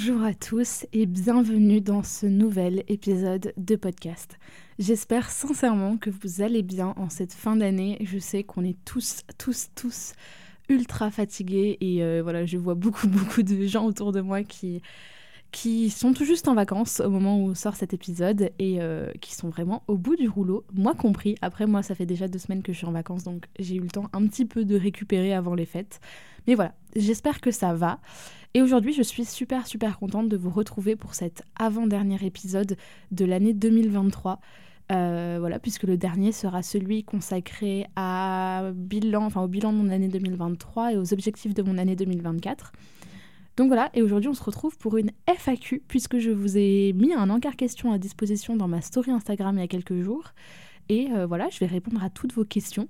Bonjour 0.00 0.22
à 0.22 0.32
tous 0.32 0.86
et 0.92 1.06
bienvenue 1.06 1.80
dans 1.80 2.04
ce 2.04 2.24
nouvel 2.24 2.84
épisode 2.86 3.52
de 3.56 3.74
podcast. 3.74 4.38
J'espère 4.78 5.28
sincèrement 5.28 5.96
que 5.96 6.08
vous 6.08 6.40
allez 6.40 6.62
bien 6.62 6.94
en 6.96 7.10
cette 7.10 7.32
fin 7.32 7.56
d'année. 7.56 7.98
Je 8.02 8.20
sais 8.20 8.44
qu'on 8.44 8.62
est 8.62 8.76
tous, 8.84 9.22
tous, 9.38 9.70
tous 9.74 10.12
ultra 10.68 11.10
fatigués 11.10 11.78
et 11.80 12.04
euh, 12.04 12.20
voilà, 12.22 12.46
je 12.46 12.58
vois 12.58 12.76
beaucoup, 12.76 13.08
beaucoup 13.08 13.42
de 13.42 13.66
gens 13.66 13.86
autour 13.86 14.12
de 14.12 14.20
moi 14.20 14.44
qui 14.44 14.82
qui 15.50 15.90
sont 15.90 16.12
tout 16.12 16.24
juste 16.24 16.46
en 16.46 16.54
vacances 16.54 17.00
au 17.00 17.10
moment 17.10 17.42
où 17.42 17.54
sort 17.54 17.74
cet 17.74 17.94
épisode 17.94 18.50
et 18.58 18.80
euh, 18.80 19.10
qui 19.20 19.34
sont 19.34 19.48
vraiment 19.48 19.82
au 19.88 19.96
bout 19.96 20.14
du 20.14 20.28
rouleau, 20.28 20.64
moi 20.74 20.94
compris. 20.94 21.36
Après, 21.40 21.66
moi, 21.66 21.82
ça 21.82 21.94
fait 21.94 22.06
déjà 22.06 22.28
deux 22.28 22.38
semaines 22.38 22.62
que 22.62 22.72
je 22.72 22.78
suis 22.78 22.86
en 22.86 22.92
vacances, 22.92 23.24
donc 23.24 23.46
j'ai 23.58 23.76
eu 23.76 23.80
le 23.80 23.88
temps 23.88 24.10
un 24.12 24.26
petit 24.26 24.44
peu 24.44 24.64
de 24.64 24.76
récupérer 24.76 25.32
avant 25.32 25.54
les 25.54 25.64
fêtes. 25.64 26.00
Mais 26.46 26.54
voilà, 26.54 26.74
j'espère 26.94 27.40
que 27.40 27.50
ça 27.50 27.74
va. 27.74 27.98
Et 28.54 28.62
aujourd'hui, 28.62 28.92
je 28.92 29.02
suis 29.02 29.24
super, 29.24 29.66
super 29.66 29.98
contente 29.98 30.28
de 30.28 30.36
vous 30.36 30.50
retrouver 30.50 30.96
pour 30.96 31.14
cet 31.14 31.42
avant-dernier 31.58 32.18
épisode 32.24 32.76
de 33.10 33.24
l'année 33.24 33.52
2023. 33.52 34.40
Euh, 34.90 35.36
voilà, 35.38 35.58
puisque 35.58 35.82
le 35.82 35.98
dernier 35.98 36.32
sera 36.32 36.62
celui 36.62 37.04
consacré 37.04 37.86
à 37.94 38.70
bilan, 38.74 39.28
au 39.36 39.48
bilan 39.48 39.72
de 39.72 39.78
mon 39.78 39.90
année 39.90 40.08
2023 40.08 40.94
et 40.94 40.96
aux 40.96 41.12
objectifs 41.12 41.52
de 41.52 41.62
mon 41.62 41.76
année 41.76 41.94
2024. 41.94 42.72
Donc 43.58 43.66
voilà, 43.66 43.90
et 43.92 44.02
aujourd'hui 44.02 44.28
on 44.28 44.34
se 44.34 44.42
retrouve 44.42 44.78
pour 44.78 44.96
une 44.96 45.10
FAQ, 45.26 45.82
puisque 45.88 46.18
je 46.18 46.30
vous 46.30 46.56
ai 46.56 46.94
mis 46.94 47.12
un 47.12 47.28
encart 47.28 47.56
question 47.56 47.92
à 47.92 47.98
disposition 47.98 48.56
dans 48.56 48.68
ma 48.68 48.80
story 48.80 49.10
Instagram 49.10 49.56
il 49.58 49.60
y 49.60 49.64
a 49.64 49.68
quelques 49.68 50.00
jours. 50.00 50.32
Et 50.88 51.08
euh, 51.12 51.26
voilà, 51.26 51.48
je 51.50 51.58
vais 51.58 51.66
répondre 51.66 52.02
à 52.02 52.08
toutes 52.08 52.32
vos 52.32 52.44
questions. 52.44 52.88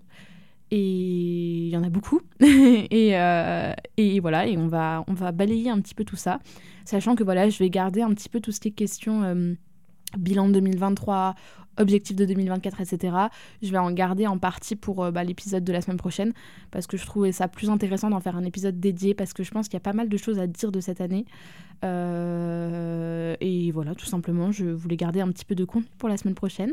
Et 0.71 1.67
il 1.67 1.69
y 1.69 1.77
en 1.77 1.83
a 1.83 1.89
beaucoup. 1.89 2.21
et, 2.41 3.19
euh, 3.19 3.73
et, 3.97 4.21
voilà, 4.21 4.47
et 4.47 4.57
on 4.57 4.69
va, 4.69 5.05
on 5.07 5.15
va 5.15 5.33
balayer 5.33 5.71
un 5.71 5.81
petit 5.81 5.95
peu 5.95 6.05
tout 6.05 6.17
ça, 6.17 6.41
sachant 6.85 7.15
que 7.15 7.25
voilà, 7.25 7.49
je 7.49 7.59
vais 7.59 7.71
garder 7.71 8.03
un 8.03 8.13
petit 8.13 8.29
peu 8.29 8.41
tout 8.41 8.53
ce 8.53 8.61
qui 8.61 8.69
est 8.69 8.73
question 8.73 9.23
euh, 9.23 9.55
bilan 10.17 10.49
2023, 10.49 11.35
objectifs 11.79 12.17
de 12.17 12.25
2024, 12.25 12.81
etc. 12.81 13.17
Je 13.63 13.71
vais 13.71 13.79
en 13.79 13.91
garder 13.93 14.27
en 14.27 14.39
partie 14.39 14.77
pour 14.77 15.05
euh, 15.05 15.11
bah, 15.11 15.25
l'épisode 15.25 15.65
de 15.65 15.73
la 15.73 15.81
semaine 15.81 15.97
prochaine 15.97 16.33
parce 16.71 16.87
que 16.87 16.97
je 16.97 17.07
trouvais 17.07 17.33
ça 17.33 17.49
plus 17.49 17.71
intéressant 17.71 18.11
d'en 18.11 18.21
faire 18.21 18.37
un 18.37 18.45
épisode 18.45 18.79
dédié 18.79 19.15
parce 19.15 19.33
que 19.33 19.43
je 19.43 19.51
pense 19.51 19.69
qu'il 19.69 19.75
y 19.75 19.79
a 19.79 19.81
pas 19.81 19.93
mal 19.93 20.09
de 20.09 20.17
choses 20.17 20.39
à 20.39 20.47
dire 20.47 20.73
de 20.73 20.81
cette 20.81 21.01
année. 21.01 21.25
Euh, 21.85 23.37
et 23.41 23.71
voilà, 23.71 23.95
tout 23.95 24.07
simplement, 24.07 24.51
je 24.51 24.67
voulais 24.67 24.97
garder 24.97 25.21
un 25.21 25.29
petit 25.29 25.45
peu 25.45 25.55
de 25.55 25.65
contenu 25.65 25.89
pour 25.99 26.09
la 26.09 26.17
semaine 26.17 26.35
prochaine. 26.35 26.73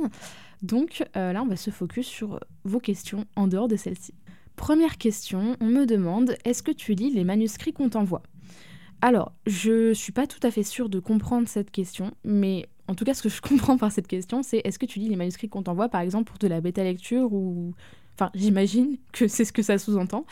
Donc 0.61 1.03
euh, 1.15 1.33
là, 1.33 1.41
on 1.41 1.47
va 1.47 1.55
se 1.55 1.71
focus 1.71 2.07
sur 2.07 2.39
vos 2.63 2.79
questions 2.79 3.25
en 3.35 3.47
dehors 3.47 3.67
de 3.67 3.75
celle-ci. 3.75 4.13
Première 4.55 4.97
question, 4.97 5.57
on 5.59 5.65
me 5.65 5.85
demande 5.85 6.35
est-ce 6.45 6.63
que 6.63 6.71
tu 6.71 6.93
lis 6.93 7.11
les 7.11 7.23
manuscrits 7.23 7.73
qu'on 7.73 7.89
t'envoie? 7.89 8.23
Alors, 9.01 9.33
je 9.45 9.93
suis 9.93 10.13
pas 10.13 10.27
tout 10.27 10.39
à 10.43 10.51
fait 10.51 10.63
sûre 10.63 10.89
de 10.89 10.99
comprendre 10.99 11.47
cette 11.47 11.71
question, 11.71 12.11
mais 12.23 12.67
en 12.87 12.95
tout 12.95 13.03
cas, 13.03 13.13
ce 13.13 13.21
que 13.21 13.29
je 13.29 13.41
comprends 13.47 13.77
par 13.77 13.91
cette 13.91 14.07
question, 14.07 14.43
c'est 14.43 14.61
est-ce 14.63 14.79
que 14.79 14.85
tu 14.85 14.99
lis 14.99 15.09
les 15.09 15.15
manuscrits 15.15 15.49
qu'on 15.49 15.63
t'envoie, 15.63 15.89
par 15.89 16.01
exemple, 16.01 16.29
pour 16.29 16.37
de 16.37 16.47
la 16.47 16.61
bêta 16.61 16.83
lecture 16.83 17.33
ou... 17.33 17.73
Enfin, 18.13 18.31
j'imagine 18.33 18.97
que 19.11 19.27
c'est 19.27 19.45
ce 19.45 19.53
que 19.53 19.61
ça 19.61 19.77
sous-entend? 19.77 20.25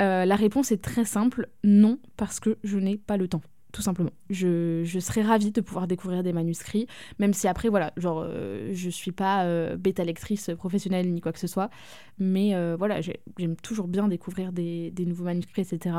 Euh, 0.00 0.24
la 0.24 0.36
réponse 0.36 0.70
est 0.70 0.82
très 0.82 1.04
simple, 1.04 1.48
non, 1.64 1.98
parce 2.16 2.38
que 2.38 2.58
je 2.62 2.78
n'ai 2.78 2.98
pas 2.98 3.16
le 3.16 3.26
temps 3.28 3.42
tout 3.72 3.82
simplement. 3.82 4.10
Je, 4.30 4.82
je, 4.84 4.98
serais 4.98 5.22
ravie 5.22 5.52
de 5.52 5.60
pouvoir 5.60 5.86
découvrir 5.86 6.22
des 6.22 6.32
manuscrits, 6.32 6.86
même 7.18 7.34
si 7.34 7.48
après, 7.48 7.68
voilà, 7.68 7.92
genre, 7.96 8.24
euh, 8.24 8.70
je 8.72 8.88
suis 8.88 9.12
pas 9.12 9.44
euh, 9.44 9.76
bêta 9.76 10.04
lectrice 10.04 10.50
professionnelle 10.56 11.12
ni 11.12 11.20
quoi 11.20 11.32
que 11.32 11.38
ce 11.38 11.46
soit, 11.46 11.70
mais 12.18 12.54
euh, 12.54 12.76
voilà, 12.78 13.00
j'aime 13.00 13.56
toujours 13.56 13.86
bien 13.86 14.08
découvrir 14.08 14.52
des, 14.52 14.90
des, 14.90 15.04
nouveaux 15.04 15.24
manuscrits, 15.24 15.62
etc. 15.62 15.96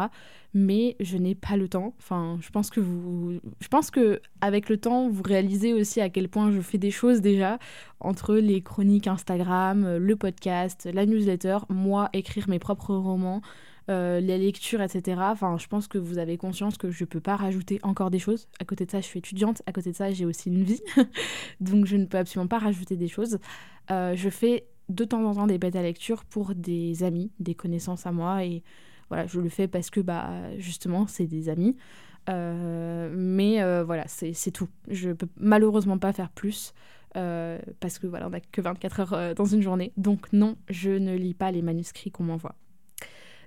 Mais 0.54 0.96
je 1.00 1.18
n'ai 1.18 1.36
pas 1.36 1.58
le 1.58 1.68
temps. 1.68 1.94
Enfin, 2.00 2.38
je 2.42 2.50
pense 2.50 2.72
que 2.72 2.80
vous, 2.80 3.40
je 3.60 3.68
pense 3.68 3.92
que 3.92 4.20
avec 4.42 4.68
le 4.70 4.78
temps, 4.78 5.10
vous 5.10 5.24
réalisez 5.24 5.74
aussi 5.74 6.02
à 6.02 6.10
quel 6.10 6.28
point 6.28 6.52
je 6.52 6.62
fais 6.62 6.80
des 6.80 6.92
choses 6.92 7.22
déjà 7.22 7.60
entre 8.00 8.36
les 8.36 8.62
chroniques 8.62 9.08
Instagram, 9.08 9.98
le 9.98 10.16
podcast, 10.16 10.90
la 10.92 11.06
newsletter, 11.06 11.60
moi 11.70 12.10
écrire 12.14 12.50
mes 12.50 12.60
propres 12.60 12.96
romans. 12.96 13.42
Euh, 13.90 14.20
les 14.20 14.38
lectures, 14.38 14.82
etc. 14.82 15.20
Enfin, 15.20 15.58
je 15.58 15.68
pense 15.68 15.88
que 15.88 15.98
vous 15.98 16.20
avez 16.20 16.38
conscience 16.38 16.78
que 16.78 16.92
je 16.92 17.04
ne 17.04 17.08
peux 17.08 17.20
pas 17.20 17.36
rajouter 17.36 17.80
encore 17.82 18.12
des 18.12 18.20
choses. 18.20 18.48
À 18.60 18.66
côté 18.66 18.86
de 18.86 18.92
ça, 18.92 19.02
je 19.02 19.06
suis 19.06 19.18
étudiante. 19.18 19.64
À 19.66 19.72
côté 19.72 19.92
de 19.92 19.96
ça, 19.96 20.12
j'ai 20.12 20.26
aussi 20.26 20.50
une 20.50 20.64
vie. 20.64 20.82
Donc, 21.60 21.86
je 21.86 21.96
ne 21.96 22.06
peux 22.06 22.20
absolument 22.20 22.48
pas 22.48 22.60
rajouter 22.60 22.98
des 22.98 23.08
choses. 23.08 23.40
Euh, 23.90 24.16
je 24.16 24.30
fais 24.30 24.68
de 24.90 25.06
temps 25.06 25.24
en 25.24 25.34
temps 25.34 25.48
des 25.48 25.58
bêtes 25.58 25.76
à 25.76 25.82
lecture 25.82 26.24
pour 26.24 26.54
des 26.54 27.02
amis, 27.02 27.32
des 27.40 27.56
connaissances 27.56 28.06
à 28.06 28.12
moi. 28.12 28.46
Et 28.46 28.62
voilà, 29.10 29.26
je 29.26 29.40
le 29.40 29.50
fais 29.50 29.68
parce 29.68 29.90
que, 29.90 30.02
bah, 30.02 30.30
justement, 30.60 31.08
c'est 31.08 31.26
des 31.26 31.50
amis. 31.50 31.76
Euh, 32.30 33.12
mais 33.16 33.56
voilà, 33.84 34.04
c'est 34.08 34.52
tout. 34.52 34.70
Je 34.88 35.10
peux 35.12 35.30
malheureusement 35.38 35.98
pas 35.98 36.14
faire 36.14 36.30
plus. 36.30 36.76
parce 37.14 37.98
que 37.98 38.06
voilà, 38.06 38.28
on 38.28 38.30
n'a 38.30 38.40
que 38.40 38.62
24 38.62 39.00
heures 39.00 39.36
dans 39.36 39.46
une 39.46 39.64
journée. 39.64 39.94
Donc 39.98 40.32
non, 40.32 40.58
je 40.70 40.92
ne 40.92 41.16
lis 41.16 41.34
pas 41.34 41.50
les 41.50 41.64
manuscrits 41.64 42.12
qu'on 42.12 42.26
m'envoie. 42.26 42.54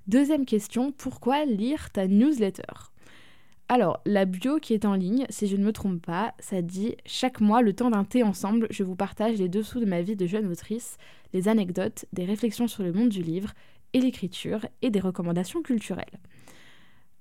Deuxième 0.08 0.46
question, 0.46 0.90
pourquoi 0.90 1.44
lire 1.44 1.90
ta 1.90 2.08
newsletter? 2.08 2.90
Alors, 3.68 4.00
la 4.04 4.24
bio 4.24 4.58
qui 4.58 4.74
est 4.74 4.84
en 4.84 4.94
ligne, 4.94 5.26
si 5.30 5.46
je 5.46 5.56
ne 5.56 5.64
me 5.64 5.72
trompe 5.72 6.04
pas, 6.04 6.34
ça 6.40 6.60
dit 6.60 6.96
Chaque 7.06 7.40
mois, 7.40 7.62
le 7.62 7.72
temps 7.72 7.88
d'un 7.88 8.02
thé 8.02 8.24
ensemble, 8.24 8.66
je 8.70 8.82
vous 8.82 8.96
partage 8.96 9.38
les 9.38 9.48
dessous 9.48 9.78
de 9.78 9.84
ma 9.84 10.02
vie 10.02 10.16
de 10.16 10.26
jeune 10.26 10.50
autrice, 10.50 10.98
les 11.32 11.46
anecdotes, 11.46 12.04
des 12.12 12.24
réflexions 12.24 12.66
sur 12.66 12.82
le 12.82 12.92
monde 12.92 13.10
du 13.10 13.22
livre 13.22 13.52
et 13.92 14.00
l'écriture 14.00 14.66
et 14.82 14.90
des 14.90 14.98
recommandations 14.98 15.62
culturelles. 15.62 16.18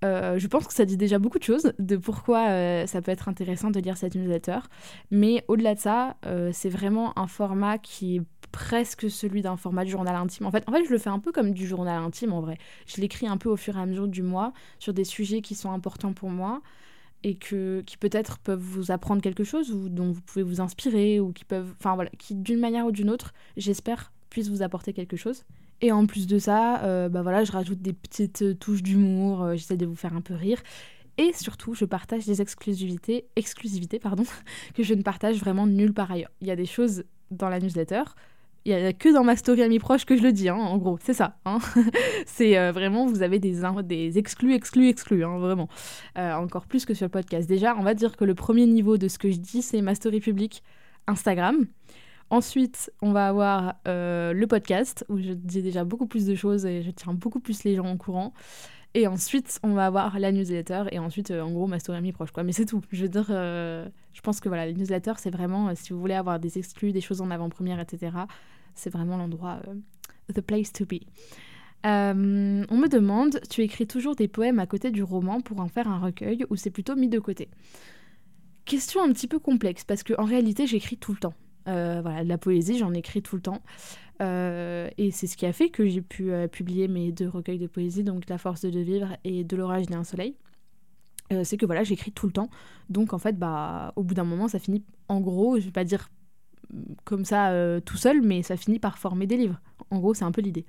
Euh, 0.04 0.40
je 0.40 0.48
pense 0.48 0.66
que 0.66 0.74
ça 0.74 0.86
dit 0.86 0.98
déjà 0.98 1.20
beaucoup 1.20 1.38
de 1.38 1.44
choses 1.44 1.74
de 1.78 1.96
pourquoi 1.96 2.50
euh, 2.50 2.88
ça 2.88 3.02
peut 3.02 3.12
être 3.12 3.30
intéressant 3.30 3.70
de 3.70 3.80
lire 3.80 3.98
cette 3.98 4.16
newsletter. 4.16 4.60
Mais 5.12 5.46
au-delà 5.48 5.76
de 5.76 5.80
ça, 5.80 6.18
euh, 6.26 6.50
c'est 6.54 6.70
vraiment 6.70 7.18
un 7.20 7.28
format 7.28 7.78
qui 7.78 8.18
est 8.18 8.22
presque 8.52 9.10
celui 9.10 9.42
d'un 9.42 9.58
format 9.58 9.86
de 9.86 9.90
journal 9.90 10.16
intime. 10.16 10.46
En 10.46 10.52
fait, 10.52 10.68
en 10.68 10.72
fait, 10.72 10.84
je 10.86 10.92
le 10.92 10.98
fais 10.98 11.10
un 11.10 11.20
peu 11.20 11.32
comme 11.32 11.52
du 11.52 11.68
journal 11.68 12.02
intime 12.02 12.34
en 12.34 12.42
vrai. 12.42 12.58
Je 12.88 13.00
l'écris 13.00 13.28
un 13.28 13.38
peu 13.38 13.50
au 13.50 13.58
fur 13.58 13.78
et 13.78 13.82
à 13.82 13.86
mesure 13.86 14.08
du 14.08 14.24
mois 14.24 14.54
sur 14.80 14.94
des 14.94 15.04
sujets 15.04 15.42
qui 15.42 15.56
sont 15.56 15.72
importants 15.72 16.14
pour 16.14 16.30
moi 16.30 16.62
et 17.24 17.36
que, 17.36 17.82
qui 17.86 17.98
peut-être 17.98 18.40
peuvent 18.40 18.60
vous 18.60 18.92
apprendre 18.92 19.22
quelque 19.22 19.44
chose 19.44 19.72
ou 19.72 19.90
dont 19.90 20.12
vous 20.12 20.22
pouvez 20.22 20.44
vous 20.44 20.60
inspirer 20.60 21.20
ou 21.20 21.32
qui 21.32 21.46
peuvent, 21.46 21.74
enfin 21.80 21.94
voilà, 21.94 22.10
qui 22.18 22.34
d'une 22.34 22.60
manière 22.60 22.88
ou 22.88 22.92
d'une 22.92 23.12
autre, 23.12 23.34
j'espère, 23.58 24.12
puissent 24.30 24.50
vous 24.50 24.64
apporter 24.64 24.94
quelque 24.94 25.18
chose. 25.18 25.46
Et 25.82 25.92
en 25.92 26.06
plus 26.06 26.28
de 26.28 26.38
ça, 26.38 26.84
euh, 26.84 27.10
bah 27.10 27.22
voilà, 27.22 27.44
je 27.44 27.52
rajoute 27.52 27.82
des 27.82 27.94
petites 27.94 28.60
touches 28.60 28.84
d'humour, 28.84 29.44
euh, 29.44 29.56
j'essaie 29.56 29.78
de 29.78 29.86
vous 29.86 29.96
faire 29.96 30.16
un 30.16 30.22
peu 30.22 30.36
rire. 30.36 30.62
Et 31.18 31.34
surtout, 31.34 31.74
je 31.74 31.86
partage 31.86 32.26
des 32.26 32.42
exclusivités, 32.42 33.26
exclusivités 33.36 34.00
pardon, 34.00 34.24
que 34.76 34.84
je 34.84 34.94
ne 34.94 35.02
partage 35.02 35.38
vraiment 35.38 35.68
nulle 35.68 35.94
part 35.94 36.12
ailleurs. 36.12 36.32
Il 36.42 36.48
y 36.48 36.52
a 36.52 36.56
des 36.56 36.66
choses 36.66 37.04
dans 37.32 37.50
la 37.50 37.60
newsletter 37.60 38.04
il 38.66 38.76
n'y 38.76 38.86
a 38.86 38.94
que 38.94 39.12
dans 39.12 39.24
ma 39.24 39.36
story 39.36 39.64
amis 39.64 39.80
proche 39.80 40.06
que 40.06 40.16
je 40.16 40.22
le 40.22 40.32
dis, 40.32 40.50
hein, 40.50 40.56
en 40.56 40.78
gros, 40.78 41.00
c'est 41.02 41.14
ça. 41.14 41.38
Hein. 41.46 41.58
c'est 42.26 42.58
euh, 42.58 42.72
vraiment, 42.72 43.08
vous 43.08 43.24
avez 43.24 43.40
des, 43.40 43.60
des 43.84 44.18
exclus, 44.20 44.54
exclus, 44.54 44.88
exclus, 44.88 45.26
hein, 45.26 45.40
vraiment. 45.40 45.68
Euh, 46.18 46.34
encore 46.34 46.68
plus 46.68 46.86
que 46.86 46.94
sur 46.94 47.06
le 47.06 47.10
podcast. 47.10 47.48
Déjà, 47.50 47.76
on 47.78 47.84
va 47.84 47.96
dire 47.96 48.16
que 48.16 48.24
le 48.24 48.36
premier 48.36 48.68
niveau 48.68 48.98
de 48.98 49.08
ce 49.08 49.18
que 49.18 49.32
je 49.32 49.38
dis, 49.38 49.62
c'est 49.62 49.82
ma 49.82 49.96
story 49.96 50.20
publique 50.20 50.64
Instagram. 51.08 51.66
Ensuite, 52.32 52.90
on 53.02 53.12
va 53.12 53.28
avoir 53.28 53.76
euh, 53.90 54.32
le 54.32 54.48
podcast, 54.48 55.06
où 55.10 55.20
je 55.20 55.34
dis 55.34 55.62
déjà 55.62 55.84
beaucoup 55.84 56.06
plus 56.06 56.26
de 56.26 56.34
choses 56.34 56.66
et 56.66 56.82
je 56.82 56.90
tiens 56.90 57.14
beaucoup 57.14 57.42
plus 57.42 57.66
les 57.66 57.76
gens 57.76 57.92
au 57.92 57.98
courant. 57.98 58.34
Et 58.94 59.06
ensuite, 59.06 59.60
on 59.64 59.74
va 59.74 59.88
avoir 59.88 60.18
la 60.18 60.32
newsletter 60.32 60.84
et 60.92 61.00
ensuite, 61.00 61.32
euh, 61.32 61.42
en 61.42 61.52
gros, 61.52 61.68
ma 61.68 61.78
story 61.80 61.98
amie 61.98 62.14
proche. 62.14 62.32
Quoi. 62.32 62.44
Mais 62.44 62.54
c'est 62.54 62.66
tout. 62.66 62.82
Je 62.90 63.02
veux 63.02 63.10
dire, 63.10 63.28
euh, 63.32 63.86
je 64.14 64.22
pense 64.22 64.40
que 64.40 64.48
voilà, 64.48 64.66
les 64.66 64.74
newsletters, 64.74 65.16
c'est 65.18 65.30
vraiment, 65.30 65.76
si 65.76 65.92
vous 65.92 66.00
voulez 66.00 66.14
avoir 66.14 66.40
des 66.40 66.58
exclus, 66.58 66.94
des 66.94 67.02
choses 67.02 67.20
en 67.20 67.32
avant-première, 67.32 67.82
etc., 67.82 68.16
c'est 68.76 68.90
vraiment 68.90 69.18
l'endroit, 69.18 69.60
the 70.34 70.40
place 70.40 70.72
to 70.72 70.86
be. 70.86 71.02
on 71.84 72.78
me 72.78 72.88
demande, 72.88 73.42
tu 73.50 73.60
écris 73.62 73.88
toujours 73.88 74.16
des 74.16 74.30
poèmes 74.30 74.60
à 74.60 74.68
côté 74.68 74.92
du 74.92 75.04
roman 75.04 75.42
pour 75.42 75.60
en 75.60 75.68
faire 75.68 75.90
un 75.90 76.00
recueil 76.00 76.46
ou 76.50 76.56
c'est 76.56 76.72
plutôt 76.72 76.96
mis 76.96 77.10
de 77.10 77.20
côté? 77.20 77.50
Question 78.64 79.04
un 79.04 79.12
petit 79.12 79.28
peu 79.28 79.40
complexe 79.40 79.84
parce 79.84 80.02
qu'en 80.04 80.24
réalité, 80.24 80.66
j'écris 80.66 80.96
tout 80.96 81.12
le 81.12 81.18
temps. 81.18 81.34
Voilà, 81.66 82.24
de 82.24 82.30
la 82.30 82.38
poésie, 82.38 82.78
j'en 82.78 82.94
écris 82.94 83.22
tout 83.22 83.36
le 83.36 83.42
temps. 83.42 83.62
et 84.20 85.12
c'est 85.12 85.28
ce 85.28 85.38
qui 85.38 85.46
a 85.46 85.54
fait 85.54 85.70
que 85.70 85.88
j'ai 85.88 86.02
pu 86.02 86.32
publier 86.52 86.88
mes 86.88 87.12
deux 87.12 87.30
recueils 87.30 87.60
de 87.60 87.68
poésie, 87.68 88.04
donc 88.04 88.30
La 88.30 88.38
force 88.38 88.62
de 88.62 88.80
vivre 88.80 89.16
et 89.24 89.44
De 89.44 89.56
l'orage 89.56 89.88
d'un 89.88 90.04
soleil. 90.04 90.36
c'est 91.44 91.58
que 91.58 91.66
voilà, 91.66 91.84
j'écris 91.84 92.12
tout 92.12 92.28
le 92.28 92.34
temps. 92.34 92.50
Donc 92.90 93.14
en 93.14 93.18
fait, 93.20 93.38
bah, 93.38 93.94
au 93.96 94.04
bout 94.04 94.14
d'un 94.14 94.24
moment, 94.26 94.48
ça 94.48 94.60
finit 94.60 94.84
en 95.08 95.22
gros, 95.22 95.60
je 95.60 95.66
vais 95.66 95.72
pas 95.72 95.84
dire 95.86 96.10
comme 97.04 97.26
ça 97.26 97.54
tout 97.86 97.98
seul, 97.98 98.22
mais 98.22 98.44
ça 98.44 98.58
finit 98.58 98.80
par 98.80 98.98
former 98.98 99.28
des 99.28 99.38
livres. 99.38 99.60
En 99.90 100.00
gros, 100.00 100.14
c'est 100.14 100.26
un 100.26 100.32
peu 100.32 100.42
l'idée. 100.42 100.66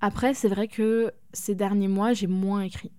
Après, 0.00 0.34
c'est 0.34 0.48
vrai 0.48 0.68
que 0.68 1.12
ces 1.32 1.54
derniers 1.54 1.88
mois, 1.88 2.12
j'ai 2.12 2.26
moins 2.26 2.60
écrit. 2.60 2.92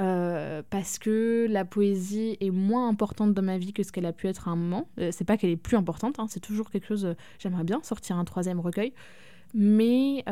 Euh, 0.00 0.62
parce 0.70 0.98
que 0.98 1.48
la 1.50 1.64
poésie 1.64 2.36
est 2.40 2.50
moins 2.50 2.88
importante 2.88 3.34
dans 3.34 3.42
ma 3.42 3.58
vie 3.58 3.72
que 3.72 3.82
ce 3.82 3.90
qu'elle 3.90 4.06
a 4.06 4.12
pu 4.12 4.28
être 4.28 4.46
à 4.46 4.52
un 4.52 4.56
moment. 4.56 4.88
Euh, 4.98 5.10
c'est 5.12 5.24
pas 5.24 5.36
qu'elle 5.36 5.50
est 5.50 5.56
plus 5.56 5.76
importante, 5.76 6.20
hein, 6.20 6.26
c'est 6.28 6.40
toujours 6.40 6.70
quelque 6.70 6.86
chose. 6.86 7.04
Euh, 7.04 7.14
j'aimerais 7.40 7.64
bien 7.64 7.80
sortir 7.82 8.16
un 8.16 8.24
troisième 8.24 8.60
recueil, 8.60 8.92
mais 9.54 10.24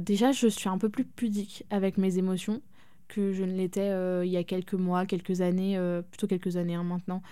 déjà 0.00 0.32
je 0.32 0.48
suis 0.48 0.68
un 0.68 0.78
peu 0.78 0.88
plus 0.88 1.04
pudique 1.04 1.64
avec 1.70 1.96
mes 1.96 2.18
émotions 2.18 2.60
que 3.08 3.32
je 3.32 3.44
ne 3.44 3.52
l'étais 3.52 3.90
il 4.24 4.30
y 4.30 4.36
a 4.36 4.44
quelques 4.44 4.74
mois, 4.74 5.06
quelques 5.06 5.42
années, 5.42 5.78
plutôt 6.10 6.26
quelques 6.26 6.56
années 6.56 6.74
hein, 6.74 6.82
maintenant, 6.82 7.22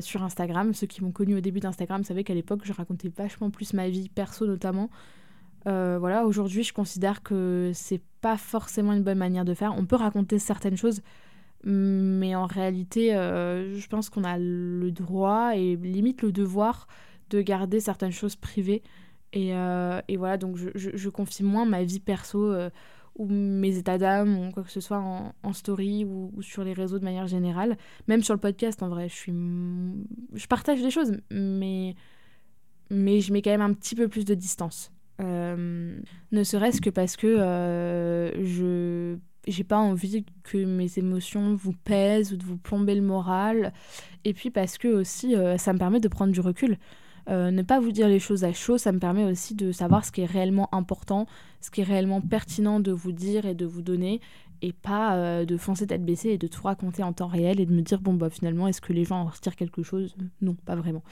sur 0.00 0.22
Instagram. 0.22 0.74
Ceux 0.74 0.86
qui 0.86 1.02
m'ont 1.04 1.12
connu 1.12 1.36
au 1.36 1.40
début 1.40 1.60
d'Instagram 1.60 2.02
savaient 2.02 2.24
qu'à 2.24 2.34
l'époque 2.34 2.62
je 2.64 2.72
racontais 2.72 3.10
vachement 3.16 3.50
plus 3.50 3.72
ma 3.72 3.88
vie 3.88 4.08
perso 4.08 4.46
notamment. 4.46 4.90
Euh, 5.66 5.96
voilà, 5.98 6.26
aujourd'hui, 6.26 6.62
je 6.62 6.72
considère 6.72 7.22
que 7.22 7.70
c'est 7.74 8.00
pas 8.20 8.36
forcément 8.36 8.92
une 8.92 9.02
bonne 9.02 9.18
manière 9.18 9.44
de 9.44 9.54
faire. 9.54 9.74
On 9.76 9.86
peut 9.86 9.96
raconter 9.96 10.38
certaines 10.38 10.76
choses, 10.76 11.02
mais 11.64 12.34
en 12.34 12.46
réalité, 12.46 13.14
euh, 13.14 13.78
je 13.78 13.86
pense 13.88 14.10
qu'on 14.10 14.24
a 14.24 14.38
le 14.38 14.90
droit 14.90 15.56
et 15.56 15.76
limite 15.76 16.22
le 16.22 16.32
devoir 16.32 16.88
de 17.30 17.40
garder 17.40 17.80
certaines 17.80 18.12
choses 18.12 18.36
privées. 18.36 18.82
Et, 19.32 19.54
euh, 19.54 20.00
voilà, 20.18 20.36
donc 20.36 20.56
je, 20.56 21.08
confie 21.08 21.42
moins 21.42 21.64
ma 21.64 21.84
vie 21.84 22.00
perso 22.00 22.52
ou 23.16 23.26
mes 23.26 23.76
états 23.78 23.98
d'âme 23.98 24.38
ou 24.38 24.50
quoi 24.52 24.62
que 24.62 24.70
ce 24.70 24.80
soit 24.80 24.98
en, 25.42 25.52
story 25.52 26.04
ou, 26.04 26.30
sur 26.42 26.64
les 26.64 26.72
réseaux 26.72 26.98
de 26.98 27.04
manière 27.04 27.26
générale. 27.26 27.76
Même 28.08 28.22
sur 28.22 28.34
le 28.34 28.40
podcast, 28.40 28.82
en 28.82 28.88
vrai, 28.88 29.08
je, 29.08 29.14
suis, 29.14 29.32
je 30.34 30.46
partage 30.46 30.82
des 30.82 30.90
choses, 30.90 31.16
mais, 31.30 31.94
mais 32.90 33.20
je 33.20 33.32
mets 33.32 33.42
quand 33.42 33.50
même 33.50 33.62
un 33.62 33.72
petit 33.72 33.94
peu 33.94 34.08
plus 34.08 34.24
de 34.24 34.34
distance. 34.34 34.92
Euh, 35.22 35.98
ne 36.32 36.44
serait-ce 36.44 36.80
que 36.80 36.90
parce 36.90 37.16
que 37.16 37.26
euh, 37.26 38.44
je 38.44 39.16
j'ai 39.48 39.64
pas 39.64 39.78
envie 39.78 40.24
que 40.44 40.64
mes 40.64 40.98
émotions 40.98 41.56
vous 41.56 41.72
pèsent 41.72 42.32
ou 42.32 42.36
de 42.36 42.44
vous 42.44 42.56
plomber 42.56 42.94
le 42.94 43.02
moral. 43.02 43.72
Et 44.24 44.34
puis 44.34 44.50
parce 44.50 44.78
que 44.78 44.86
aussi, 44.86 45.34
euh, 45.34 45.58
ça 45.58 45.72
me 45.72 45.78
permet 45.78 45.98
de 45.98 46.06
prendre 46.06 46.32
du 46.32 46.40
recul. 46.40 46.78
ne 47.28 47.62
pas 47.62 47.80
vous 47.80 47.90
dire 47.90 48.08
les 48.08 48.20
choses 48.20 48.44
à 48.44 48.52
chaud, 48.52 48.78
ça 48.78 48.92
me 48.92 49.00
permet 49.00 49.24
aussi 49.24 49.54
de 49.56 49.72
savoir 49.72 50.04
ce 50.04 50.12
qui 50.12 50.20
est 50.20 50.26
réellement 50.26 50.72
important, 50.72 51.26
ce 51.60 51.70
qui 51.72 51.80
est 51.80 51.84
réellement 51.84 52.20
pertinent 52.20 52.78
de 52.78 52.92
vous 52.92 53.12
dire 53.12 53.44
et 53.44 53.54
de 53.54 53.66
vous 53.66 53.82
donner, 53.82 54.20
et 54.62 54.72
pas 54.72 55.16
euh, 55.16 55.44
de 55.44 55.56
foncer 55.56 55.86
tête 55.86 56.04
baissée 56.04 56.30
et 56.30 56.38
de 56.38 56.46
tout 56.46 56.62
raconter 56.62 57.02
en 57.02 57.12
temps 57.12 57.26
réel 57.26 57.60
et 57.60 57.66
de 57.66 57.72
me 57.72 57.82
dire 57.82 58.00
bon 58.00 58.14
bah 58.14 58.30
finalement 58.30 58.68
est-ce 58.68 58.80
que 58.80 58.92
les 58.92 59.04
gens 59.04 59.22
en 59.22 59.24
retirent 59.26 59.56
quelque 59.56 59.82
chose? 59.82 60.16
Non, 60.40 60.54
pas 60.54 60.76
vraiment. 60.76 61.02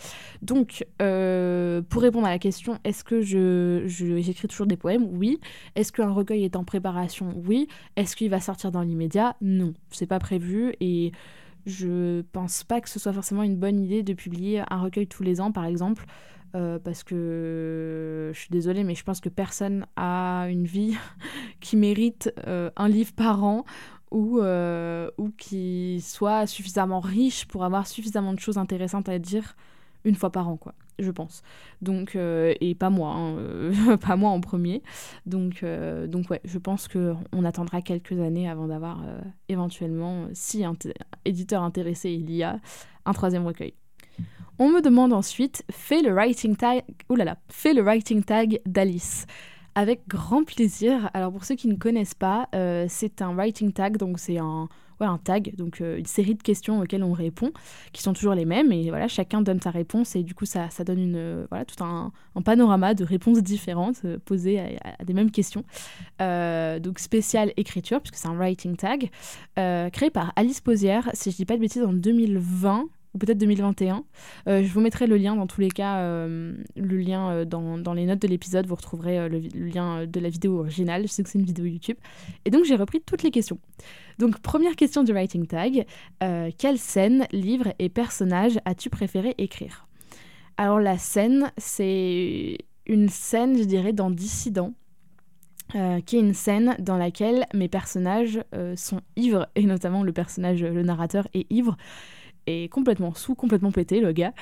Donc 0.40 0.86
euh, 1.02 1.82
pour 1.82 2.02
répondre 2.02 2.26
à 2.26 2.30
la 2.30 2.38
question 2.38 2.78
est-ce 2.84 3.04
que 3.04 3.20
je, 3.20 3.82
j'écris 3.86 4.48
toujours 4.48 4.66
des 4.66 4.76
poèmes? 4.76 5.04
Oui. 5.10 5.38
Est-ce 5.74 5.92
qu'un 5.92 6.10
recueil 6.10 6.44
est 6.44 6.56
en 6.56 6.64
préparation? 6.64 7.34
Oui. 7.46 7.68
Est-ce 7.96 8.16
qu'il 8.16 8.30
va 8.30 8.40
sortir 8.40 8.70
dans 8.70 8.82
l'immédiat? 8.82 9.36
Non, 9.40 9.74
c'est 9.90 10.06
pas 10.06 10.18
prévu 10.18 10.72
et 10.80 11.12
je 11.66 12.22
pense 12.32 12.64
pas 12.64 12.80
que 12.80 12.88
ce 12.88 12.98
soit 12.98 13.12
forcément 13.12 13.42
une 13.42 13.56
bonne 13.56 13.80
idée 13.80 14.02
de 14.02 14.14
publier 14.14 14.62
un 14.70 14.80
recueil 14.80 15.06
tous 15.06 15.22
les 15.22 15.40
ans 15.40 15.52
par 15.52 15.66
exemple. 15.66 16.06
Euh, 16.54 16.78
parce 16.78 17.04
que 17.04 18.30
je 18.34 18.38
suis 18.38 18.50
désolée, 18.50 18.82
mais 18.82 18.94
je 18.94 19.04
pense 19.04 19.20
que 19.20 19.28
personne 19.28 19.86
a 19.96 20.46
une 20.48 20.64
vie 20.64 20.96
qui 21.60 21.76
mérite 21.76 22.32
euh, 22.46 22.70
un 22.76 22.88
livre 22.88 23.12
par 23.12 23.44
an 23.44 23.64
ou, 24.10 24.40
euh, 24.40 25.08
ou 25.18 25.30
qui 25.30 26.00
soit 26.00 26.46
suffisamment 26.46 26.98
riche 26.98 27.46
pour 27.46 27.64
avoir 27.64 27.86
suffisamment 27.86 28.34
de 28.34 28.40
choses 28.40 28.58
intéressantes 28.58 29.08
à 29.08 29.18
dire 29.18 29.54
une 30.04 30.16
fois 30.16 30.32
par 30.32 30.48
an, 30.48 30.56
quoi, 30.56 30.74
je 30.98 31.10
pense. 31.10 31.42
Donc, 31.82 32.16
et 32.16 32.74
pas 32.74 32.88
moi, 32.88 33.14
hein, 33.14 33.96
pas 34.00 34.16
moi 34.16 34.30
en 34.30 34.40
premier. 34.40 34.82
Donc, 35.26 35.62
donc 36.08 36.30
ouais, 36.30 36.40
je 36.44 36.58
pense 36.58 36.88
qu'on 36.88 37.44
attendra 37.44 37.82
quelques 37.82 38.18
années 38.18 38.48
avant 38.48 38.66
d'avoir 38.66 39.04
éventuellement, 39.50 40.26
si 40.32 40.64
un 40.64 40.74
éditeur 41.26 41.62
intéressé 41.62 42.12
il 42.12 42.32
y 42.32 42.42
a, 42.42 42.58
un 43.04 43.12
troisième 43.12 43.46
recueil. 43.46 43.74
On 44.62 44.68
me 44.68 44.82
demande 44.82 45.14
ensuite, 45.14 45.64
fais 45.70 46.02
le 46.02 46.12
writing 46.12 46.54
tag, 46.54 46.82
oulala, 47.08 47.38
fais 47.48 47.72
le 47.72 47.80
writing 47.80 48.22
tag 48.22 48.60
d'Alice. 48.66 49.24
Avec 49.74 50.06
grand 50.06 50.44
plaisir. 50.44 51.08
Alors 51.14 51.32
pour 51.32 51.46
ceux 51.46 51.54
qui 51.54 51.66
ne 51.66 51.76
connaissent 51.76 52.12
pas, 52.12 52.46
euh, 52.54 52.84
c'est 52.86 53.22
un 53.22 53.32
writing 53.32 53.72
tag, 53.72 53.96
donc 53.96 54.18
c'est 54.18 54.36
un, 54.36 54.68
ouais, 55.00 55.06
un 55.06 55.16
tag, 55.16 55.54
donc 55.56 55.80
euh, 55.80 55.96
une 55.96 56.04
série 56.04 56.34
de 56.34 56.42
questions 56.42 56.78
auxquelles 56.78 57.04
on 57.04 57.14
répond, 57.14 57.52
qui 57.94 58.02
sont 58.02 58.12
toujours 58.12 58.34
les 58.34 58.44
mêmes, 58.44 58.70
et 58.70 58.90
voilà, 58.90 59.08
chacun 59.08 59.40
donne 59.40 59.62
sa 59.62 59.70
réponse, 59.70 60.14
et 60.14 60.22
du 60.22 60.34
coup 60.34 60.44
ça, 60.44 60.68
ça 60.68 60.84
donne 60.84 61.00
une, 61.00 61.16
euh, 61.16 61.46
voilà, 61.48 61.64
tout 61.64 61.82
un, 61.82 62.12
panorama 62.44 62.92
de 62.92 63.04
réponses 63.04 63.42
différentes 63.42 64.02
posées 64.26 64.60
à, 64.60 65.02
des 65.02 65.14
mêmes 65.14 65.30
questions. 65.30 65.64
donc 66.18 66.98
spécial 66.98 67.54
écriture, 67.56 68.02
puisque 68.02 68.16
c'est 68.16 68.28
un 68.28 68.36
writing 68.36 68.76
tag, 68.76 69.08
créé 69.54 70.10
par 70.10 70.34
Alice 70.36 70.60
Posière, 70.60 71.08
si 71.14 71.30
je 71.30 71.36
dis 71.36 71.46
pas 71.46 71.56
de 71.56 71.62
bêtises, 71.62 71.82
en 71.82 71.94
2020 71.94 72.90
ou 73.14 73.18
peut-être 73.18 73.38
2021. 73.38 74.04
Euh, 74.48 74.62
je 74.62 74.72
vous 74.72 74.80
mettrai 74.80 75.06
le 75.06 75.16
lien 75.16 75.34
dans 75.34 75.46
tous 75.46 75.60
les 75.60 75.70
cas, 75.70 75.98
euh, 75.98 76.54
le 76.76 76.96
lien 76.98 77.30
euh, 77.30 77.44
dans, 77.44 77.78
dans, 77.78 77.92
les 77.92 78.06
notes 78.06 78.20
de 78.20 78.28
l'épisode, 78.28 78.66
vous 78.66 78.74
retrouverez 78.74 79.28
le, 79.28 79.38
lien 79.54 80.06
de 80.06 80.20
la 80.20 80.28
vidéo 80.28 80.60
originale, 80.60 81.02
je 81.02 81.08
sais 81.08 81.22
que 81.22 81.28
c'est 81.28 81.38
une 81.38 81.44
vidéo 81.44 81.64
YouTube. 81.64 81.96
Et 82.44 82.50
donc 82.50 82.64
j'ai 82.64 82.76
repris 82.76 83.00
toutes 83.00 83.22
les 83.22 83.30
questions. 83.30 83.58
Donc 84.18 84.38
première 84.40 84.76
question 84.76 85.02
du 85.02 85.12
writing 85.12 85.46
tag, 85.46 85.86
quelle 86.58 86.78
scène, 86.78 87.26
livre 87.32 87.72
et 87.78 87.88
personnage 87.88 88.58
as-tu 88.64 88.90
préféré 88.90 89.34
écrire? 89.38 89.86
Alors 90.56 90.78
la 90.78 90.98
scène, 90.98 91.50
c'est 91.56 92.58
une 92.86 93.08
scène, 93.08 93.56
je 93.56 93.64
dirais, 93.64 93.92
dans 93.92 94.10
Dissident. 94.10 94.74
qui 95.72 96.16
est 96.16 96.20
une 96.20 96.34
scène 96.34 96.76
dans 96.78 96.98
laquelle 96.98 97.46
mes 97.54 97.68
personnages 97.68 98.40
sont 98.76 99.00
ivres, 99.16 99.48
et 99.54 99.64
notamment 99.64 100.02
le 100.02 100.12
personnage, 100.12 100.62
le 100.62 100.82
narrateur 100.82 101.26
est 101.32 101.50
ivre, 101.50 101.76
est 102.46 102.70
complètement 102.70 103.14
sous, 103.14 103.34
complètement 103.34 103.72
pété, 103.72 104.00
le 104.00 104.12
gars. 104.12 104.32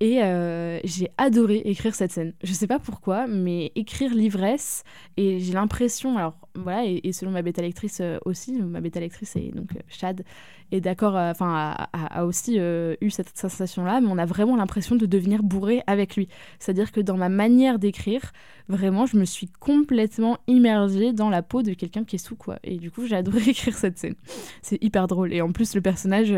Et 0.00 0.22
euh, 0.22 0.78
j'ai 0.84 1.10
adoré 1.18 1.56
écrire 1.64 1.92
cette 1.92 2.12
scène. 2.12 2.32
Je 2.44 2.52
sais 2.52 2.68
pas 2.68 2.78
pourquoi, 2.78 3.26
mais 3.26 3.72
écrire 3.74 4.14
l'ivresse, 4.14 4.84
et 5.16 5.40
j'ai 5.40 5.52
l'impression, 5.52 6.16
alors 6.16 6.36
voilà, 6.54 6.84
et, 6.86 7.12
selon 7.12 7.32
ma 7.32 7.42
bêta 7.42 7.62
lectrice 7.62 7.98
euh, 8.00 8.18
aussi, 8.24 8.52
ma 8.52 8.80
bêta 8.80 9.00
lectrice 9.00 9.34
est 9.34 9.50
donc 9.50 9.74
euh, 9.74 9.80
Chad, 9.88 10.24
est 10.70 10.80
d'accord, 10.80 11.16
enfin, 11.16 11.74
a, 11.92 12.24
aussi 12.24 12.58
eu 12.58 13.10
cette 13.10 13.36
sensation-là, 13.36 14.00
mais 14.00 14.08
on 14.08 14.18
a 14.18 14.26
vraiment 14.26 14.54
l'impression 14.54 14.94
de 14.94 15.06
devenir 15.06 15.42
bourré 15.42 15.82
avec 15.86 16.14
lui. 16.14 16.28
C'est-à-dire 16.58 16.92
que 16.92 17.00
dans 17.00 17.16
ma 17.16 17.30
manière 17.30 17.78
d'écrire, 17.78 18.32
vraiment, 18.68 19.06
je 19.06 19.16
me 19.16 19.24
suis 19.24 19.48
complètement 19.48 20.36
immergée 20.46 21.12
dans 21.14 21.30
la 21.30 21.42
peau 21.42 21.62
de 21.62 21.72
quelqu'un 21.72 22.04
qui 22.04 22.16
est 22.16 22.18
sous, 22.20 22.36
quoi. 22.36 22.58
Et 22.62 22.76
du 22.76 22.90
coup, 22.90 23.06
j'ai 23.06 23.16
adoré 23.16 23.40
écrire 23.48 23.74
cette 23.74 23.98
scène. 23.98 24.14
C'est 24.60 24.80
hyper 24.84 25.06
drôle. 25.06 25.32
Et 25.32 25.40
en 25.40 25.52
plus, 25.52 25.74
le 25.74 25.80
personnage 25.80 26.34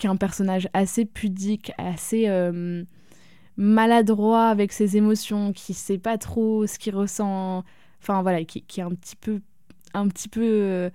qui 0.00 0.06
est 0.06 0.10
un 0.10 0.16
personnage 0.16 0.68
assez 0.72 1.04
pudique, 1.04 1.72
assez 1.78 2.24
euh, 2.26 2.82
maladroit 3.56 4.46
avec 4.46 4.72
ses 4.72 4.96
émotions, 4.96 5.52
qui 5.52 5.74
sait 5.74 5.98
pas 5.98 6.18
trop 6.18 6.66
ce 6.66 6.78
qu'il 6.78 6.96
ressent, 6.96 7.62
enfin 8.00 8.22
voilà, 8.22 8.42
qui, 8.44 8.64
est 8.78 8.82
un 8.82 8.90
petit 8.90 9.14
peu, 9.14 9.40
un 9.92 10.08
petit 10.08 10.28
peu, 10.28 10.42
euh, 10.42 10.90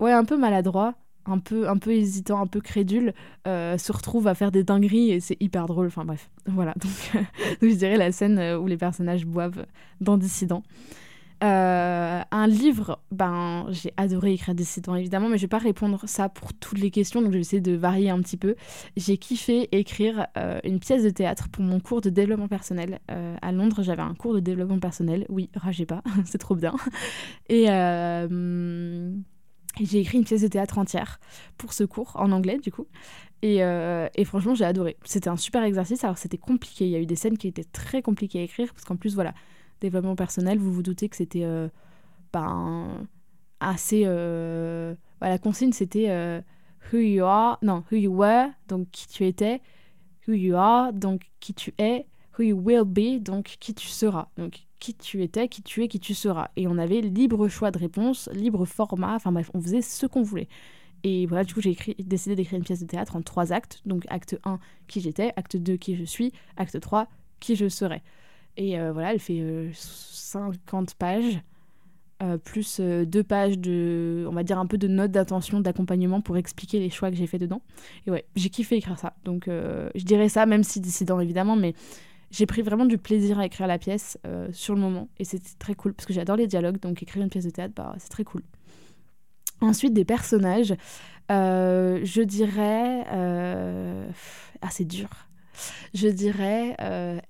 ouais, 0.00 0.12
un 0.12 0.24
peu 0.24 0.38
maladroit, 0.38 0.94
un 1.26 1.38
peu, 1.38 1.68
un 1.68 1.76
peu 1.76 1.92
hésitant, 1.92 2.40
un 2.40 2.46
peu 2.46 2.62
crédule, 2.62 3.12
euh, 3.46 3.76
se 3.76 3.92
retrouve 3.92 4.26
à 4.26 4.34
faire 4.34 4.50
des 4.50 4.64
dingueries 4.64 5.10
et 5.10 5.20
c'est 5.20 5.36
hyper 5.38 5.66
drôle. 5.66 5.88
Enfin 5.88 6.06
bref, 6.06 6.30
voilà. 6.46 6.74
Donc, 6.80 7.70
je 7.70 7.76
dirais 7.76 7.98
la 7.98 8.10
scène 8.10 8.40
où 8.56 8.66
les 8.66 8.78
personnages 8.78 9.26
boivent 9.26 9.66
dans 10.00 10.16
Dissident. 10.16 10.62
Euh, 11.42 12.20
un 12.30 12.46
livre, 12.46 13.00
ben, 13.12 13.66
j'ai 13.70 13.94
adoré 13.96 14.34
écrire 14.34 14.54
Dissident 14.54 14.94
évidemment, 14.94 15.28
mais 15.28 15.38
je 15.38 15.42
vais 15.42 15.48
pas 15.48 15.58
répondre 15.58 16.02
ça 16.06 16.28
pour 16.28 16.52
toutes 16.52 16.78
les 16.78 16.90
questions, 16.90 17.22
donc 17.22 17.30
je 17.30 17.36
vais 17.36 17.40
essayer 17.40 17.62
de 17.62 17.74
varier 17.74 18.10
un 18.10 18.20
petit 18.20 18.36
peu. 18.36 18.56
J'ai 18.96 19.16
kiffé 19.16 19.68
écrire 19.72 20.26
euh, 20.36 20.60
une 20.64 20.80
pièce 20.80 21.02
de 21.02 21.10
théâtre 21.10 21.48
pour 21.48 21.64
mon 21.64 21.80
cours 21.80 22.02
de 22.02 22.10
développement 22.10 22.48
personnel. 22.48 23.00
Euh, 23.10 23.36
à 23.40 23.52
Londres, 23.52 23.82
j'avais 23.82 24.02
un 24.02 24.14
cours 24.14 24.34
de 24.34 24.40
développement 24.40 24.78
personnel. 24.78 25.24
Oui, 25.30 25.48
ragez 25.54 25.86
pas, 25.86 26.02
c'est 26.26 26.38
trop 26.38 26.56
bien. 26.56 26.74
Et 27.48 27.66
j'ai 29.80 30.00
écrit 30.00 30.18
une 30.18 30.24
pièce 30.24 30.42
de 30.42 30.48
théâtre 30.48 30.76
entière 30.76 31.20
pour 31.56 31.72
ce 31.72 31.84
cours, 31.84 32.12
en 32.16 32.32
anglais 32.32 32.58
du 32.58 32.70
coup. 32.70 32.86
Et, 33.42 33.60
et 33.60 34.24
franchement, 34.26 34.54
j'ai 34.54 34.66
adoré. 34.66 34.98
C'était 35.04 35.30
un 35.30 35.38
super 35.38 35.62
exercice. 35.62 36.04
Alors, 36.04 36.18
c'était 36.18 36.36
compliqué. 36.36 36.84
Il 36.84 36.90
y 36.90 36.96
a 36.96 36.98
eu 36.98 37.06
des 37.06 37.16
scènes 37.16 37.38
qui 37.38 37.48
étaient 37.48 37.64
très 37.64 38.02
compliquées 38.02 38.40
à 38.40 38.42
écrire, 38.42 38.74
parce 38.74 38.84
qu'en 38.84 38.96
plus, 38.96 39.14
voilà, 39.14 39.32
développement 39.80 40.16
personnel, 40.16 40.58
vous 40.58 40.72
vous 40.72 40.82
doutez 40.82 41.08
que 41.08 41.16
c'était 41.16 41.46
ben, 42.32 43.06
assez. 43.60 44.02
Euh, 44.06 44.94
la 45.20 45.38
consigne, 45.38 45.72
c'était 45.72 46.06
euh, 46.08 46.40
who 46.92 46.98
you 46.98 47.24
are, 47.24 47.58
non, 47.62 47.84
who 47.90 47.96
you 47.96 48.12
were, 48.12 48.48
donc 48.68 48.90
qui 48.90 49.06
tu 49.06 49.26
étais, 49.26 49.60
who 50.26 50.32
you 50.32 50.56
are, 50.56 50.92
donc 50.92 51.30
qui 51.40 51.54
tu 51.54 51.74
es, 51.78 52.06
who 52.38 52.42
you 52.42 52.56
will 52.56 52.84
be, 52.84 53.22
donc 53.22 53.56
qui 53.60 53.74
tu 53.74 53.88
seras. 53.88 54.28
Donc 54.36 54.66
qui 54.78 54.94
tu 54.94 55.22
étais, 55.22 55.48
qui 55.48 55.62
tu 55.62 55.84
es, 55.84 55.88
qui 55.88 56.00
tu 56.00 56.14
seras. 56.14 56.48
Et 56.56 56.66
on 56.66 56.78
avait 56.78 57.02
libre 57.02 57.48
choix 57.48 57.70
de 57.70 57.78
réponse, 57.78 58.30
libre 58.32 58.64
format, 58.64 59.14
enfin 59.14 59.30
bref, 59.30 59.50
on 59.52 59.60
faisait 59.60 59.82
ce 59.82 60.06
qu'on 60.06 60.22
voulait. 60.22 60.48
Et 61.02 61.26
voilà, 61.26 61.44
du 61.44 61.54
coup, 61.54 61.60
j'ai 61.60 61.76
décidé 61.98 62.34
d'écrire 62.34 62.58
une 62.58 62.64
pièce 62.64 62.80
de 62.80 62.86
théâtre 62.86 63.16
en 63.16 63.22
trois 63.22 63.52
actes. 63.52 63.80
Donc 63.86 64.04
acte 64.08 64.38
1, 64.44 64.58
qui 64.86 65.00
j'étais, 65.00 65.32
acte 65.36 65.56
2, 65.56 65.76
qui 65.76 65.96
je 65.96 66.04
suis, 66.04 66.32
acte 66.56 66.78
3, 66.78 67.08
qui 67.40 67.56
je 67.56 67.68
serai. 67.68 68.02
Et 68.56 68.78
euh, 68.78 68.92
voilà, 68.92 69.12
elle 69.12 69.20
fait 69.20 69.70
50 69.72 70.94
pages. 70.94 71.42
Euh, 72.22 72.36
plus 72.36 72.80
euh, 72.80 73.06
deux 73.06 73.22
pages 73.22 73.58
de, 73.58 74.26
on 74.28 74.32
va 74.32 74.42
dire 74.42 74.58
un 74.58 74.66
peu 74.66 74.76
de 74.76 74.86
notes 74.86 75.10
d'intention, 75.10 75.58
d'accompagnement 75.58 76.20
pour 76.20 76.36
expliquer 76.36 76.78
les 76.78 76.90
choix 76.90 77.10
que 77.10 77.16
j'ai 77.16 77.26
fait 77.26 77.38
dedans. 77.38 77.62
Et 78.06 78.10
ouais, 78.10 78.26
j'ai 78.36 78.50
kiffé 78.50 78.76
écrire 78.76 78.98
ça. 78.98 79.14
Donc 79.24 79.48
euh, 79.48 79.88
je 79.94 80.04
dirais 80.04 80.28
ça, 80.28 80.44
même 80.44 80.62
si 80.62 80.80
dissident 80.80 81.18
évidemment, 81.18 81.56
mais 81.56 81.72
j'ai 82.30 82.44
pris 82.44 82.60
vraiment 82.60 82.84
du 82.84 82.98
plaisir 82.98 83.38
à 83.38 83.46
écrire 83.46 83.66
la 83.66 83.78
pièce 83.78 84.18
sur 84.52 84.74
le 84.74 84.80
moment. 84.80 85.08
Et 85.18 85.24
c'était 85.24 85.48
très 85.58 85.74
cool, 85.74 85.94
parce 85.94 86.06
que 86.06 86.12
j'adore 86.12 86.36
les 86.36 86.46
dialogues, 86.46 86.78
donc 86.78 87.02
écrire 87.02 87.24
une 87.24 87.30
pièce 87.30 87.44
de 87.44 87.50
théâtre, 87.50 87.74
bah, 87.74 87.94
c'est 87.98 88.10
très 88.10 88.22
cool. 88.22 88.42
Ensuite, 89.60 89.94
des 89.94 90.04
personnages. 90.04 90.74
je 91.28 92.22
dirais... 92.22 93.04
Ah, 94.62 94.68
c'est 94.70 94.84
dur. 94.84 95.08
Je 95.92 96.06
dirais 96.06 96.76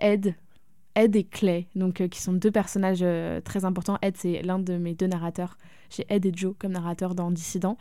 Ed 0.01 0.35
Ed 0.95 1.17
et 1.17 1.25
Clay, 1.25 1.69
donc, 1.75 2.01
euh, 2.01 2.09
qui 2.09 2.21
sont 2.21 2.33
deux 2.33 2.51
personnages 2.51 3.01
euh, 3.03 3.41
très 3.41 3.65
importants. 3.65 3.99
Ed, 4.03 4.17
c'est 4.17 4.43
l'un 4.43 4.59
de 4.59 4.77
mes 4.77 4.95
deux 4.95 5.07
narrateurs. 5.07 5.57
J'ai 5.91 6.05
Ed 6.09 6.27
et 6.27 6.33
Joe 6.35 6.55
comme 6.59 6.73
narrateurs 6.73 7.15
dans 7.15 7.31
Dissident. 7.31 7.77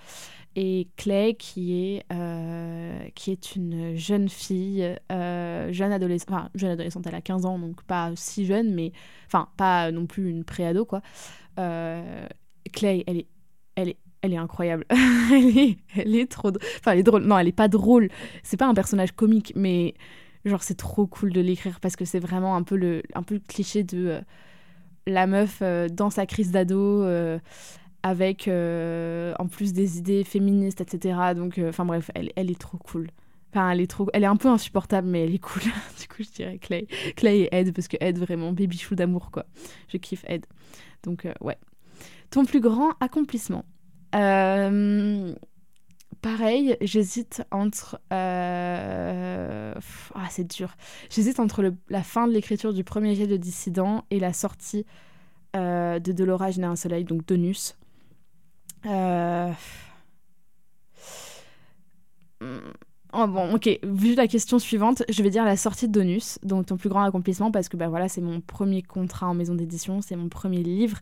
Et 0.55 0.87
Clay, 0.97 1.35
qui 1.35 1.73
est, 1.73 2.05
euh, 2.11 2.99
qui 3.15 3.31
est 3.31 3.55
une 3.55 3.95
jeune 3.95 4.29
fille, 4.29 4.95
jeune 5.09 5.91
adolescente, 5.91 6.29
enfin, 6.31 6.49
jeune 6.55 6.71
adolescente, 6.71 7.05
elle 7.07 7.15
a 7.15 7.21
15 7.21 7.45
ans, 7.45 7.59
donc 7.59 7.83
pas 7.83 8.11
si 8.15 8.45
jeune, 8.45 8.73
mais, 8.73 8.91
enfin, 9.27 9.49
pas 9.57 9.91
non 9.91 10.07
plus 10.07 10.29
une 10.29 10.43
préado, 10.43 10.85
quoi. 10.85 11.01
Clay, 11.55 13.03
elle 13.05 13.17
est, 13.17 13.27
elle 13.75 13.89
est 13.89 13.97
elle 14.21 14.33
est 14.33 14.37
incroyable. 14.37 14.85
elle, 14.89 15.57
est, 15.57 15.77
elle 15.95 16.15
est 16.15 16.29
trop. 16.29 16.49
Enfin, 16.49 16.91
elle 16.91 16.99
est 16.99 17.03
drôle. 17.03 17.23
Non, 17.23 17.37
elle 17.37 17.47
est 17.47 17.53
pas 17.53 17.67
drôle. 17.67 18.09
C'est 18.43 18.57
pas 18.57 18.67
un 18.67 18.73
personnage 18.73 19.13
comique, 19.13 19.53
mais 19.55 19.93
Genre, 20.45 20.63
c'est 20.63 20.77
trop 20.77 21.05
cool 21.05 21.33
de 21.33 21.41
l'écrire 21.41 21.79
parce 21.79 21.95
que 21.95 22.05
c'est 22.05 22.19
vraiment 22.19 22.55
un 22.55 22.63
peu 22.63 22.77
le, 22.77 23.03
un 23.13 23.23
peu 23.23 23.39
cliché 23.39 23.83
de 23.83 24.07
euh, 24.07 24.21
la 25.05 25.27
meuf 25.27 25.59
euh, 25.61 25.89
dans 25.89 26.09
sa 26.09 26.25
crise 26.25 26.51
d'ado 26.51 27.03
euh, 27.03 27.39
avec 28.03 28.47
en 28.47 29.47
plus 29.47 29.73
des 29.73 29.97
idées 29.97 30.23
féministes, 30.23 30.81
etc. 30.81 31.33
Donc, 31.35 31.59
enfin 31.67 31.83
bref, 31.83 32.09
elle, 32.15 32.31
elle, 32.37 32.49
est 32.49 32.59
trop 32.59 32.77
cool. 32.77 33.09
Enfin, 33.51 33.71
elle 33.71 33.81
est 33.81 33.87
trop, 33.87 34.07
elle 34.13 34.23
est 34.23 34.27
un 34.27 34.37
peu 34.37 34.47
insupportable, 34.47 35.07
mais 35.07 35.25
elle 35.25 35.35
est 35.35 35.39
cool. 35.39 35.63
du 35.99 36.07
coup, 36.07 36.23
je 36.23 36.31
dirais 36.31 36.57
Clay, 36.59 36.87
Clay 37.17 37.39
et 37.39 37.49
Ed 37.51 37.73
parce 37.73 37.89
que 37.89 37.97
Ed 37.99 38.17
vraiment 38.17 38.53
baby 38.53 38.77
chou 38.77 38.95
d'amour 38.95 39.31
quoi. 39.31 39.45
Je 39.89 39.97
kiffe 39.97 40.23
Ed. 40.27 40.45
Donc 41.03 41.27
ouais. 41.41 41.57
Ton 42.29 42.45
plus 42.45 42.61
grand 42.61 42.91
accomplissement. 43.01 43.65
Pareil, 46.21 46.75
j'hésite 46.81 47.43
entre. 47.49 47.99
Euh, 48.11 49.73
ah, 50.15 50.27
c'est 50.29 50.43
dur. 50.43 50.75
J'hésite 51.09 51.39
entre 51.39 51.73
la 51.89 52.03
fin 52.03 52.27
de 52.27 52.33
l'écriture 52.33 52.73
du 52.73 52.83
premier 52.83 53.15
jet 53.15 53.27
de 53.27 53.37
Dissident 53.37 54.03
et 54.11 54.19
la 54.19 54.33
sortie 54.33 54.85
euh, 55.55 55.99
de 55.99 56.11
De 56.11 56.23
l'orage 56.25 56.59
un 56.59 56.75
soleil, 56.75 57.05
donc 57.05 57.25
Donus. 57.25 57.77
Euh... 58.85 59.51
Oh 63.13 63.27
bon, 63.27 63.55
ok. 63.55 63.79
Vu 63.83 64.13
la 64.15 64.27
question 64.27 64.59
suivante, 64.59 65.03
je 65.09 65.23
vais 65.23 65.29
dire 65.29 65.45
la 65.45 65.57
sortie 65.57 65.87
de 65.87 65.93
Donus, 65.93 66.37
donc 66.43 66.65
ton 66.65 66.75
plus 66.75 66.89
grand 66.89 67.03
accomplissement, 67.03 67.49
parce 67.49 67.69
que 67.69 67.77
bah, 67.77 67.87
voilà, 67.87 68.09
c'est 68.09 68.21
mon 68.21 68.41
premier 68.41 68.83
contrat 68.83 69.27
en 69.27 69.33
maison 69.33 69.55
d'édition, 69.55 70.01
c'est 70.01 70.17
mon 70.17 70.29
premier 70.29 70.63
livre 70.63 70.99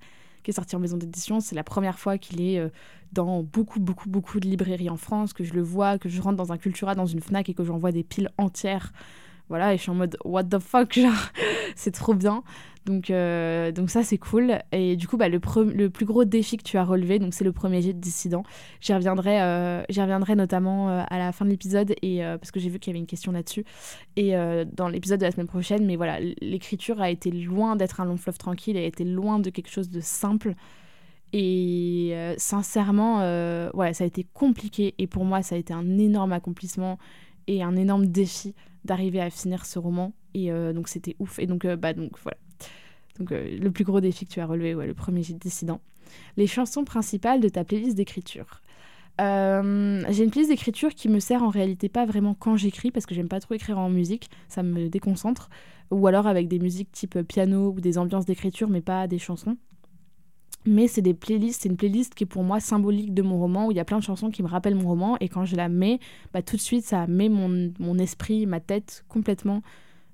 qui 0.47 0.51
est 0.51 0.53
sorti 0.53 0.77
en 0.77 0.79
maison 0.79 0.95
d'édition. 0.95 1.41
C'est 1.41 1.55
la 1.55 1.63
première 1.65 1.99
fois 1.99 2.17
qu'il 2.17 2.39
est 2.39 2.57
euh, 2.57 2.69
dans 3.11 3.43
beaucoup, 3.43 3.81
beaucoup, 3.81 4.07
beaucoup 4.07 4.39
de 4.39 4.47
librairies 4.47 4.89
en 4.89 4.95
France, 4.95 5.33
que 5.33 5.43
je 5.43 5.53
le 5.53 5.61
vois, 5.61 5.97
que 5.97 6.07
je 6.07 6.21
rentre 6.21 6.37
dans 6.37 6.53
un 6.53 6.57
Cultura, 6.57 6.95
dans 6.95 7.05
une 7.05 7.19
Fnac 7.19 7.49
et 7.49 7.53
que 7.53 7.65
j'en 7.65 7.77
vois 7.77 7.91
des 7.91 8.05
piles 8.05 8.31
entières. 8.37 8.93
Voilà, 9.49 9.73
et 9.73 9.77
je 9.77 9.83
suis 9.83 9.91
en 9.91 9.95
mode 9.95 10.17
what 10.25 10.43
the 10.45 10.59
fuck, 10.59 10.93
genre, 10.99 11.31
c'est 11.75 11.91
trop 11.91 12.13
bien. 12.13 12.43
Donc, 12.87 13.11
euh, 13.11 13.71
donc 13.73 13.89
ça, 13.89 14.01
c'est 14.01 14.17
cool. 14.17 14.59
Et 14.71 14.95
du 14.95 15.07
coup, 15.07 15.17
bah, 15.17 15.27
le, 15.27 15.39
le, 15.73 15.89
plus 15.89 16.05
gros 16.05 16.23
défi 16.23 16.55
que 16.55 16.63
tu 16.63 16.77
as 16.77 16.85
relevé, 16.85 17.19
donc 17.19 17.33
c'est 17.33 17.43
le 17.43 17.51
premier 17.51 17.81
jet 17.81 17.93
de 17.93 17.99
dissident. 17.99 18.43
J'y 18.79 18.93
reviendrai, 18.93 19.41
euh, 19.41 19.83
reviendrai 19.89 20.35
notamment 20.35 20.89
euh, 20.89 21.03
à 21.09 21.17
la 21.19 21.33
fin 21.33 21.43
de 21.43 21.49
l'épisode, 21.49 21.93
et 22.01 22.21
parce 22.21 22.51
que 22.51 22.59
j'ai 22.59 22.69
vu 22.69 22.79
qu'il 22.79 22.91
y 22.91 22.93
avait 22.93 22.99
une 22.99 23.07
question 23.07 23.31
là-dessus. 23.33 23.65
Et 24.15 24.33
dans 24.73 24.87
l'épisode 24.87 25.19
de 25.19 25.25
la 25.25 25.31
semaine 25.31 25.47
prochaine, 25.47 25.85
mais 25.85 25.97
voilà, 25.97 26.19
l'écriture 26.41 27.01
a 27.01 27.09
été 27.09 27.29
loin 27.29 27.75
d'être 27.75 27.99
un 27.99 28.05
long 28.05 28.17
fleuve 28.17 28.37
tranquille, 28.37 28.77
elle 28.77 28.85
a 28.85 28.87
été 28.87 29.03
loin 29.03 29.39
de 29.39 29.49
quelque 29.49 29.69
chose 29.69 29.89
de 29.89 29.99
simple. 29.99 30.55
Et 31.33 32.15
sincèrement, 32.37 33.19
ouais, 33.73 33.93
ça 33.93 34.05
a 34.05 34.07
été 34.07 34.25
compliqué. 34.33 34.95
Et 34.97 35.07
pour 35.07 35.25
moi, 35.25 35.41
ça 35.41 35.55
a 35.55 35.57
été 35.57 35.73
un 35.73 35.97
énorme 35.97 36.31
accomplissement 36.31 36.97
et 37.47 37.63
un 37.63 37.75
énorme 37.75 38.05
défi 38.05 38.53
d'arriver 38.85 39.21
à 39.21 39.29
finir 39.29 39.65
ce 39.65 39.79
roman. 39.79 40.13
Et 40.33 40.51
donc, 40.73 40.87
c'était 40.87 41.15
ouf. 41.19 41.39
Et 41.39 41.47
donc, 41.47 41.65
bah, 41.65 41.93
donc 41.93 42.11
voilà 42.21 42.37
donc 43.19 43.31
euh, 43.31 43.57
le 43.57 43.71
plus 43.71 43.83
gros 43.83 44.01
défi 44.01 44.25
que 44.25 44.33
tu 44.33 44.39
as 44.39 44.45
relevé, 44.45 44.75
ouais, 44.75 44.87
le 44.87 44.93
premier 44.93 45.21
dissident. 45.21 45.81
Les 46.37 46.47
chansons 46.47 46.83
principales 46.85 47.39
de 47.39 47.49
ta 47.49 47.63
playlist 47.63 47.95
d'écriture. 47.95 48.61
Euh, 49.19 50.03
j'ai 50.09 50.23
une 50.23 50.29
playlist 50.29 50.51
d'écriture 50.51 50.93
qui 50.93 51.09
me 51.09 51.19
sert 51.19 51.43
en 51.43 51.49
réalité 51.49 51.89
pas 51.89 52.05
vraiment 52.05 52.35
quand 52.35 52.55
j'écris 52.55 52.91
parce 52.91 53.05
que 53.05 53.15
j'aime 53.15 53.27
pas 53.27 53.39
trop 53.39 53.55
écrire 53.55 53.79
en 53.79 53.89
musique, 53.89 54.29
ça 54.47 54.63
me 54.63 54.89
déconcentre. 54.89 55.49
Ou 55.89 56.05
alors 56.07 56.27
avec 56.27 56.47
des 56.47 56.59
musiques 56.59 56.91
type 56.91 57.21
piano 57.21 57.71
ou 57.71 57.81
des 57.81 57.97
ambiances 57.97 58.25
d'écriture, 58.25 58.69
mais 58.69 58.81
pas 58.81 59.07
des 59.07 59.19
chansons. 59.19 59.57
Mais 60.67 60.89
c'est 60.89 61.01
des 61.01 61.13
playlists, 61.13 61.61
c'est 61.63 61.69
une 61.69 61.77
playlist 61.77 62.13
qui 62.13 62.25
est 62.25 62.27
pour 62.27 62.43
moi 62.43 62.59
symbolique 62.59 63.13
de 63.13 63.21
mon 63.21 63.39
roman 63.39 63.67
où 63.67 63.71
il 63.71 63.77
y 63.77 63.79
a 63.79 63.85
plein 63.85 63.99
de 63.99 64.03
chansons 64.03 64.29
qui 64.29 64.43
me 64.43 64.49
rappellent 64.49 64.75
mon 64.75 64.89
roman 64.89 65.15
et 65.21 65.29
quand 65.29 65.45
je 65.45 65.55
la 65.55 65.69
mets, 65.69 65.99
bah, 66.33 66.41
tout 66.41 66.57
de 66.57 66.61
suite 66.61 66.83
ça 66.83 67.07
met 67.07 67.29
mon, 67.29 67.71
mon 67.79 67.97
esprit, 67.97 68.45
ma 68.45 68.59
tête 68.59 69.05
complètement 69.07 69.61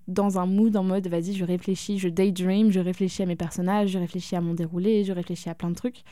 dans 0.08 0.38
un 0.38 0.46
mood 0.46 0.76
en 0.76 0.84
mode 0.84 1.08
vas-y, 1.08 1.34
je 1.34 1.44
réfléchis, 1.44 1.98
je 1.98 2.08
daydream, 2.08 2.72
je 2.72 2.80
réfléchis 2.80 3.24
à 3.24 3.26
mes 3.26 3.36
personnages, 3.36 3.90
je 3.90 4.00
réfléchis 4.00 4.36
à 4.36 4.42
mon 4.42 4.54
déroulé, 4.54 5.04
je 5.04 5.14
réfléchis 5.14 5.50
à 5.50 5.56
plein 5.56 5.70
de 5.70 5.76
trucs. 5.76 6.04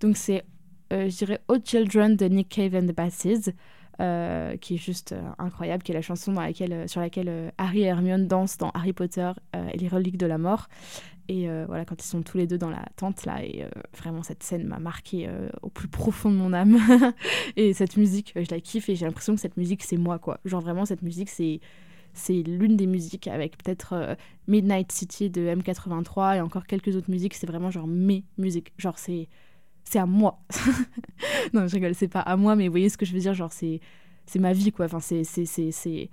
Donc 0.00 0.16
c'est, 0.16 0.44
euh, 0.92 1.08
je 1.10 1.16
dirais, 1.16 1.40
Old 1.48 1.66
Children 1.66 2.16
de 2.16 2.26
Nick 2.26 2.48
Cave 2.48 2.74
and 2.74 2.86
the 2.86 2.94
Basses, 2.94 3.50
euh, 4.00 4.56
qui 4.56 4.74
est 4.74 4.78
juste 4.78 5.12
euh, 5.12 5.22
incroyable, 5.38 5.82
qui 5.82 5.92
est 5.92 5.94
la 5.94 6.02
chanson 6.02 6.32
dans 6.32 6.40
laquelle, 6.40 6.88
sur 6.88 7.00
laquelle 7.00 7.52
Harry 7.58 7.82
et 7.82 7.86
Hermione 7.86 8.26
dansent 8.26 8.58
dans 8.58 8.70
Harry 8.70 8.92
Potter 8.92 9.30
et 9.72 9.76
les 9.76 9.88
reliques 9.88 10.18
de 10.18 10.26
la 10.26 10.38
mort. 10.38 10.68
Et 11.28 11.48
voilà, 11.66 11.84
quand 11.84 12.02
ils 12.02 12.06
sont 12.06 12.22
tous 12.22 12.36
les 12.36 12.46
deux 12.46 12.58
dans 12.58 12.70
la 12.70 12.84
tente, 12.96 13.24
là, 13.24 13.42
et 13.42 13.64
vraiment 13.96 14.22
cette 14.22 14.42
scène 14.42 14.66
m'a 14.66 14.78
marqué 14.78 15.28
au 15.62 15.70
plus 15.70 15.88
profond 15.88 16.30
de 16.30 16.36
mon 16.36 16.52
âme. 16.52 16.78
et 17.56 17.72
cette 17.72 17.96
musique, 17.96 18.32
je 18.36 18.50
la 18.50 18.60
kiffe 18.60 18.88
et 18.88 18.96
j'ai 18.96 19.06
l'impression 19.06 19.34
que 19.34 19.40
cette 19.40 19.56
musique, 19.56 19.82
c'est 19.82 19.96
moi, 19.96 20.18
quoi. 20.18 20.38
Genre 20.44 20.60
vraiment, 20.60 20.84
cette 20.84 21.02
musique, 21.02 21.30
c'est 21.30 21.60
c'est 22.14 22.42
l'une 22.42 22.76
des 22.76 22.86
musiques 22.86 23.26
avec 23.26 23.58
peut-être 23.58 23.92
euh, 23.92 24.14
Midnight 24.46 24.90
City 24.92 25.30
de 25.30 25.42
M83 25.42 26.36
et 26.36 26.40
encore 26.40 26.66
quelques 26.66 26.94
autres 26.96 27.10
musiques. 27.10 27.34
C'est 27.34 27.46
vraiment 27.46 27.70
genre 27.70 27.88
mes 27.88 28.24
musiques. 28.38 28.72
Genre 28.78 28.98
c'est 28.98 29.28
c'est 29.82 29.98
à 29.98 30.06
moi. 30.06 30.40
non, 31.52 31.66
je 31.66 31.74
rigole, 31.74 31.94
c'est 31.94 32.08
pas 32.08 32.20
à 32.20 32.36
moi, 32.36 32.56
mais 32.56 32.68
vous 32.68 32.72
voyez 32.72 32.88
ce 32.88 32.96
que 32.96 33.04
je 33.04 33.12
veux 33.12 33.18
dire? 33.18 33.34
Genre 33.34 33.52
c'est 33.52 33.80
c'est 34.26 34.38
ma 34.38 34.52
vie 34.52 34.72
quoi. 34.72 34.86
Enfin 34.86 35.00
c'est 35.00 35.24
c'est 35.24 35.44
c'est 35.44 36.08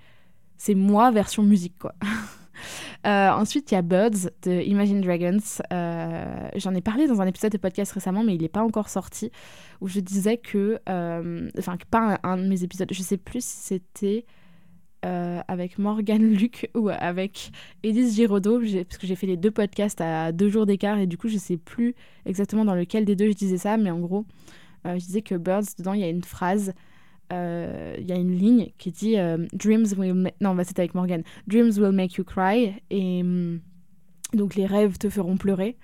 c'est 0.56 0.74
moi 0.74 1.10
version 1.12 1.42
musique 1.44 1.78
quoi. 1.78 1.94
Euh, 3.04 3.30
ensuite, 3.30 3.72
il 3.72 3.74
y 3.74 3.76
a 3.76 3.82
Birds 3.82 4.30
de 4.44 4.62
Imagine 4.62 5.00
Dragons. 5.00 5.40
Euh, 5.72 6.48
j'en 6.54 6.72
ai 6.72 6.80
parlé 6.80 7.08
dans 7.08 7.20
un 7.20 7.26
épisode 7.26 7.50
de 7.50 7.58
podcast 7.58 7.90
récemment, 7.90 8.22
mais 8.22 8.36
il 8.36 8.42
n'est 8.42 8.48
pas 8.48 8.62
encore 8.62 8.88
sorti, 8.88 9.32
où 9.80 9.88
je 9.88 9.98
disais 9.98 10.36
que, 10.36 10.78
enfin, 11.58 11.76
pas 11.90 12.20
un, 12.22 12.36
de 12.36 12.46
mes 12.46 12.62
épisodes, 12.62 12.88
je 12.92 13.02
sais 13.02 13.16
plus 13.16 13.44
si 13.44 13.56
c'était 13.56 14.24
euh, 15.04 15.40
avec 15.48 15.80
Morgane 15.80 16.22
Luc 16.32 16.70
ou 16.76 16.88
avec 16.88 17.50
Edith 17.82 18.14
Giraudot, 18.14 18.60
parce 18.60 18.98
que 18.98 19.06
j'ai 19.08 19.16
fait 19.16 19.26
les 19.26 19.36
deux 19.36 19.50
podcasts 19.50 20.00
à 20.00 20.30
deux 20.30 20.48
jours 20.48 20.64
d'écart 20.64 20.96
et 20.96 21.08
du 21.08 21.18
coup 21.18 21.26
je 21.26 21.38
sais 21.38 21.56
plus 21.56 21.96
exactement 22.24 22.64
dans 22.64 22.76
lequel 22.76 23.04
des 23.04 23.16
deux 23.16 23.26
je 23.26 23.34
disais 23.34 23.58
ça, 23.58 23.76
mais 23.76 23.90
en 23.90 23.98
gros 23.98 24.24
euh, 24.86 24.94
je 25.00 25.04
disais 25.04 25.22
que 25.22 25.34
Birds, 25.34 25.64
dedans 25.76 25.92
il 25.94 26.02
y 26.02 26.04
a 26.04 26.08
une 26.08 26.22
phrase, 26.22 26.68
euh, 26.68 26.72
il 27.32 28.06
y 28.06 28.12
a 28.12 28.16
une 28.16 28.36
ligne 28.36 28.70
qui 28.78 28.90
dit 28.90 29.16
Dreams 29.52 29.86
will 29.96 30.32
non 30.40 30.54
bah, 30.54 30.64
c'était 30.64 30.80
avec 30.80 30.94
Morgane 30.94 31.22
Dreams 31.46 31.72
will 31.78 31.92
make 31.92 32.14
you 32.14 32.24
cry 32.24 32.74
et 32.90 33.22
mm, 33.22 33.60
donc 34.34 34.54
les 34.54 34.66
rêves 34.66 34.98
te 34.98 35.08
feront 35.08 35.36
pleurer 35.36 35.76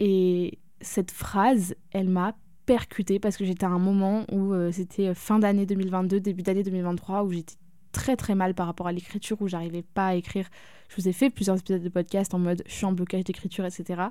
et 0.00 0.58
cette 0.80 1.10
phrase 1.10 1.74
elle 1.92 2.08
m'a 2.08 2.36
percutée 2.66 3.18
parce 3.18 3.36
que 3.36 3.44
j'étais 3.44 3.64
à 3.64 3.70
un 3.70 3.78
moment 3.78 4.24
où 4.32 4.54
c'était 4.72 5.14
fin 5.14 5.38
d'année 5.38 5.66
2022 5.66 6.20
début 6.20 6.42
d'année 6.42 6.62
2023 6.62 7.24
où 7.24 7.32
j'étais 7.32 7.54
très 7.96 8.16
très 8.16 8.34
mal 8.34 8.54
par 8.54 8.66
rapport 8.66 8.86
à 8.86 8.92
l'écriture 8.92 9.40
où 9.40 9.48
j'arrivais 9.48 9.82
pas 9.82 10.08
à 10.08 10.14
écrire. 10.14 10.48
Je 10.90 10.96
vous 10.96 11.08
ai 11.08 11.12
fait 11.12 11.30
plusieurs 11.30 11.58
épisodes 11.58 11.82
de 11.82 11.88
podcast 11.88 12.34
en 12.34 12.38
mode 12.38 12.62
je 12.66 12.72
suis 12.72 12.84
en 12.84 12.92
blocage 12.92 13.24
d'écriture, 13.24 13.64
etc. 13.64 14.02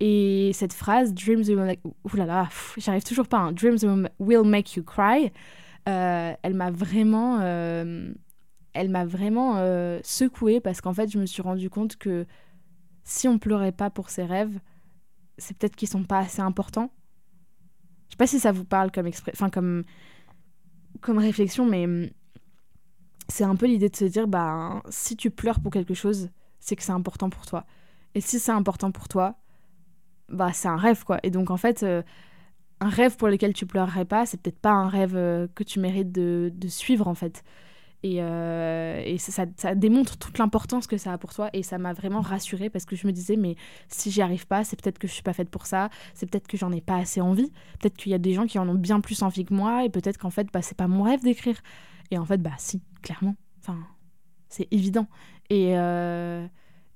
Et 0.00 0.50
cette 0.52 0.72
phrase, 0.72 1.14
Dreams 1.14 1.44
will 1.46 1.56
make... 1.58 1.80
là 2.14 2.48
j'arrive 2.76 3.04
toujours 3.04 3.28
pas. 3.28 3.38
Hein. 3.38 3.52
Dreams 3.52 3.78
will 4.18 4.44
make 4.44 4.74
you 4.74 4.82
cry. 4.82 5.30
Euh, 5.88 6.34
elle 6.42 6.54
m'a 6.54 6.70
vraiment. 6.70 7.38
Euh, 7.40 8.12
elle 8.74 8.90
m'a 8.90 9.06
vraiment 9.06 9.56
euh, 9.56 9.98
secouée 10.04 10.60
parce 10.60 10.80
qu'en 10.80 10.92
fait, 10.92 11.10
je 11.10 11.18
me 11.18 11.26
suis 11.26 11.42
rendu 11.42 11.70
compte 11.70 11.96
que 11.96 12.26
si 13.02 13.26
on 13.26 13.38
pleurait 13.38 13.72
pas 13.72 13.90
pour 13.90 14.10
ses 14.10 14.24
rêves, 14.24 14.60
c'est 15.38 15.56
peut-être 15.56 15.74
qu'ils 15.74 15.88
sont 15.88 16.04
pas 16.04 16.18
assez 16.18 16.42
importants. 16.42 16.92
Je 18.08 18.12
sais 18.12 18.16
pas 18.18 18.26
si 18.26 18.38
ça 18.38 18.52
vous 18.52 18.64
parle 18.64 18.90
comme 18.90 19.08
enfin 19.32 19.50
comme 19.50 19.84
comme 21.00 21.18
réflexion, 21.18 21.66
mais 21.66 21.84
hum, 21.86 22.08
c'est 23.28 23.44
un 23.44 23.56
peu 23.56 23.66
l'idée 23.66 23.88
de 23.88 23.96
se 23.96 24.04
dire 24.04 24.28
bah 24.28 24.82
si 24.90 25.16
tu 25.16 25.30
pleures 25.30 25.60
pour 25.60 25.72
quelque 25.72 25.94
chose, 25.94 26.30
c'est 26.60 26.76
que 26.76 26.82
c'est 26.82 26.92
important 26.92 27.30
pour 27.30 27.46
toi. 27.46 27.64
Et 28.14 28.20
si 28.20 28.38
c'est 28.38 28.52
important 28.52 28.92
pour 28.92 29.08
toi, 29.08 29.36
bah 30.28 30.52
c'est 30.52 30.68
un 30.68 30.76
rêve 30.76 31.04
quoi. 31.04 31.18
Et 31.22 31.30
donc 31.30 31.50
en 31.50 31.56
fait, 31.56 31.84
un 32.80 32.88
rêve 32.88 33.16
pour 33.16 33.28
lequel 33.28 33.52
tu 33.52 33.66
pleurerais 33.66 34.04
pas, 34.04 34.26
c'est 34.26 34.40
peut-être 34.40 34.60
pas 34.60 34.70
un 34.70 34.88
rêve 34.88 35.16
euh, 35.16 35.48
que 35.54 35.64
tu 35.64 35.80
mérites 35.80 36.12
de, 36.12 36.50
suivre 36.68 37.08
en 37.08 37.14
fait. 37.14 37.44
Et, 38.04 38.22
euh, 38.22 39.16
ça, 39.18 39.74
démontre 39.74 40.16
toute 40.18 40.38
l'importance 40.38 40.86
que 40.86 40.96
ça 40.96 41.12
a 41.12 41.18
pour 41.18 41.34
toi. 41.34 41.50
Et 41.52 41.64
ça 41.64 41.78
m'a 41.78 41.92
vraiment 41.92 42.20
rassurée 42.20 42.70
parce 42.70 42.84
que 42.84 42.94
je 42.94 43.06
me 43.06 43.12
disais, 43.12 43.36
mais 43.36 43.56
si 43.88 44.10
j'y 44.10 44.22
arrive 44.22 44.46
pas, 44.46 44.62
c'est 44.62 44.80
peut-être 44.80 44.98
que 44.98 45.08
je 45.08 45.12
suis 45.12 45.22
pas 45.22 45.32
faite 45.32 45.50
pour 45.50 45.66
ça. 45.66 45.90
C'est 46.14 46.30
peut-être 46.30 46.46
que 46.46 46.56
j'en 46.56 46.70
ai 46.70 46.80
pas 46.80 46.96
assez 46.96 47.20
envie. 47.20 47.50
Peut-être 47.80 47.96
qu'il 47.96 48.12
y 48.12 48.14
a 48.14 48.18
des 48.18 48.34
gens 48.34 48.46
qui 48.46 48.58
en 48.60 48.68
ont 48.68 48.74
bien 48.74 49.00
plus 49.00 49.22
envie 49.22 49.44
que 49.44 49.52
moi. 49.52 49.84
Et 49.84 49.90
peut-être 49.90 50.18
qu'en 50.18 50.30
fait, 50.30 50.46
bah, 50.52 50.62
c'est 50.62 50.76
pas 50.76 50.86
mon 50.86 51.02
rêve 51.02 51.22
d'écrire. 51.22 51.60
Et 52.12 52.18
en 52.18 52.24
fait, 52.24 52.40
bah 52.40 52.52
si, 52.58 52.80
clairement. 53.02 53.34
Enfin, 53.60 53.78
c'est 54.48 54.68
évident. 54.70 55.08
Et, 55.50 55.76
euh, 55.76 56.46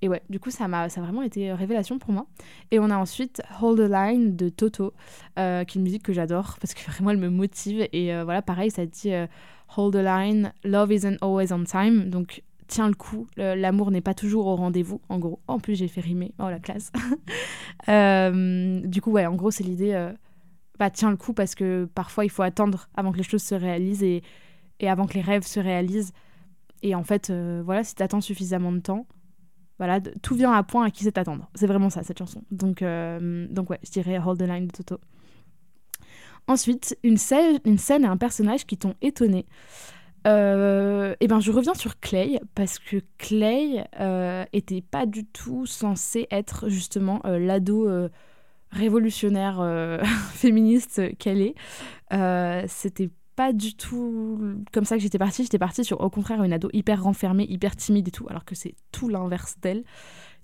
et 0.03 0.09
ouais, 0.09 0.23
du 0.29 0.39
coup, 0.39 0.51
ça 0.51 0.69
m'a 0.69 0.89
ça 0.89 1.01
a 1.01 1.05
vraiment 1.05 1.23
été 1.23 1.53
révélation 1.53 1.99
pour 1.99 2.13
moi. 2.13 2.27
Et 2.71 2.79
on 2.79 2.91
a 2.91 2.97
ensuite 2.97 3.41
Hold 3.61 3.79
the 3.79 3.91
Line 3.91 4.37
de 4.37 4.49
Toto, 4.49 4.93
euh, 5.39 5.65
qui 5.65 5.79
est 5.79 5.81
une 5.81 5.85
musique 5.85 6.03
que 6.03 6.13
j'adore 6.13 6.57
parce 6.61 6.75
que 6.75 6.85
vraiment 6.91 7.11
elle 7.11 7.19
me 7.19 7.31
motive. 7.31 7.89
Et 7.93 8.13
voilà, 8.23 8.43
pareil, 8.43 8.71
ça 8.71 8.85
dit 8.85 9.13
Hold 9.77 9.95
the 9.95 10.05
line, 10.05 10.53
love 10.65 10.93
isn't 10.93 11.17
always 11.23 11.53
on 11.53 11.65
time. 11.65 12.11
Donc, 12.11 12.43
tiens 12.67 12.89
le 12.89 12.95
coup, 12.95 13.27
l'amour 13.37 13.91
n'est 13.91 14.01
pas 14.01 14.15
toujours 14.15 14.47
au 14.47 14.57
rendez-vous, 14.57 15.01
en 15.09 15.19
gros. 15.19 15.41
En 15.47 15.59
plus, 15.59 15.77
j'ai 15.77 15.89
fait 15.89 16.01
rimer, 16.01 16.33
oh 16.39 16.49
la 16.49 16.59
classe. 16.59 16.91
Euh, 17.89 18.81
du 18.85 19.01
coup, 19.01 19.11
ouais, 19.11 19.27
en 19.27 19.35
gros, 19.35 19.51
c'est 19.51 19.65
l'idée, 19.65 19.93
euh, 19.93 20.13
bah, 20.79 20.89
tiens 20.89 21.11
le 21.11 21.17
coup 21.17 21.33
parce 21.33 21.57
que 21.57 21.89
parfois, 21.93 22.25
il 22.25 22.29
faut 22.31 22.43
attendre 22.43 22.89
avant 22.95 23.11
que 23.11 23.17
les 23.17 23.25
choses 23.25 23.43
se 23.43 23.57
réalisent 23.57 24.05
et, 24.05 24.23
et 24.79 24.89
avant 24.89 25.07
que 25.07 25.15
les 25.15 25.21
rêves 25.21 25.43
se 25.43 25.59
réalisent. 25.59 26.13
Et 26.83 26.95
en 26.95 27.03
fait, 27.03 27.31
euh, 27.31 27.61
voilà, 27.65 27.83
si 27.83 27.97
tu 27.97 28.03
attends 28.05 28.21
suffisamment 28.21 28.71
de 28.71 28.79
temps, 28.79 29.09
voilà, 29.83 30.01
tout 30.23 30.37
vient 30.37 30.53
à 30.53 30.63
point 30.63 30.87
à 30.87 30.91
qui 30.91 31.03
c'est 31.03 31.19
attendre. 31.19 31.51
C'est 31.57 31.67
vraiment 31.67 31.91
ça, 31.91 32.05
cette 32.05 32.19
chanson. 32.19 32.45
Donc, 32.53 32.85
donc 33.51 33.71
ouais, 33.71 33.81
je 33.83 33.91
dirais 33.91 34.19
Hold 34.25 34.39
the 34.39 34.43
Line 34.43 34.69
de 34.69 34.73
Toto. 34.73 35.01
Ensuite, 36.47 36.97
une 37.03 37.17
scène, 37.17 37.59
une 37.65 37.79
scène 37.79 38.05
et 38.05 38.07
un 38.07 38.17
personnage 38.17 38.67
qui 38.67 38.77
t'ont 38.77 38.95
étonné. 39.01 39.47
Euh, 40.27 41.17
et 41.21 41.27
ben 41.27 41.41
je 41.41 41.51
reviens 41.51 41.75
sur 41.75 41.99
Clay 41.99 42.41
parce 42.55 42.79
que 42.79 42.99
Clay 43.19 43.85
euh, 43.99 44.45
était 44.53 44.81
pas 44.81 45.05
du 45.05 45.25
tout 45.25 45.67
censé 45.67 46.29
être 46.31 46.69
justement 46.69 47.21
euh, 47.25 47.41
l'ado 47.41 47.89
euh, 47.89 48.09
révolutionnaire 48.71 49.61
féministe 50.33 51.17
qu'elle 51.19 51.43
est. 51.43 51.55
C'était 52.69 53.11
pas 53.37 53.53
du 53.53 53.75
tout 53.75 54.41
comme 54.73 54.85
ça 54.85 54.97
que 54.97 55.03
j'étais 55.03 55.19
partie. 55.19 55.43
J'étais 55.43 55.59
partie 55.59 55.85
sur 55.85 56.01
au 56.01 56.11
contraire 56.11 56.43
une 56.43 56.53
ado 56.53 56.69
hyper 56.73 57.03
renfermée, 57.03 57.47
hyper 57.49 57.77
timide 57.77 58.09
et 58.09 58.11
tout, 58.11 58.27
alors 58.29 58.45
que 58.45 58.55
c'est 58.55 58.75
tout 58.91 59.09
l'inverse 59.09 59.57
d'elle. 59.61 59.85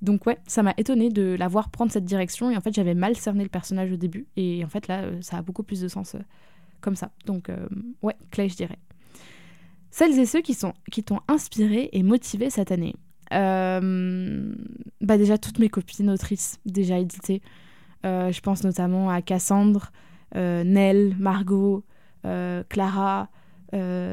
Donc 0.00 0.26
ouais, 0.26 0.38
ça 0.47 0.62
m'a 0.62 0.75
étonné 0.76 1.11
de 1.11 1.35
la 1.38 1.49
voir 1.49 1.71
prendre 1.71 1.90
cette 1.90 2.04
direction 2.04 2.50
et 2.50 2.57
en 2.57 2.61
fait 2.61 2.73
j'avais 2.73 2.95
mal 2.95 3.16
cerné 3.16 3.42
le 3.42 3.49
personnage 3.49 3.90
au 3.92 3.97
début 3.97 4.26
et 4.37 4.64
en 4.64 4.68
fait 4.68 4.87
là 4.87 5.02
euh, 5.02 5.18
ça 5.23 5.38
a 5.38 5.42
beaucoup 5.42 5.64
plus 5.64 5.80
de 5.80 5.88
sens 5.88 6.14
euh, 6.14 6.21
comme 6.80 6.95
ça. 6.95 7.11
Donc 7.26 7.49
euh, 7.49 7.68
ouais, 8.02 8.14
Clay 8.30 8.49
je 8.49 8.57
dirais. 8.57 8.78
Celles 9.90 10.18
et 10.18 10.26
ceux 10.26 10.40
qui 10.40 10.54
sont 10.54 10.75
qui 10.92 11.02
t'ont 11.02 11.21
inspiré 11.26 11.88
et 11.92 12.02
motivé 12.02 12.50
cette 12.50 12.71
année. 12.71 12.95
bah 13.30 13.80
déjà 15.18 15.37
toutes 15.37 15.59
mes 15.59 15.68
copines 15.68 16.11
autrices 16.11 16.61
déjà 16.64 16.99
éditées. 16.99 17.42
je 18.04 18.40
pense 18.40 18.62
notamment 18.62 19.11
à 19.11 19.21
Cassandre, 19.21 19.90
Nell, 20.35 21.16
Margot, 21.18 21.85
Clara, 22.22 23.28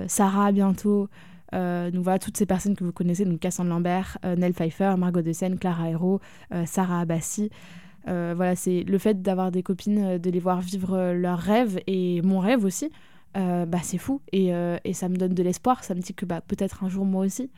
Sarah 0.07 0.51
bientôt. 0.51 1.09
Euh, 1.53 1.91
donc 1.91 2.03
voilà, 2.03 2.19
toutes 2.19 2.37
ces 2.37 2.45
personnes 2.45 2.75
que 2.75 2.83
vous 2.83 2.91
connaissez, 2.91 3.25
donc 3.25 3.39
Cassandre 3.39 3.69
Lambert, 3.69 4.17
euh, 4.25 4.35
Nell 4.35 4.53
Pfeiffer, 4.53 4.95
Margot 4.97 5.21
Dessen, 5.21 5.57
Clara 5.57 5.89
Hero, 5.89 6.19
euh, 6.53 6.65
Sarah 6.65 7.01
Abbassi. 7.01 7.49
voilà, 8.05 8.55
c'est 8.55 8.83
le 8.83 8.97
fait 8.97 9.21
d'avoir 9.21 9.51
des 9.51 9.63
copines, 9.63 10.17
de 10.17 10.29
les 10.29 10.39
voir 10.39 10.61
vivre 10.61 11.13
leurs 11.13 11.39
rêves 11.39 11.79
et 11.87 12.21
mon 12.21 12.39
rêve 12.39 12.63
aussi, 12.65 12.91
bah, 13.33 13.79
c'est 13.83 13.97
fou. 13.97 14.21
Et, 14.31 14.51
et, 14.83 14.93
ça 14.93 15.09
me 15.09 15.17
donne 15.17 15.33
de 15.33 15.43
l'espoir, 15.43 15.83
ça 15.83 15.95
me 15.95 16.01
dit 16.01 16.13
que 16.13 16.25
bah, 16.25 16.41
peut-être 16.41 16.83
un 16.83 16.89
jour 16.89 17.05
moi 17.05 17.25
aussi. 17.25 17.49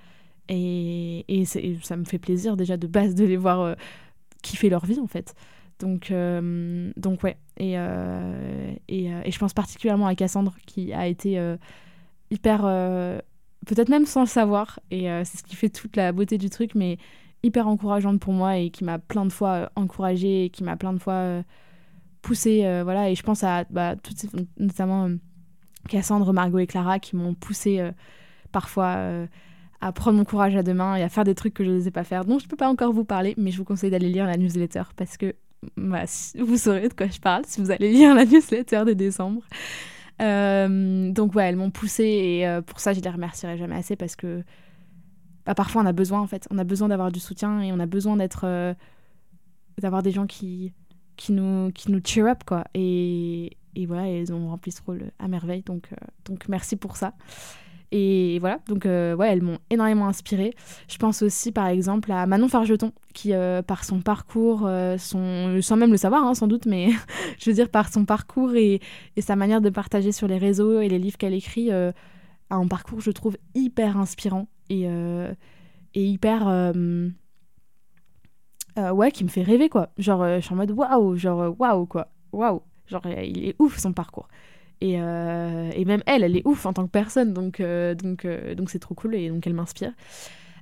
Et, 0.50 1.26
et, 1.28 1.46
ça 1.46 1.98
me 1.98 2.06
fait 2.06 2.20
plaisir 2.20 2.56
déjà 2.56 2.78
de 2.78 2.88
base 2.88 3.14
de 3.16 3.26
les 3.26 3.38
voir 3.38 3.76
kiffer 4.42 4.70
leur 4.70 4.86
vie 4.86 5.00
en 5.00 5.08
fait. 5.08 5.36
Donc, 5.80 6.12
donc 6.96 7.24
ouais. 7.24 7.38
Et, 7.58 7.74
et, 7.74 9.06
et, 9.06 9.32
je 9.32 9.40
pense 9.40 9.54
particulièrement 9.54 10.08
à 10.08 10.16
Cassandre 10.16 10.56
qui 10.66 10.94
a 10.94 11.08
été 11.08 11.40
hyper 12.32 12.66
peut-être 13.68 13.90
même 13.90 14.06
sans 14.06 14.22
le 14.22 14.28
savoir. 14.28 14.80
Et 14.90 15.12
euh, 15.12 15.24
c'est 15.24 15.38
ce 15.38 15.44
qui 15.44 15.56
fait 15.56 15.70
toute 15.70 15.96
la 15.96 16.12
beauté 16.12 16.38
du 16.38 16.50
truc, 16.50 16.74
mais 16.74 16.98
hyper 17.44 17.68
encourageante 17.68 18.20
pour 18.20 18.34
moi 18.34 18.58
et 18.58 18.72
qui 18.72 18.84
m'a 18.84 18.98
plein 18.98 19.26
de 19.26 19.32
fois 19.32 19.50
euh, 19.50 19.68
encouragée 19.76 20.46
et 20.46 20.50
qui 20.50 20.64
m'a 20.64 20.76
plein 20.76 20.94
de 20.94 21.00
fois 21.00 21.14
euh, 21.14 21.44
poussée. 22.22 22.62
voilà, 22.84 23.10
et 23.10 23.16
je 23.16 23.24
pense 23.24 23.44
à 23.44 23.66
bah, 23.70 23.96
toutes 23.96 24.26
notamment 24.58 25.10
Cassandre, 25.88 26.34
Margot 26.34 26.60
et 26.60 26.68
Clara 26.68 27.00
qui 27.00 27.16
m'ont 27.16 27.34
poussée 27.34 27.90
parfois 28.52 29.28
à 29.80 29.92
prendre 29.94 30.18
mon 30.18 30.26
courage 30.26 30.54
à 30.58 30.64
deux 30.64 30.74
mains 30.74 30.98
et 30.98 31.04
à 31.04 31.10
faire 31.10 31.24
des 31.24 31.36
trucs 31.36 31.54
que 31.54 31.64
je 31.64 31.70
n'osais 31.70 31.92
pas 31.92 32.04
faire, 32.04 32.26
dont 32.26 32.38
je 32.38 32.44
ne 32.46 32.50
peux 32.50 32.58
pas 32.58 32.68
encore 32.68 32.92
vous 32.92 33.06
parler, 33.06 33.34
mais 33.38 33.52
je 33.52 33.58
vous 33.58 33.64
conseille 33.64 33.92
d'aller 33.92 34.10
lire 34.10 34.26
la 34.26 34.36
newsletter 34.36 34.84
parce 34.98 35.16
que 35.16 35.36
vous 35.76 36.58
saurez 36.58 36.90
de 36.90 36.94
quoi 36.94 37.08
je 37.08 37.20
parle 37.20 37.44
si 37.46 37.62
vous 37.62 37.72
allez 37.72 37.92
lire 37.92 38.14
la 38.16 38.26
newsletter 38.26 38.84
de 38.86 38.94
décembre. 38.94 39.42
Euh, 40.22 41.12
donc 41.12 41.36
ouais, 41.36 41.48
elles 41.48 41.56
m'ont 41.56 41.72
poussée 41.72 42.04
et 42.04 42.48
euh, 42.48 42.62
pour 42.62 42.80
ça, 42.80 42.94
je 42.94 43.00
les 43.00 43.10
remercierai 43.10 43.58
jamais 43.58 43.76
assez 43.76 43.96
parce 43.96 44.16
que 44.16 44.44
bah, 45.46 45.56
parfois 45.56 45.84
on 45.84 45.86
a 45.86 45.94
besoin 45.94 46.22
en 46.22 46.28
fait, 46.28 46.48
on 46.52 46.58
a 46.58 46.64
besoin 46.64 46.88
d'avoir 46.88 47.12
du 47.12 47.20
soutien 47.20 47.62
et 47.62 47.72
on 47.72 47.80
a 47.80 47.86
besoin 47.86 48.18
d'être, 48.18 48.46
euh, 48.46 48.74
d'avoir 49.80 50.04
des 50.04 50.12
gens 50.12 50.26
qui 50.28 50.74
qui 51.16 51.32
nous 51.32 51.72
qui 51.72 51.92
nous 51.92 52.02
cheer 52.04 52.28
up 52.28 52.44
quoi. 52.46 52.64
Et, 52.74 53.58
et 53.76 53.86
voilà, 53.86 54.08
elles 54.08 54.34
ont 54.34 54.50
rempli 54.50 54.72
ce 54.72 54.82
rôle 54.82 55.12
à 55.20 55.28
merveille. 55.28 55.64
Donc 55.64 55.90
donc 56.26 56.48
merci 56.50 56.76
pour 56.76 56.98
ça. 56.98 57.14
Et 57.92 58.38
voilà, 58.40 58.60
donc 58.68 58.86
euh, 58.86 59.16
ouais, 59.16 59.32
elles 59.32 59.42
m'ont 59.42 59.60
énormément 59.70 60.08
inspirée. 60.08 60.54
Je 60.90 60.98
pense 60.98 61.22
aussi 61.22 61.54
par 61.54 61.68
exemple 61.68 62.12
à 62.12 62.26
Manon 62.26 62.50
Fargeton, 62.50 62.92
qui 63.14 63.34
euh, 63.34 63.62
par 63.62 63.86
son 63.86 64.02
parcours, 64.02 64.66
euh, 64.66 64.98
son... 64.98 65.62
sans 65.62 65.78
même 65.78 65.92
le 65.92 65.98
savoir 65.98 66.24
hein, 66.24 66.34
sans 66.34 66.48
doute, 66.48 66.66
mais 66.66 66.90
je 67.40 67.50
veux 67.50 67.56
dire 67.56 67.70
par 67.70 67.92
son 67.92 68.04
parcours 68.04 68.56
et, 68.56 68.82
et, 69.16 69.22
sa 69.22 69.38
manière 69.38 69.62
de 69.62 69.70
partager 69.70 70.12
sur 70.12 70.28
les 70.28 70.38
réseaux 70.38 70.82
et 70.82 70.90
les 70.90 71.00
livres 71.00 71.18
qu'elle 71.18 71.34
écrit, 71.34 71.72
a 71.72 71.94
un 72.50 72.68
parcours 72.68 73.00
je 73.00 73.12
trouve 73.12 73.38
hyper 73.56 73.98
inspirant 73.98 74.48
et, 74.70 74.84
et 75.94 76.06
hyper... 76.06 76.74
ouais, 78.78 79.12
qui 79.12 79.24
me 79.24 79.30
fait 79.30 79.44
rêver 79.44 79.70
quoi. 79.70 79.90
Genre, 79.98 80.26
je 80.36 80.42
suis 80.42 80.54
en 80.54 80.58
mode 80.58 80.72
waouh, 80.72 81.16
genre 81.16 81.56
waouh 81.58 81.86
quoi, 81.86 82.10
waouh. 82.34 82.62
Genre, 82.88 83.06
il 83.06 83.46
est 83.46 83.56
ouf 83.60 83.78
son 83.78 83.94
parcours. 83.94 84.28
Et, 84.82 85.02
euh, 85.02 85.72
et, 85.74 85.86
même 85.86 86.04
elle, 86.06 86.24
elle 86.24 86.38
est 86.38 86.46
ouf 86.46 86.66
en 86.66 86.74
tant 86.74 86.86
que 86.86 86.92
personne, 86.92 87.34
donc 87.34 87.60
euh, 87.60 87.96
donc 87.96 88.26
euh, 88.26 88.54
donc 88.54 88.70
c'est 88.70 88.80
trop 88.80 88.94
cool 88.94 89.16
et 89.16 89.30
donc 89.30 89.46
elle 89.48 89.54
m'inspire. 89.54 89.92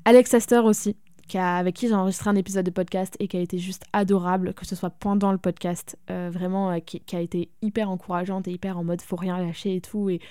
Alex 0.06 0.34
Astor 0.34 0.66
aussi, 0.66 0.96
qui 1.28 1.38
a, 1.38 1.58
avec 1.58 1.76
qui 1.76 1.88
j'ai 1.88 1.96
enregistré 1.96 2.30
un 2.30 2.36
épisode 2.36 2.66
de 2.66 2.72
podcast 2.72 3.16
et 3.20 3.28
qui 3.28 3.36
a 3.36 3.42
été 3.42 3.58
juste 3.58 3.84
adorable, 3.92 4.54
que 4.54 4.66
ce 4.66 4.76
soit 4.76 4.92
pendant 4.92 5.32
le 5.32 5.38
podcast, 5.38 5.98
vraiment 6.08 6.80
qui, 6.80 7.02
a 7.16 7.20
été 7.20 7.50
hyper 7.62 7.90
encourageante 7.90 8.48
et 8.48 8.52
hyper 8.52 8.78
en 8.78 8.84
mode 8.84 9.02
faut 9.02 9.16
rien 9.16 9.38
lâcher 9.38 9.76
et 9.76 9.82
tout 9.82 10.10
et 10.10 10.22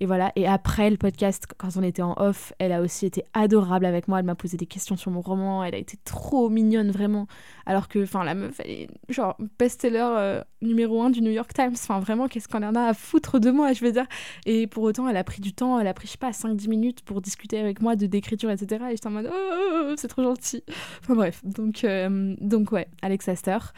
et 0.00 0.06
voilà. 0.06 0.32
Et 0.36 0.46
après 0.46 0.90
le 0.90 0.96
podcast, 0.96 1.46
quand 1.56 1.70
on 1.76 1.82
était 1.82 2.02
en 2.02 2.14
off, 2.18 2.52
elle 2.58 2.72
a 2.72 2.80
aussi 2.80 3.06
été 3.06 3.24
adorable 3.34 3.84
avec 3.84 4.06
moi. 4.06 4.20
Elle 4.20 4.26
m'a 4.26 4.34
posé 4.34 4.56
des 4.56 4.66
questions 4.66 4.96
sur 4.96 5.10
mon 5.10 5.20
roman. 5.20 5.64
Elle 5.64 5.74
a 5.74 5.78
été 5.78 5.96
trop 6.04 6.48
mignonne, 6.48 6.90
vraiment. 6.90 7.26
Alors 7.66 7.88
que, 7.88 8.02
enfin, 8.02 8.24
la 8.24 8.34
meuf, 8.34 8.60
elle 8.64 8.70
est 8.70 8.88
genre 9.08 9.36
best-seller 9.58 10.08
euh, 10.16 10.44
numéro 10.62 11.02
un 11.02 11.10
du 11.10 11.20
New 11.20 11.32
York 11.32 11.52
Times. 11.52 11.74
Enfin, 11.74 11.98
vraiment, 11.98 12.28
qu'est-ce 12.28 12.48
qu'on 12.48 12.62
en 12.62 12.74
a 12.74 12.82
à 12.82 12.94
foutre 12.94 13.40
de 13.40 13.50
moi, 13.50 13.72
je 13.72 13.84
veux 13.84 13.92
dire. 13.92 14.06
Et 14.46 14.66
pour 14.66 14.84
autant, 14.84 15.08
elle 15.08 15.16
a 15.16 15.24
pris 15.24 15.40
du 15.40 15.52
temps. 15.52 15.80
Elle 15.80 15.88
a 15.88 15.94
pris, 15.94 16.06
je 16.06 16.12
sais 16.12 16.18
pas, 16.18 16.30
5-10 16.30 16.68
minutes 16.68 17.02
pour 17.02 17.20
discuter 17.20 17.58
avec 17.58 17.82
moi 17.82 17.96
de 17.96 18.06
d'écriture, 18.06 18.50
etc. 18.50 18.84
Et 18.88 18.90
j'étais 18.92 19.08
en 19.08 19.10
mode, 19.10 19.30
oh, 19.32 19.94
c'est 19.96 20.08
trop 20.08 20.22
gentil. 20.22 20.62
Enfin, 21.02 21.14
bref. 21.14 21.40
Donc, 21.44 21.82
euh, 21.84 22.34
donc 22.40 22.72
ouais, 22.72 22.88
Alex 23.02 23.28
Astor 23.28 23.72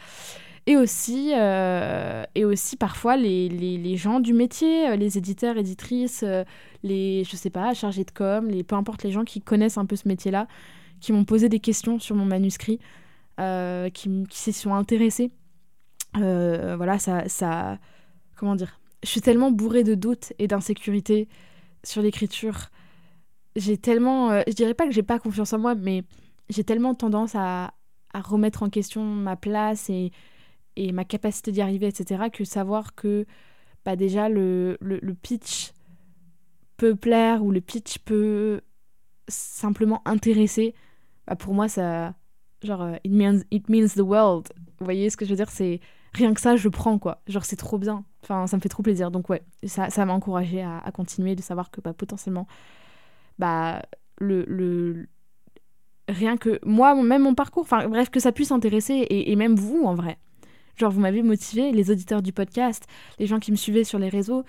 et 0.67 0.77
aussi, 0.77 1.31
euh, 1.35 2.23
et 2.35 2.45
aussi 2.45 2.77
parfois 2.77 3.17
les, 3.17 3.49
les, 3.49 3.77
les, 3.77 3.97
gens 3.97 4.19
du 4.19 4.33
métier, 4.33 4.89
euh, 4.89 4.95
les 4.95 5.17
éditeurs, 5.17 5.57
éditrices, 5.57 6.23
euh, 6.23 6.43
les, 6.83 7.23
je 7.23 7.35
sais 7.35 7.49
pas, 7.49 7.73
chargés 7.73 8.03
de 8.03 8.11
com, 8.11 8.47
les, 8.47 8.63
peu 8.63 8.75
importe 8.75 9.03
les 9.03 9.11
gens 9.11 9.23
qui 9.23 9.41
connaissent 9.41 9.77
un 9.77 9.85
peu 9.85 9.95
ce 9.95 10.07
métier-là, 10.07 10.47
qui 10.99 11.13
m'ont 11.13 11.25
posé 11.25 11.49
des 11.49 11.59
questions 11.59 11.99
sur 11.99 12.15
mon 12.15 12.25
manuscrit, 12.25 12.79
qui, 13.93 14.23
qui 14.29 14.37
s'y 14.37 14.53
sont 14.53 14.75
intéressés. 14.75 15.31
voilà, 16.13 16.99
ça, 16.99 17.27
ça, 17.27 17.79
comment 18.35 18.55
dire, 18.55 18.79
je 19.01 19.09
suis 19.09 19.21
tellement 19.21 19.51
bourrée 19.51 19.83
de 19.83 19.95
doutes 19.95 20.33
et 20.37 20.47
d'insécurité 20.47 21.27
sur 21.83 22.03
l'écriture 22.03 22.69
j'ai 23.55 23.77
tellement. 23.77 24.31
Euh, 24.31 24.41
je 24.47 24.53
dirais 24.53 24.73
pas 24.73 24.85
que 24.85 24.93
j'ai 24.93 25.03
pas 25.03 25.19
confiance 25.19 25.53
en 25.53 25.59
moi, 25.59 25.75
mais 25.75 26.03
j'ai 26.49 26.63
tellement 26.63 26.95
tendance 26.95 27.35
à, 27.35 27.73
à, 28.13 28.21
remettre 28.21 28.63
en 28.63 28.69
question 28.69 29.03
ma 29.03 29.35
place 29.35 29.89
et, 29.89 30.11
et 30.75 30.91
ma 30.91 31.05
capacité 31.05 31.51
d'y 31.51 31.61
arriver, 31.61 31.87
etc., 31.87 32.29
que 32.31 32.43
savoir 32.43 32.95
que 32.95 33.25
bah, 33.85 33.95
déjà 33.95 34.29
le, 34.29 34.77
le, 34.81 35.13
pitch 35.13 35.73
peut 36.77 36.95
plaire 36.95 37.43
ou 37.43 37.51
le 37.51 37.61
pitch 37.61 37.99
peut 37.99 38.61
simplement 39.27 40.01
intéresser, 40.05 40.75
bah 41.27 41.35
pour 41.35 41.53
moi, 41.53 41.67
ça. 41.67 42.13
Genre, 42.63 42.81
euh, 42.83 42.95
it 43.03 43.11
means, 43.11 43.41
it 43.49 43.69
means 43.69 43.89
the 43.95 44.01
world. 44.01 44.49
Vous 44.79 44.85
voyez 44.85 45.09
ce 45.09 45.17
que 45.17 45.25
je 45.25 45.31
veux 45.31 45.35
dire? 45.35 45.49
C'est 45.49 45.79
rien 46.13 46.33
que 46.33 46.41
ça, 46.41 46.55
je 46.55 46.69
prends 46.69 46.99
quoi. 46.99 47.21
Genre, 47.27 47.43
c'est 47.43 47.55
trop 47.55 47.79
bien. 47.79 48.03
Enfin, 48.23 48.45
ça 48.45 48.55
me 48.57 48.61
fait 48.61 48.69
trop 48.69 48.83
plaisir. 48.83 49.09
Donc, 49.09 49.29
ouais, 49.29 49.43
ça, 49.65 49.89
ça 49.89 50.05
m'a 50.05 50.13
encouragé 50.13 50.61
à, 50.61 50.91
continuer, 50.93 51.35
de 51.35 51.41
savoir 51.41 51.71
que 51.71 51.81
bah, 51.81 51.93
potentiellement, 51.93 52.47
bah, 53.39 53.81
le, 54.19 54.45
le. 54.47 55.07
Rien 56.07 56.37
que 56.37 56.59
moi, 56.65 56.93
même 57.01 57.23
mon 57.23 57.35
parcours, 57.35 57.63
enfin, 57.63 57.87
bref, 57.87 58.09
que 58.09 58.19
ça 58.19 58.31
puisse 58.31 58.51
intéresser 58.51 59.07
et 59.09 59.35
même 59.35 59.55
vous 59.55 59.83
en 59.85 59.95
vrai. 59.95 60.17
Genre, 60.81 60.89
vous 60.89 60.99
m'avez 60.99 61.21
motivé, 61.21 61.71
les 61.71 61.91
auditeurs 61.91 62.23
du 62.23 62.33
podcast, 62.33 62.87
les 63.19 63.27
gens 63.27 63.39
qui 63.39 63.51
me 63.51 63.55
suivaient 63.55 63.83
sur 63.83 63.99
les 63.99 64.09
réseaux. 64.09 64.43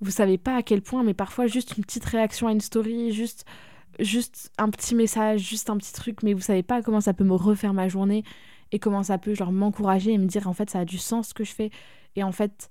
Vous 0.00 0.10
savez 0.10 0.36
pas 0.36 0.56
à 0.56 0.62
quel 0.64 0.82
point, 0.82 1.04
mais 1.04 1.14
parfois, 1.14 1.46
juste 1.46 1.76
une 1.76 1.84
petite 1.84 2.04
réaction 2.06 2.48
à 2.48 2.52
une 2.52 2.60
story, 2.60 3.12
juste 3.12 3.44
juste 4.00 4.50
un 4.58 4.68
petit 4.68 4.96
message, 4.96 5.42
juste 5.42 5.70
un 5.70 5.76
petit 5.76 5.92
truc, 5.92 6.24
mais 6.24 6.34
vous 6.34 6.40
savez 6.40 6.64
pas 6.64 6.82
comment 6.82 7.00
ça 7.00 7.14
peut 7.14 7.22
me 7.22 7.34
refaire 7.34 7.72
ma 7.72 7.86
journée 7.86 8.24
et 8.72 8.80
comment 8.80 9.04
ça 9.04 9.16
peut 9.16 9.32
genre 9.32 9.52
m'encourager 9.52 10.12
et 10.12 10.18
me 10.18 10.26
dire 10.26 10.48
en 10.48 10.54
fait 10.54 10.70
ça 10.70 10.80
a 10.80 10.84
du 10.84 10.98
sens 10.98 11.28
ce 11.28 11.34
que 11.34 11.44
je 11.44 11.52
fais 11.52 11.70
et 12.16 12.24
en 12.24 12.32
fait 12.32 12.68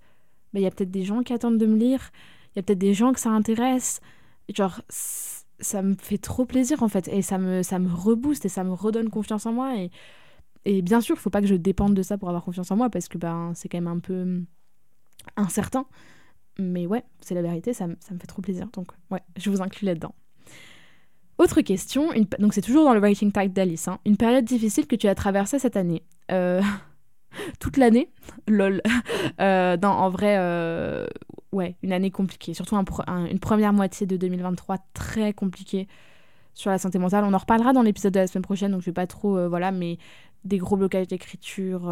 bah, 0.54 0.60
il 0.60 0.64
y 0.64 0.66
a 0.66 0.72
peut-être 0.72 0.92
des 0.92 1.04
gens 1.04 1.24
qui 1.24 1.32
attendent 1.32 1.58
de 1.58 1.66
me 1.66 1.78
lire, 1.78 2.12
il 2.48 2.58
y 2.58 2.60
a 2.60 2.64
peut-être 2.64 2.80
des 2.80 2.94
gens 2.94 3.14
que 3.14 3.20
ça 3.20 3.30
intéresse, 3.30 4.02
genre 4.54 4.82
ça 4.90 5.82
me 5.82 5.96
fait 5.96 6.18
trop 6.18 6.46
plaisir 6.46 6.84
en 6.84 6.90
fait 6.90 7.08
et 7.08 7.22
ça 7.22 7.38
me 7.38 7.64
ça 7.64 7.80
me 7.80 7.94
rebooste 7.94 8.46
et 8.46 8.50
ça 8.50 8.66
me 8.66 8.74
redonne 8.74 9.10
confiance 9.10 9.46
en 9.46 9.54
moi 9.54 9.78
et 9.78 9.90
et 10.66 10.82
bien 10.82 11.02
sûr, 11.02 11.16
il 11.16 11.20
faut 11.20 11.30
pas 11.30 11.42
que 11.42 11.48
je 11.48 11.56
dépende 11.56 11.94
de 11.94 12.02
ça 12.04 12.18
pour 12.18 12.30
avoir 12.30 12.44
confiance 12.44 12.72
en 12.72 12.76
moi 12.76 12.90
parce 12.90 13.08
que 13.08 13.18
ben 13.18 13.54
c'est 13.56 13.70
quand 13.70 13.78
même 13.78 13.88
un 13.88 14.00
peu 14.00 14.22
hum, 14.22 14.46
incertain. 15.36 15.86
Mais 16.60 16.86
ouais, 16.88 17.04
c'est 17.22 17.36
la 17.36 17.42
vérité, 17.42 17.74
ça, 17.74 17.88
me 17.88 17.96
fait 18.20 18.28
trop 18.28 18.42
plaisir. 18.42 18.68
Donc 18.74 18.92
ouais, 19.12 19.22
je 19.38 19.50
vous 19.50 19.62
inclus 19.62 19.86
là-dedans. 19.86 20.14
Autre 21.38 21.62
question, 21.62 22.10
donc 22.40 22.54
c'est 22.54 22.62
toujours 22.62 22.84
dans 22.84 22.94
le 22.94 23.00
writing 23.00 23.32
tag 23.32 23.54
d'Alice, 23.54 23.88
hein. 23.88 24.00
une 24.06 24.18
période 24.18 24.44
difficile 24.44 24.88
que 24.88 24.98
tu 24.98 25.08
as 25.08 25.16
traversée 25.16 25.58
cette 25.58 25.78
année? 25.78 26.04
Euh, 26.32 26.62
toute 27.62 27.78
l'année, 27.78 28.12
lol. 28.48 28.82
Euh, 29.40 29.78
en 29.82 30.10
vrai, 30.10 30.36
euh, 30.38 31.08
ouais, 31.54 31.78
une 31.82 31.94
année 31.94 32.12
compliquée, 32.12 32.54
surtout 32.54 32.76
une 32.76 33.40
première 33.40 33.72
moitié 33.72 34.06
de 34.06 34.18
2023 34.18 34.78
très 34.94 35.32
compliquée 35.32 35.88
sur 36.54 36.72
la 36.72 36.78
santé 36.78 37.00
mentale. 37.00 37.24
On 37.24 37.34
en 37.34 37.38
reparlera 37.38 37.72
dans 37.72 37.82
l'épisode 37.82 38.14
de 38.14 38.20
la 38.20 38.28
semaine 38.28 38.44
prochaine, 38.44 38.72
donc 38.72 38.82
je 38.82 38.88
vais 38.88 38.94
pas 38.94 39.08
trop, 39.08 39.48
voilà, 39.48 39.72
mais 39.72 39.98
des 40.46 40.58
gros 40.58 40.78
blocages 40.78 41.08
d'écriture, 41.08 41.84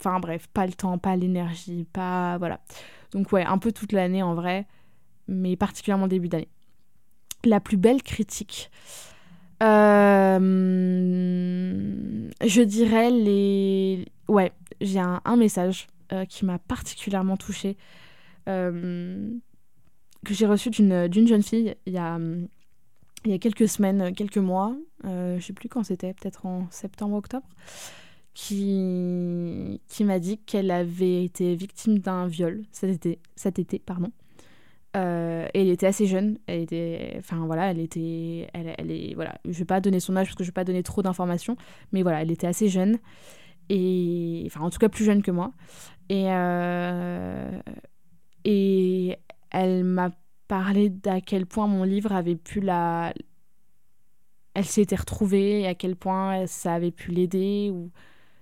enfin 0.00 0.20
bref, 0.20 0.48
pas 0.52 0.66
le 0.66 0.72
temps, 0.72 0.98
pas 0.98 1.16
l'énergie, 1.16 1.86
pas, 1.92 2.38
voilà. 2.38 2.60
Donc 3.12 3.32
ouais, 3.32 3.44
un 3.44 3.58
peu 3.58 3.72
toute 3.72 3.92
l'année 3.92 4.22
en 4.22 4.34
vrai, 4.34 4.66
mais 5.28 5.56
particulièrement 5.56 6.08
début 6.08 6.28
d'année 6.28 6.48
la 7.46 7.60
plus 7.60 7.76
belle 7.76 8.02
critique 8.02 8.70
euh, 9.62 10.38
Je 12.44 12.62
dirais 12.62 13.10
les... 13.10 14.06
Ouais, 14.28 14.52
j'ai 14.80 15.00
un, 15.00 15.36
message 15.36 15.86
euh, 16.12 16.24
qui 16.24 16.44
m'a 16.44 16.58
particulièrement 16.58 17.36
touchée, 17.36 17.76
euh, 18.48 19.30
que 20.24 20.34
j'ai 20.34 20.46
reçu 20.46 20.70
d'une 20.70 21.26
jeune 21.26 21.42
fille 21.42 21.74
il 21.86 21.92
y, 21.92 21.98
a, 21.98 22.18
il 23.24 23.30
y 23.30 23.34
a 23.34 23.38
quelques 23.38 23.68
semaines, 23.68 24.14
quelques 24.14 24.38
mois, 24.38 24.76
je 25.04 25.40
sais 25.40 25.52
plus 25.52 25.68
quand 25.68 25.82
c'était, 25.84 26.14
peut-être 26.14 26.46
en 26.46 26.66
septembre, 26.70 27.16
octobre, 27.16 27.46
qui, 28.34 29.80
qui 29.88 30.04
m'a 30.04 30.18
dit 30.18 30.38
qu'elle 30.38 30.70
avait 30.70 31.24
été 31.24 31.54
victime 31.54 32.00
d'un 32.00 32.26
viol 32.26 32.64
cet 32.72 32.90
été, 32.90 33.20
cet 33.36 33.58
été 33.58 33.78
pardon. 33.78 34.10
Euh, 34.96 35.46
et 35.54 35.62
elle 35.62 35.70
était 35.70 35.86
assez 35.86 36.06
jeune. 36.06 36.38
Elle 36.46 36.60
était, 36.62 37.16
enfin 37.18 37.46
voilà, 37.46 37.70
elle 37.70 37.80
était, 37.80 38.48
elle, 38.52 38.74
elle 38.78 38.90
est, 38.90 39.14
voilà. 39.14 39.38
Je 39.44 39.58
vais 39.58 39.64
pas 39.64 39.80
donner 39.80 40.00
son 40.00 40.16
âge 40.16 40.28
parce 40.28 40.36
que 40.36 40.44
je 40.44 40.50
vais 40.50 40.54
pas 40.54 40.64
donner 40.64 40.82
trop 40.82 41.02
d'informations, 41.02 41.56
mais 41.92 42.02
voilà, 42.02 42.22
elle 42.22 42.30
était 42.30 42.46
assez 42.46 42.68
jeune 42.68 42.98
et, 43.70 44.42
enfin 44.46 44.60
en 44.60 44.70
tout 44.70 44.78
cas 44.78 44.88
plus 44.88 45.04
jeune 45.04 45.22
que 45.22 45.30
moi. 45.30 45.52
Et 46.08 46.26
euh, 46.28 47.60
et 48.44 49.16
elle 49.50 49.84
m'a 49.84 50.10
parlé 50.48 50.90
d'à 50.90 51.20
quel 51.20 51.46
point 51.46 51.66
mon 51.66 51.84
livre 51.84 52.12
avait 52.12 52.36
pu 52.36 52.60
la, 52.60 53.12
elle 54.54 54.64
s'était 54.64 54.96
retrouvée, 54.96 55.62
et 55.62 55.66
à 55.66 55.74
quel 55.74 55.96
point 55.96 56.46
ça 56.46 56.74
avait 56.74 56.92
pu 56.92 57.10
l'aider 57.10 57.70
ou 57.72 57.90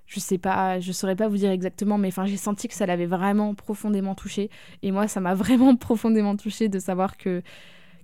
je 0.06 0.20
sais 0.20 0.38
pas, 0.38 0.78
je 0.78 0.92
saurais 0.92 1.16
pas 1.16 1.28
vous 1.28 1.38
dire 1.38 1.50
exactement, 1.50 1.96
mais 1.96 2.08
enfin 2.08 2.26
j'ai 2.26 2.36
senti 2.36 2.68
que 2.68 2.74
ça 2.74 2.84
l'avait 2.84 3.06
vraiment 3.06 3.54
profondément 3.54 4.14
touchée. 4.14 4.50
Et 4.82 4.92
moi, 4.92 5.08
ça 5.08 5.20
m'a 5.20 5.34
vraiment 5.42 5.74
profondément 5.76 6.36
touchée 6.36 6.68
de 6.68 6.78
savoir 6.78 7.16
que, 7.16 7.42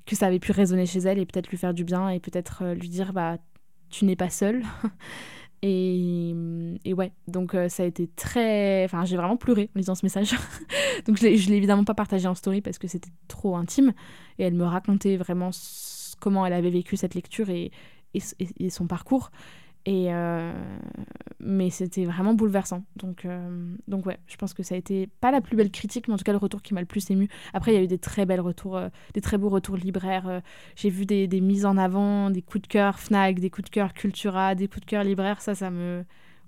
que 0.07 0.17
ça 0.17 0.27
avait 0.27 0.39
pu 0.39 0.53
résonner 0.53 0.87
chez 0.87 1.01
elle 1.01 1.19
et 1.19 1.27
peut-être 1.27 1.49
lui 1.51 1.59
faire 1.59 1.75
du 1.75 1.85
bien 1.85 2.09
et 2.09 2.21
peut-être 2.21 2.63
euh, 2.65 2.75
lui 2.75 2.89
dire 2.89 3.13
bah 3.13 3.37
tu 3.91 4.05
n'es 4.05 4.17
pas 4.17 4.31
seule. 4.31 4.63
et, 5.63 6.35
et, 6.85 6.95
ouais, 6.95 7.13
donc 7.27 7.55
euh, 7.55 7.69
ça 7.69 7.83
a 7.83 7.87
été 7.87 8.09
très. 8.09 8.85
Enfin, 8.85 9.05
j'ai 9.05 9.17
vraiment 9.17 9.37
pleuré 9.37 9.71
en 9.75 9.79
lisant 9.79 9.95
ce 9.95 10.05
message. 10.05 10.35
donc 11.07 11.19
je 11.19 11.27
l'ai 11.27 11.57
évidemment 11.57 11.85
pas 11.85 11.95
partagé 11.95 12.29
en 12.29 12.35
story 12.35 12.61
parce 12.61 12.79
que 12.79 12.87
c'était 12.87 13.11
trop 13.27 13.57
intime. 13.57 13.93
Et 14.39 14.45
elle 14.45 14.55
me 14.55 14.65
racontait 14.65 15.17
vraiment 15.17 15.51
comment 16.21 16.47
elle 16.47 16.53
avait 16.53 16.71
vécu 16.71 16.97
cette 16.97 17.15
lecture 17.15 17.51
et, 17.51 17.73
et 18.15 18.71
son 18.71 18.87
parcours. 18.87 19.31
Euh, 19.89 20.53
mais 21.41 21.71
c'était 21.71 22.05
vraiment 22.05 22.35
bouleversant. 22.35 22.85
Donc, 22.97 23.25
euh, 23.25 23.75
donc 23.87 24.07
ouais, 24.07 24.19
je 24.27 24.37
pense 24.37 24.55
que 24.55 24.63
ça 24.63 24.75
a 24.75 24.79
été 24.79 25.09
pas 25.21 25.31
la 25.31 25.41
plus 25.41 25.57
belle 25.57 25.71
critique, 25.71 26.09
mais 26.09 26.15
en 26.15 26.17
tout 26.17 26.25
cas 26.25 26.33
le 26.33 26.39
retour 26.39 26.63
qui 26.63 26.75
m'a 26.75 26.81
le 26.81 26.87
plus 26.87 27.11
ému. 27.11 27.29
Après, 27.55 27.73
il 27.73 27.77
y 27.77 27.79
a 27.79 27.83
eu 27.83 27.87
des 27.87 27.99
très 27.99 28.27
belles 28.27 28.41
retours, 28.41 28.77
euh, 28.77 28.89
des 29.15 29.21
très 29.21 29.39
beaux 29.39 29.49
retours 29.49 29.77
libraires. 29.77 30.43
J'ai 30.77 30.91
vu 30.91 31.07
des, 31.07 31.27
des, 31.27 31.41
mises 31.41 31.65
en 31.65 31.77
avant, 31.77 32.31
des 32.31 32.43
coups 32.43 32.63
de 32.63 32.67
cœur 32.69 32.99
Fnac, 32.99 33.39
des 33.39 33.51
coups 33.51 33.71
de 33.71 33.75
cœur 33.75 33.95
Cultura, 33.95 34.55
des 34.55 34.69
coups 34.69 34.81
de 34.81 34.87
cœur 34.87 35.05
libraires. 35.05 35.41
Ça, 35.41 35.55
ça 35.55 35.71
me. 35.71 36.05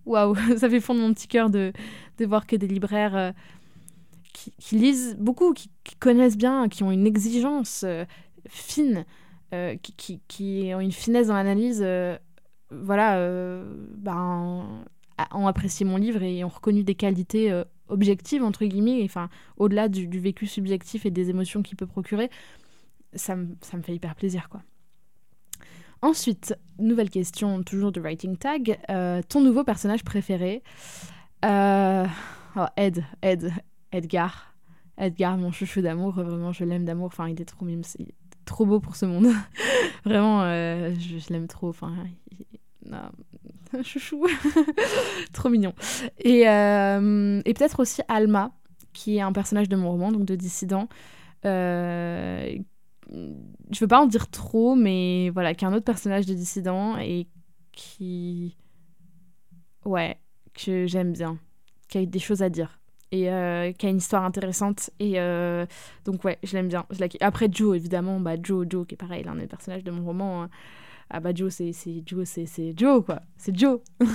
Waouh, 0.06 0.34
ça 0.56 0.68
fait 0.68 0.80
fondre 0.80 1.00
mon 1.00 1.14
petit 1.14 1.28
cœur 1.28 1.50
de, 1.50 1.72
de 2.18 2.26
voir 2.26 2.46
que 2.46 2.56
des 2.56 2.66
libraires 2.66 3.32
qui, 4.32 4.76
lisent 4.76 5.16
beaucoup, 5.18 5.52
qui, 5.52 5.70
qui, 5.84 5.96
connaissent 5.96 6.38
bien, 6.38 6.68
qui 6.68 6.82
ont 6.82 6.90
une 6.90 7.06
exigence 7.06 7.84
fine, 8.48 9.04
qui, 9.82 10.20
qui, 10.26 10.72
ont 10.74 10.80
une 10.80 10.92
finesse 10.92 11.26
dans 11.26 11.34
l'analyse 11.34 11.84
voilà, 12.70 13.16
euh, 13.16 13.64
ben, 13.96 14.84
ont 15.32 15.46
apprécié 15.46 15.84
mon 15.84 15.96
livre 15.96 16.22
et 16.22 16.44
ont 16.44 16.48
reconnu 16.48 16.84
des 16.84 16.94
qualités 16.94 17.50
euh, 17.50 17.64
objectives, 17.88 18.42
entre 18.42 18.64
guillemets, 18.64 19.02
enfin, 19.04 19.28
au-delà 19.56 19.88
du, 19.88 20.06
vécu 20.18 20.46
subjectif 20.46 21.04
et 21.06 21.10
des 21.10 21.30
émotions 21.30 21.62
qu'il 21.62 21.76
peut 21.76 21.86
procurer, 21.86 22.30
ça 23.14 23.36
me, 23.36 23.48
ça 23.60 23.76
me 23.76 23.82
fait 23.82 23.94
hyper 23.94 24.14
plaisir, 24.14 24.48
quoi. 24.48 24.62
Ensuite, 26.02 26.54
nouvelle 26.78 27.10
question, 27.10 27.62
toujours 27.62 27.92
de 27.92 28.00
Writing 28.00 28.38
Tag. 28.38 28.78
Euh, 28.88 29.20
ton 29.28 29.42
nouveau 29.42 29.64
personnage 29.64 30.02
préféré 30.02 30.62
oh, 31.44 32.66
Ed, 32.76 33.04
Ed, 33.20 33.52
Edgar. 33.92 34.54
Edgar, 34.96 35.36
mon 35.36 35.52
chouchou 35.52 35.82
d'amour, 35.82 36.14
vraiment, 36.14 36.52
je 36.52 36.64
l'aime 36.64 36.86
d'amour. 36.86 37.06
Enfin, 37.06 37.28
il 37.28 37.38
est 37.38 37.44
trop 37.44 37.66
trop 38.46 38.64
beau 38.64 38.80
pour 38.80 38.96
ce 38.96 39.04
monde. 39.04 39.26
vraiment, 40.06 40.44
je, 40.44 41.18
je 41.18 41.32
l'aime 41.32 41.48
trop. 41.48 41.68
Enfin, 41.68 41.92
chouchou, 43.82 44.26
trop 45.32 45.48
mignon. 45.48 45.74
Et, 46.18 46.48
euh, 46.48 47.40
et 47.44 47.54
peut-être 47.54 47.80
aussi 47.80 48.02
Alma, 48.08 48.52
qui 48.92 49.16
est 49.16 49.20
un 49.20 49.32
personnage 49.32 49.68
de 49.68 49.76
mon 49.76 49.90
roman, 49.90 50.12
donc 50.12 50.24
de 50.24 50.34
dissident. 50.34 50.88
Euh, 51.44 52.56
je 53.08 53.80
veux 53.80 53.88
pas 53.88 54.00
en 54.00 54.06
dire 54.06 54.30
trop, 54.30 54.74
mais 54.74 55.30
voilà, 55.30 55.54
qui 55.54 55.64
est 55.64 55.68
un 55.68 55.72
autre 55.72 55.84
personnage 55.84 56.26
de 56.26 56.34
dissident 56.34 56.96
et 56.98 57.26
qui. 57.72 58.56
Ouais, 59.84 60.18
que 60.54 60.86
j'aime 60.86 61.12
bien, 61.12 61.38
qui 61.88 61.98
a 61.98 62.04
des 62.04 62.18
choses 62.18 62.42
à 62.42 62.50
dire 62.50 62.80
et 63.12 63.30
euh, 63.30 63.72
qui 63.72 63.86
a 63.86 63.88
une 63.88 63.96
histoire 63.96 64.24
intéressante 64.24 64.90
et 65.00 65.18
euh, 65.18 65.66
donc 66.04 66.24
ouais 66.24 66.38
je 66.44 66.56
l'aime 66.56 66.68
bien 66.68 66.86
après 67.20 67.48
Joe 67.50 67.76
évidemment 67.76 68.20
bah 68.20 68.36
Joe 68.40 68.66
Joe 68.68 68.86
qui 68.86 68.94
est 68.94 68.96
pareil 68.96 69.24
l'un 69.24 69.34
des 69.34 69.48
personnages 69.48 69.82
de 69.82 69.90
mon 69.90 70.04
roman 70.04 70.44
hein 70.44 70.50
ah 71.10 71.20
bah 71.20 71.34
Joe 71.34 71.52
c'est 71.52 71.72
Joe 72.06 72.26
c'est 72.26 72.78
Joe 72.78 73.04
quoi. 73.04 73.22
C'est 73.36 73.56
Joe. 73.56 73.80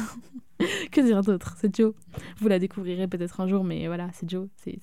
Que 0.89 1.01
dire 1.01 1.21
d'autre? 1.21 1.55
C'est 1.59 1.75
Joe. 1.75 1.93
Vous 2.37 2.47
la 2.47 2.59
découvrirez 2.59 3.09
peut-être 3.09 3.41
un 3.41 3.47
jour 3.47 3.63
mais 3.65 3.87
voilà 3.87 4.09
c'est 4.13 4.29
Joe. 4.29 4.47
C'est 4.55 4.79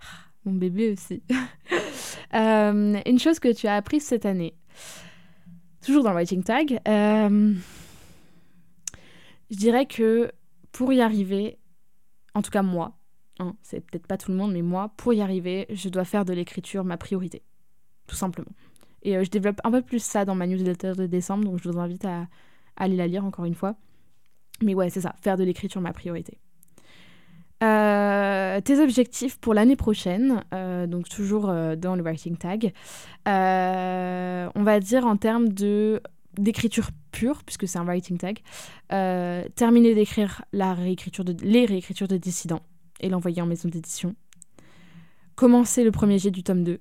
ah, 0.00 0.04
mon 0.44 0.54
bébé 0.54 0.92
aussi. 0.92 1.22
Euh, 2.34 3.00
une 3.06 3.18
chose 3.18 3.38
que 3.38 3.50
tu 3.50 3.66
as 3.68 3.74
apprise 3.74 4.04
cette 4.04 4.26
année 4.26 4.54
toujours 5.80 6.02
dans 6.02 6.10
le 6.10 6.16
writing 6.16 6.42
tag 6.42 6.78
euh, 6.86 7.54
je 9.50 9.56
dirais 9.56 9.86
que 9.86 10.30
pour 10.70 10.92
y 10.92 11.00
arriver 11.00 11.58
en 12.34 12.42
tout 12.42 12.50
cas 12.50 12.60
moi 12.60 12.98
hein, 13.38 13.56
c'est 13.62 13.80
peut-être 13.80 14.06
pas 14.06 14.18
tout 14.18 14.30
le 14.30 14.36
monde 14.36 14.52
mais 14.52 14.60
moi 14.60 14.92
pour 14.98 15.14
y 15.14 15.22
arriver 15.22 15.64
je 15.70 15.88
dois 15.88 16.04
faire 16.04 16.26
de 16.26 16.34
l'écriture 16.34 16.84
ma 16.84 16.98
priorité 16.98 17.42
tout 18.06 18.16
simplement 18.16 18.52
Et 19.02 19.24
je 19.24 19.30
développe 19.30 19.60
un 19.64 19.70
peu 19.70 19.82
plus 19.82 20.02
ça 20.02 20.24
dans 20.24 20.34
ma 20.34 20.46
newsletter 20.46 20.92
de 20.96 21.06
décembre, 21.06 21.44
donc 21.44 21.60
je 21.62 21.68
vous 21.68 21.78
invite 21.78 22.04
à 22.04 22.26
aller 22.76 22.96
la 22.96 23.06
lire 23.06 23.24
encore 23.24 23.44
une 23.44 23.54
fois. 23.54 23.76
Mais 24.62 24.74
ouais, 24.74 24.90
c'est 24.90 25.02
ça, 25.02 25.14
faire 25.20 25.36
de 25.36 25.44
l'écriture 25.44 25.80
ma 25.80 25.92
priorité. 25.92 26.38
Euh, 27.62 28.60
tes 28.60 28.78
objectifs 28.78 29.38
pour 29.38 29.52
l'année 29.52 29.74
prochaine, 29.74 30.44
euh, 30.54 30.86
donc 30.86 31.08
toujours 31.08 31.48
euh, 31.48 31.74
dans 31.74 31.96
le 31.96 32.02
writing 32.02 32.36
tag, 32.36 32.72
on 33.26 34.62
va 34.62 34.80
dire 34.80 35.06
en 35.06 35.16
termes 35.16 35.48
de 35.48 36.00
d'écriture 36.36 36.90
pure, 37.10 37.42
puisque 37.42 37.66
c'est 37.66 37.78
un 37.78 37.84
writing 37.84 38.16
tag, 38.16 38.38
terminer 39.56 39.94
d'écrire 39.94 40.44
la 40.52 40.72
réécriture 40.72 41.24
de, 41.24 41.34
les 41.42 41.64
réécritures 41.64 42.06
de 42.06 42.16
Dissident 42.16 42.60
et 43.00 43.08
l'envoyer 43.08 43.42
en 43.42 43.46
maison 43.46 43.68
d'édition, 43.68 44.14
commencer 45.34 45.82
le 45.82 45.90
premier 45.90 46.18
jet 46.18 46.30
du 46.30 46.44
tome 46.44 46.62
2. 46.62 46.78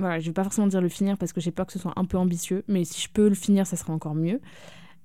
Voilà, 0.00 0.18
je 0.18 0.26
vais 0.26 0.32
pas 0.32 0.42
forcément 0.42 0.66
dire 0.66 0.80
le 0.80 0.88
finir 0.88 1.16
parce 1.16 1.32
que 1.32 1.40
j'ai 1.40 1.52
peur 1.52 1.66
que 1.66 1.72
ce 1.72 1.78
soit 1.78 1.92
un 1.96 2.04
peu 2.04 2.18
ambitieux, 2.18 2.64
mais 2.66 2.84
si 2.84 3.00
je 3.00 3.08
peux 3.08 3.28
le 3.28 3.34
finir, 3.34 3.66
ça 3.66 3.76
sera 3.76 3.92
encore 3.92 4.14
mieux. 4.14 4.40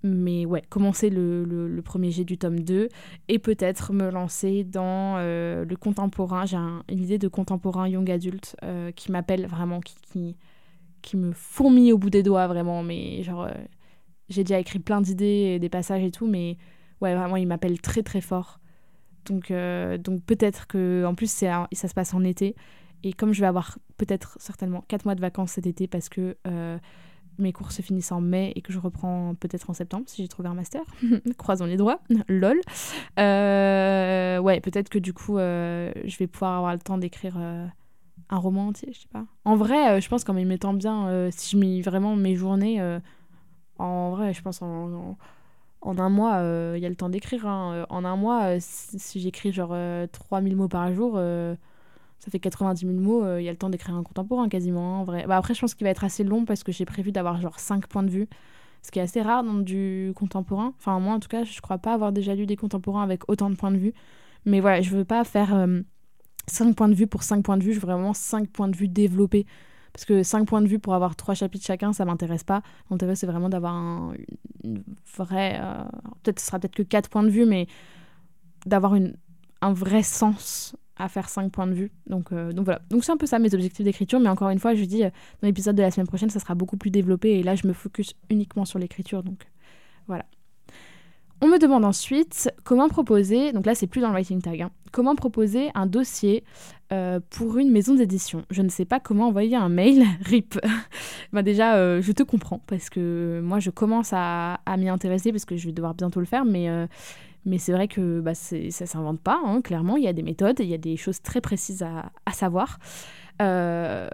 Mais 0.01 0.45
ouais, 0.45 0.63
commencer 0.69 1.09
le, 1.09 1.43
le, 1.43 1.81
premier 1.81 2.09
jet 2.09 2.23
du 2.23 2.37
tome 2.37 2.61
2 2.61 2.87
et 3.27 3.39
peut-être 3.39 3.91
me 3.91 4.09
lancer 4.09 4.63
dans 4.63 5.17
euh, 5.17 5.65
le 5.65 5.75
contemporain. 5.75 6.45
J'ai 6.45 6.55
une 6.55 7.03
idée 7.03 7.17
de 7.17 7.27
contemporain 7.27 7.87
young 7.87 8.09
adulte 8.09 8.55
euh, 8.63 8.91
qui 8.91 9.11
m'appelle 9.11 9.45
vraiment, 9.47 9.81
qui, 9.81 9.95
qui, 10.01 10.37
qui, 11.01 11.17
me 11.17 11.33
fourmille 11.33 11.91
au 11.91 11.97
bout 11.97 12.09
des 12.09 12.23
doigts 12.23 12.47
vraiment. 12.47 12.81
Mais 12.81 13.23
genre, 13.23 13.43
euh, 13.43 13.51
j'ai 14.29 14.45
déjà 14.45 14.59
écrit 14.59 14.79
plein 14.79 15.01
d'idées 15.01 15.55
et 15.55 15.59
des 15.59 15.69
passages 15.69 16.03
et 16.03 16.11
tout, 16.11 16.27
mais 16.27 16.57
ouais, 17.01 17.13
vraiment, 17.13 17.35
il 17.35 17.47
m'appelle 17.47 17.81
très 17.81 18.01
très 18.01 18.21
fort. 18.21 18.61
Donc, 19.25 19.51
donc 19.99 20.23
peut-être 20.23 20.65
que, 20.65 21.03
en 21.05 21.13
plus, 21.13 21.29
ça 21.29 21.67
se 21.71 21.93
passe 21.93 22.13
en 22.13 22.23
été. 22.23 22.55
Et 23.03 23.13
comme 23.13 23.33
je 23.33 23.41
vais 23.41 23.47
avoir 23.47 23.77
peut-être 23.97 24.37
certainement 24.39 24.83
4 24.87 25.05
mois 25.05 25.15
de 25.15 25.21
vacances 25.21 25.51
cet 25.51 25.67
été 25.67 25.87
parce 25.87 26.09
que 26.09 26.35
mes 27.39 27.53
cours 27.53 27.71
se 27.71 27.81
finissent 27.81 28.11
en 28.11 28.21
mai 28.21 28.51
et 28.55 28.61
que 28.61 28.71
je 28.71 28.79
reprends 28.79 29.33
peut-être 29.39 29.69
en 29.69 29.73
septembre 29.73 30.03
si 30.07 30.21
j'ai 30.21 30.27
trouvé 30.27 30.49
un 30.49 30.53
master. 30.53 30.81
Croisons 31.37 31.65
les 31.65 31.77
doigts, 31.77 32.01
lol. 32.27 32.59
Euh, 33.17 34.37
ouais, 34.39 34.59
peut-être 34.59 34.89
que 34.89 34.99
du 34.99 35.13
coup, 35.13 35.37
euh, 35.37 35.91
je 36.05 36.17
vais 36.17 36.27
pouvoir 36.27 36.57
avoir 36.57 36.73
le 36.73 36.79
temps 36.79 36.97
d'écrire 36.97 37.35
euh, 37.37 37.65
un 38.29 38.37
roman 38.37 38.67
entier, 38.67 38.89
je 38.93 38.99
sais 38.99 39.07
pas. 39.11 39.25
En 39.45 39.55
vrai, 39.55 39.99
je 40.01 40.09
pense 40.09 40.23
qu'en 40.23 40.33
m'y 40.33 40.45
mettant 40.45 40.73
bien, 40.73 41.29
si 41.31 41.51
je 41.51 41.57
mets 41.57 41.81
vraiment 41.81 42.15
mes 42.15 42.35
journées, 42.35 42.81
en 43.77 44.11
vrai, 44.11 44.33
je 44.33 44.41
pense 44.41 44.61
en, 44.61 45.17
un 45.81 46.09
mois, 46.09 46.41
il 46.75 46.81
y 46.81 46.85
a 46.85 46.89
le 46.89 46.95
temps 46.95 47.09
d'écrire. 47.09 47.47
Hein. 47.47 47.85
En 47.89 48.05
un 48.05 48.15
mois, 48.15 48.59
si, 48.59 48.99
si 48.99 49.19
j'écris 49.19 49.51
genre 49.51 49.75
3000 50.11 50.55
mots 50.55 50.67
par 50.67 50.93
jour 50.93 51.19
ça 52.19 52.29
fait 52.29 52.39
90 52.39 52.85
000 52.85 52.99
mots, 52.99 53.23
euh, 53.23 53.41
il 53.41 53.45
y 53.45 53.49
a 53.49 53.51
le 53.51 53.57
temps 53.57 53.69
d'écrire 53.69 53.95
un 53.95 54.03
contemporain 54.03 54.49
quasiment, 54.49 54.99
hein, 54.99 55.03
vrai. 55.03 55.25
Bah, 55.27 55.37
après, 55.37 55.53
je 55.53 55.61
pense 55.61 55.73
qu'il 55.73 55.85
va 55.85 55.91
être 55.91 56.03
assez 56.03 56.23
long 56.23 56.45
parce 56.45 56.63
que 56.63 56.71
j'ai 56.71 56.85
prévu 56.85 57.11
d'avoir 57.11 57.39
genre 57.39 57.59
5 57.59 57.87
points 57.87 58.03
de 58.03 58.09
vue, 58.09 58.27
ce 58.81 58.91
qui 58.91 58.99
est 58.99 59.01
assez 59.01 59.21
rare 59.21 59.43
dans 59.43 59.55
du 59.55 60.11
contemporain. 60.15 60.73
Enfin, 60.77 60.99
moi 60.99 61.13
en 61.13 61.19
tout 61.19 61.29
cas, 61.29 61.43
je 61.43 61.61
crois 61.61 61.77
pas 61.77 61.93
avoir 61.93 62.11
déjà 62.11 62.35
lu 62.35 62.45
des 62.45 62.57
contemporains 62.57 63.03
avec 63.03 63.29
autant 63.29 63.49
de 63.49 63.55
points 63.55 63.71
de 63.71 63.77
vue. 63.77 63.93
Mais 64.45 64.59
voilà, 64.59 64.81
je 64.81 64.89
veux 64.89 65.05
pas 65.05 65.23
faire 65.23 65.49
5 66.47 66.65
euh, 66.69 66.73
points 66.73 66.89
de 66.89 66.93
vue 66.93 67.07
pour 67.07 67.23
5 67.23 67.43
points 67.43 67.57
de 67.57 67.63
vue, 67.63 67.73
je 67.73 67.79
veux 67.79 67.87
vraiment 67.87 68.13
5 68.13 68.49
points 68.49 68.67
de 68.67 68.75
vue 68.75 68.87
développés. 68.87 69.45
Parce 69.93 70.05
que 70.05 70.21
5 70.23 70.45
points 70.47 70.61
de 70.61 70.67
vue 70.67 70.79
pour 70.79 70.93
avoir 70.93 71.15
3 71.15 71.35
chapitres 71.35 71.65
chacun, 71.65 71.93
ça 71.93 72.05
m'intéresse 72.05 72.43
pas. 72.43 72.61
L'intérêt, 72.91 73.15
c'est 73.15 73.27
vraiment 73.27 73.49
d'avoir 73.49 73.73
un 73.73 74.13
une 74.63 74.83
vraie. 75.17 75.59
Euh, 75.61 75.83
peut-être 76.23 76.39
ce 76.39 76.47
sera 76.47 76.59
peut-être 76.59 76.75
que 76.75 76.83
4 76.83 77.09
points 77.09 77.23
de 77.23 77.29
vue, 77.29 77.45
mais 77.45 77.67
d'avoir 78.65 78.93
un 79.61 79.73
vrai 79.73 80.03
sens 80.03 80.75
à 80.99 81.07
faire 81.07 81.29
5 81.29 81.51
points 81.51 81.65
de 81.65 81.73
vue. 81.73 81.91
Donc, 82.07 82.31
euh, 82.31 82.51
donc 82.51 82.65
voilà. 82.65 82.81
Donc 82.89 83.03
c'est 83.03 83.11
un 83.11 83.17
peu 83.17 83.25
ça 83.25 83.39
mes 83.39 83.53
objectifs 83.55 83.83
d'écriture. 83.83 84.19
Mais 84.19 84.29
encore 84.29 84.49
une 84.49 84.59
fois, 84.59 84.75
je 84.75 84.83
dis, 84.83 85.03
euh, 85.03 85.09
dans 85.41 85.47
l'épisode 85.47 85.75
de 85.75 85.81
la 85.81 85.89
semaine 85.89 86.07
prochaine, 86.07 86.29
ça 86.29 86.39
sera 86.39 86.53
beaucoup 86.55 86.77
plus 86.77 86.91
développé. 86.91 87.39
Et 87.39 87.43
là, 87.43 87.55
je 87.55 87.65
me 87.65 87.73
focus 87.73 88.13
uniquement 88.29 88.65
sur 88.65 88.77
l'écriture. 88.77 89.23
Donc 89.23 89.47
voilà. 90.07 90.25
On 91.41 91.47
me 91.47 91.57
demande 91.57 91.85
ensuite 91.85 92.51
comment 92.65 92.89
proposer, 92.89 93.53
donc 93.53 93.65
là 93.65 93.73
c'est 93.73 93.87
plus 93.87 94.01
dans 94.01 94.09
le 94.09 94.13
writing 94.13 94.41
tag, 94.41 94.61
hein, 94.61 94.71
comment 94.91 95.15
proposer 95.15 95.71
un 95.73 95.85
dossier 95.85 96.43
euh, 96.91 97.21
pour 97.29 97.57
une 97.57 97.71
maison 97.71 97.95
d'édition. 97.95 98.43
Je 98.49 98.61
ne 98.61 98.67
sais 98.67 98.83
pas 98.83 98.99
comment 98.99 99.29
envoyer 99.29 99.55
un 99.55 99.69
mail, 99.69 100.03
RIP. 100.25 100.59
ben 101.31 101.41
déjà, 101.41 102.01
je 102.01 102.11
te 102.11 102.23
comprends 102.23 102.59
parce 102.67 102.89
que 102.89 103.39
moi 103.41 103.59
je 103.59 103.69
commence 103.69 104.09
à, 104.11 104.55
à 104.65 104.75
m'y 104.75 104.89
intéresser 104.89 105.31
parce 105.31 105.45
que 105.45 105.55
je 105.55 105.67
vais 105.67 105.71
devoir 105.71 105.93
bientôt 105.93 106.19
le 106.19 106.25
faire, 106.25 106.43
mais 106.43 106.67
mais 107.45 107.57
c'est 107.57 107.71
vrai 107.71 107.87
que 107.87 108.19
bah, 108.19 108.35
ça 108.35 108.57
ne 108.57 108.69
s'invente 108.69 109.21
pas, 109.21 109.39
hein, 109.43 109.61
clairement. 109.61 109.97
Il 109.97 110.03
y 110.03 110.07
a 110.07 110.13
des 110.13 110.23
méthodes, 110.23 110.59
il 110.59 110.67
y 110.67 110.73
a 110.73 110.77
des 110.77 110.97
choses 110.97 111.21
très 111.21 111.41
précises 111.41 111.83
à, 111.83 112.31
savoir. 112.31 112.79
Euh, 113.41 114.09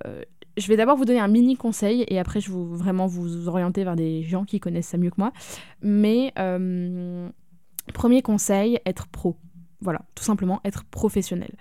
je 0.58 0.68
vais 0.68 0.78
d'abord 0.78 0.96
vous 0.96 1.06
donner 1.06 1.20
un 1.20 1.28
mini 1.28 1.58
conseil 1.58 2.06
et 2.08 2.20
après 2.20 2.40
je 2.40 2.52
vais 2.52 2.78
vraiment 2.78 3.08
vous 3.08 3.48
orienter 3.48 3.84
vers 3.84 3.96
des 3.96 4.24
gens 4.24 4.46
qui 4.46 4.60
connaissent 4.60 4.88
ça 4.88 4.98
mieux 4.98 5.10
que 5.10 5.20
moi. 5.20 5.34
Mais 5.82 6.32
euh, 6.40 7.30
premier 7.94 8.22
conseil, 8.22 8.80
être 8.86 9.08
pro. 9.08 9.36
Voilà, 9.82 10.02
tout 10.16 10.24
simplement 10.24 10.62
être 10.64 10.86
professionnel. 10.86 11.52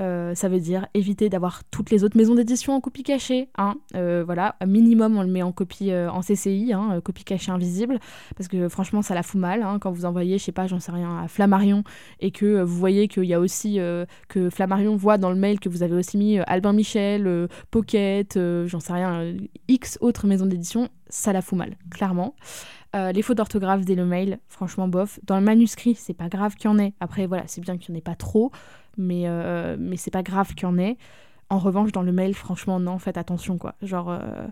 Euh, 0.00 0.34
ça 0.34 0.48
veut 0.48 0.60
dire 0.60 0.86
éviter 0.94 1.28
d'avoir 1.28 1.64
toutes 1.64 1.90
les 1.90 2.02
autres 2.02 2.16
maisons 2.16 2.34
d'édition 2.34 2.74
en 2.74 2.80
copie 2.80 3.02
cachée. 3.02 3.48
Hein. 3.58 3.74
Euh, 3.94 4.22
voilà, 4.24 4.56
minimum 4.66 5.18
on 5.18 5.22
le 5.22 5.28
met 5.28 5.42
en 5.42 5.52
copie 5.52 5.90
euh, 5.90 6.10
en 6.10 6.20
CCI, 6.20 6.72
hein, 6.72 7.00
copie 7.04 7.24
cachée 7.24 7.50
invisible, 7.50 7.98
parce 8.36 8.48
que 8.48 8.68
franchement 8.68 9.02
ça 9.02 9.14
la 9.14 9.22
fout 9.22 9.40
mal 9.40 9.62
hein, 9.62 9.78
quand 9.78 9.90
vous 9.90 10.06
envoyez, 10.06 10.38
je 10.38 10.44
sais 10.44 10.52
pas, 10.52 10.66
j'en 10.66 10.80
sais 10.80 10.92
rien, 10.92 11.18
à 11.22 11.28
Flammarion 11.28 11.84
et 12.20 12.30
que 12.30 12.62
vous 12.62 12.76
voyez 12.76 13.06
qu'il 13.06 13.24
y 13.24 13.34
a 13.34 13.40
aussi 13.40 13.78
que 14.28 14.50
Flammarion 14.50 14.96
voit 14.96 15.18
dans 15.18 15.30
le 15.30 15.36
mail 15.36 15.60
que 15.60 15.68
vous 15.68 15.82
avez 15.82 15.94
aussi 15.94 16.16
mis 16.16 16.38
Albin 16.38 16.72
Michel, 16.72 17.48
Pocket, 17.70 18.38
j'en 18.66 18.80
sais 18.80 18.92
rien, 18.92 19.34
X 19.68 19.98
autres 20.00 20.26
maisons 20.26 20.46
d'édition, 20.46 20.88
ça 21.08 21.32
la 21.32 21.42
fout 21.42 21.58
mal, 21.58 21.76
clairement. 21.90 22.34
les 22.94 23.22
fautes 23.22 23.36
d'orthographe 23.36 23.84
dès 23.84 23.94
le 23.94 24.06
mail, 24.06 24.38
franchement 24.48 24.88
bof. 24.88 25.20
Dans 25.24 25.38
le 25.38 25.44
manuscrit, 25.44 25.94
c'est 25.94 26.14
pas 26.14 26.28
grave 26.28 26.54
qu'il 26.54 26.70
y 26.70 26.72
en 26.72 26.78
ait. 26.78 26.94
Après, 27.00 27.26
voilà, 27.26 27.44
c'est 27.46 27.60
bien 27.60 27.76
qu'il 27.76 27.92
n'y 27.92 27.98
en 27.98 28.00
ait 28.00 28.02
pas 28.02 28.14
trop 28.14 28.50
mais, 28.96 29.24
euh, 29.26 29.76
mais 29.78 29.96
c'est 29.96 30.10
pas 30.10 30.22
grave 30.22 30.54
qu'il 30.54 30.64
y 30.64 30.66
en 30.66 30.78
ait. 30.78 30.96
En 31.50 31.58
revanche, 31.58 31.92
dans 31.92 32.02
le 32.02 32.12
mail, 32.12 32.34
franchement, 32.34 32.80
non, 32.80 32.98
faites 32.98 33.18
attention, 33.18 33.58
quoi. 33.58 33.74
Genre, 33.82 34.10
euh, 34.10 34.46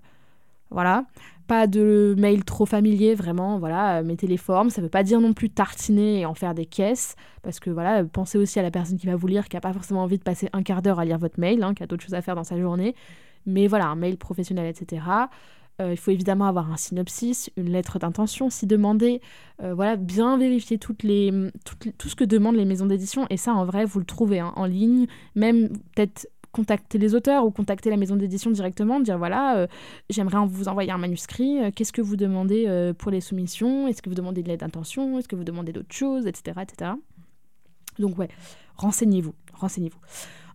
voilà. 0.70 1.04
Pas 1.46 1.66
de 1.66 2.14
mail 2.16 2.44
trop 2.44 2.66
familier, 2.66 3.14
vraiment, 3.14 3.58
voilà, 3.58 3.98
euh, 3.98 4.04
mettez 4.04 4.26
les 4.26 4.36
formes. 4.36 4.70
Ça 4.70 4.80
veut 4.80 4.88
pas 4.88 5.02
dire 5.02 5.20
non 5.20 5.32
plus 5.32 5.50
tartiner 5.50 6.20
et 6.20 6.26
en 6.26 6.34
faire 6.34 6.54
des 6.54 6.66
caisses, 6.66 7.16
parce 7.42 7.58
que 7.58 7.70
voilà, 7.70 8.04
pensez 8.04 8.38
aussi 8.38 8.58
à 8.58 8.62
la 8.62 8.70
personne 8.70 8.98
qui 8.98 9.06
va 9.06 9.16
vous 9.16 9.26
lire, 9.26 9.48
qui 9.48 9.56
a 9.56 9.60
pas 9.60 9.72
forcément 9.72 10.02
envie 10.02 10.18
de 10.18 10.22
passer 10.22 10.48
un 10.52 10.62
quart 10.62 10.82
d'heure 10.82 11.00
à 11.00 11.04
lire 11.04 11.18
votre 11.18 11.40
mail, 11.40 11.62
hein, 11.62 11.74
qui 11.74 11.82
a 11.82 11.86
d'autres 11.86 12.04
choses 12.04 12.14
à 12.14 12.22
faire 12.22 12.36
dans 12.36 12.44
sa 12.44 12.58
journée. 12.58 12.94
Mais 13.46 13.66
voilà, 13.66 13.86
un 13.86 13.96
mail 13.96 14.16
professionnel, 14.16 14.66
etc. 14.66 15.02
Euh, 15.80 15.92
il 15.92 15.96
faut 15.96 16.10
évidemment 16.10 16.46
avoir 16.46 16.70
un 16.70 16.76
synopsis, 16.76 17.50
une 17.56 17.70
lettre 17.70 17.98
d'intention 17.98 18.50
si 18.50 18.66
demandé. 18.66 19.20
Euh, 19.62 19.74
voilà, 19.74 19.96
bien 19.96 20.36
vérifier 20.36 20.78
tout 20.78 20.94
ce 21.00 22.14
que 22.14 22.24
demandent 22.24 22.56
les 22.56 22.64
maisons 22.64 22.86
d'édition. 22.86 23.26
Et 23.30 23.36
ça, 23.36 23.54
en 23.54 23.64
vrai, 23.64 23.84
vous 23.84 23.98
le 23.98 24.04
trouvez 24.04 24.40
hein, 24.40 24.52
en 24.56 24.66
ligne. 24.66 25.06
Même 25.34 25.70
peut-être 25.94 26.28
contacter 26.52 26.98
les 26.98 27.14
auteurs 27.14 27.46
ou 27.46 27.52
contacter 27.52 27.90
la 27.90 27.96
maison 27.96 28.16
d'édition 28.16 28.50
directement, 28.50 28.98
dire 28.98 29.16
voilà, 29.18 29.56
euh, 29.56 29.66
j'aimerais 30.08 30.44
vous 30.46 30.66
envoyer 30.66 30.90
un 30.90 30.98
manuscrit, 30.98 31.58
qu'est-ce 31.76 31.92
que 31.92 32.02
vous 32.02 32.16
demandez 32.16 32.92
pour 32.98 33.12
les 33.12 33.20
soumissions, 33.20 33.86
est-ce 33.86 34.02
que 34.02 34.08
vous 34.08 34.16
demandez 34.16 34.42
de 34.42 34.48
l'aide 34.48 34.58
d'intention, 34.58 35.16
est-ce 35.20 35.28
que 35.28 35.36
vous 35.36 35.44
demandez 35.44 35.72
d'autres 35.72 35.94
choses, 35.94 36.26
etc., 36.26 36.58
etc. 36.62 36.90
Donc 38.00 38.18
ouais, 38.18 38.30
renseignez-vous, 38.74 39.32
renseignez-vous. 39.52 40.00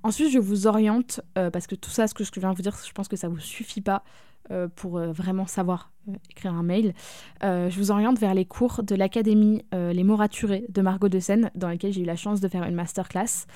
Ensuite, 0.04 0.32
je 0.32 0.40
vous 0.40 0.68
oriente, 0.68 1.22
parce 1.34 1.66
que 1.66 1.76
tout 1.76 1.92
ça, 1.92 2.08
ce 2.08 2.14
que 2.14 2.26
je 2.26 2.32
viens 2.42 2.52
de 2.52 2.58
vous 2.58 2.62
dire, 2.62 2.76
je 2.86 2.92
pense 2.92 3.08
que 3.08 3.16
ça 3.16 3.30
ne 3.30 3.34
vous 3.34 3.40
suffit 3.40 3.80
pas. 3.80 4.04
Euh, 4.52 4.68
pour 4.76 5.00
euh, 5.00 5.12
vraiment 5.12 5.48
savoir 5.48 5.92
euh, 6.08 6.14
écrire 6.30 6.54
un 6.54 6.62
mail, 6.62 6.94
je 7.42 7.76
vous 7.78 7.90
oriente 7.90 8.20
vers 8.20 8.36
les 8.36 8.46
cours 8.46 8.84
de 8.84 8.94
l'Académie 8.94 9.64
Les 9.72 10.04
mots 10.04 10.18
de 10.18 10.82
Margot 10.82 11.10
de 11.10 11.20
Seine, 11.20 11.50
dans 11.56 11.70
lesquels 11.70 11.94
j'ai 11.94 12.02
eu 12.02 12.06
la 12.06 12.16
chance 12.16 12.42
de 12.42 12.48
faire 12.48 12.64
une 12.64 12.76
masterclass, 12.76 13.48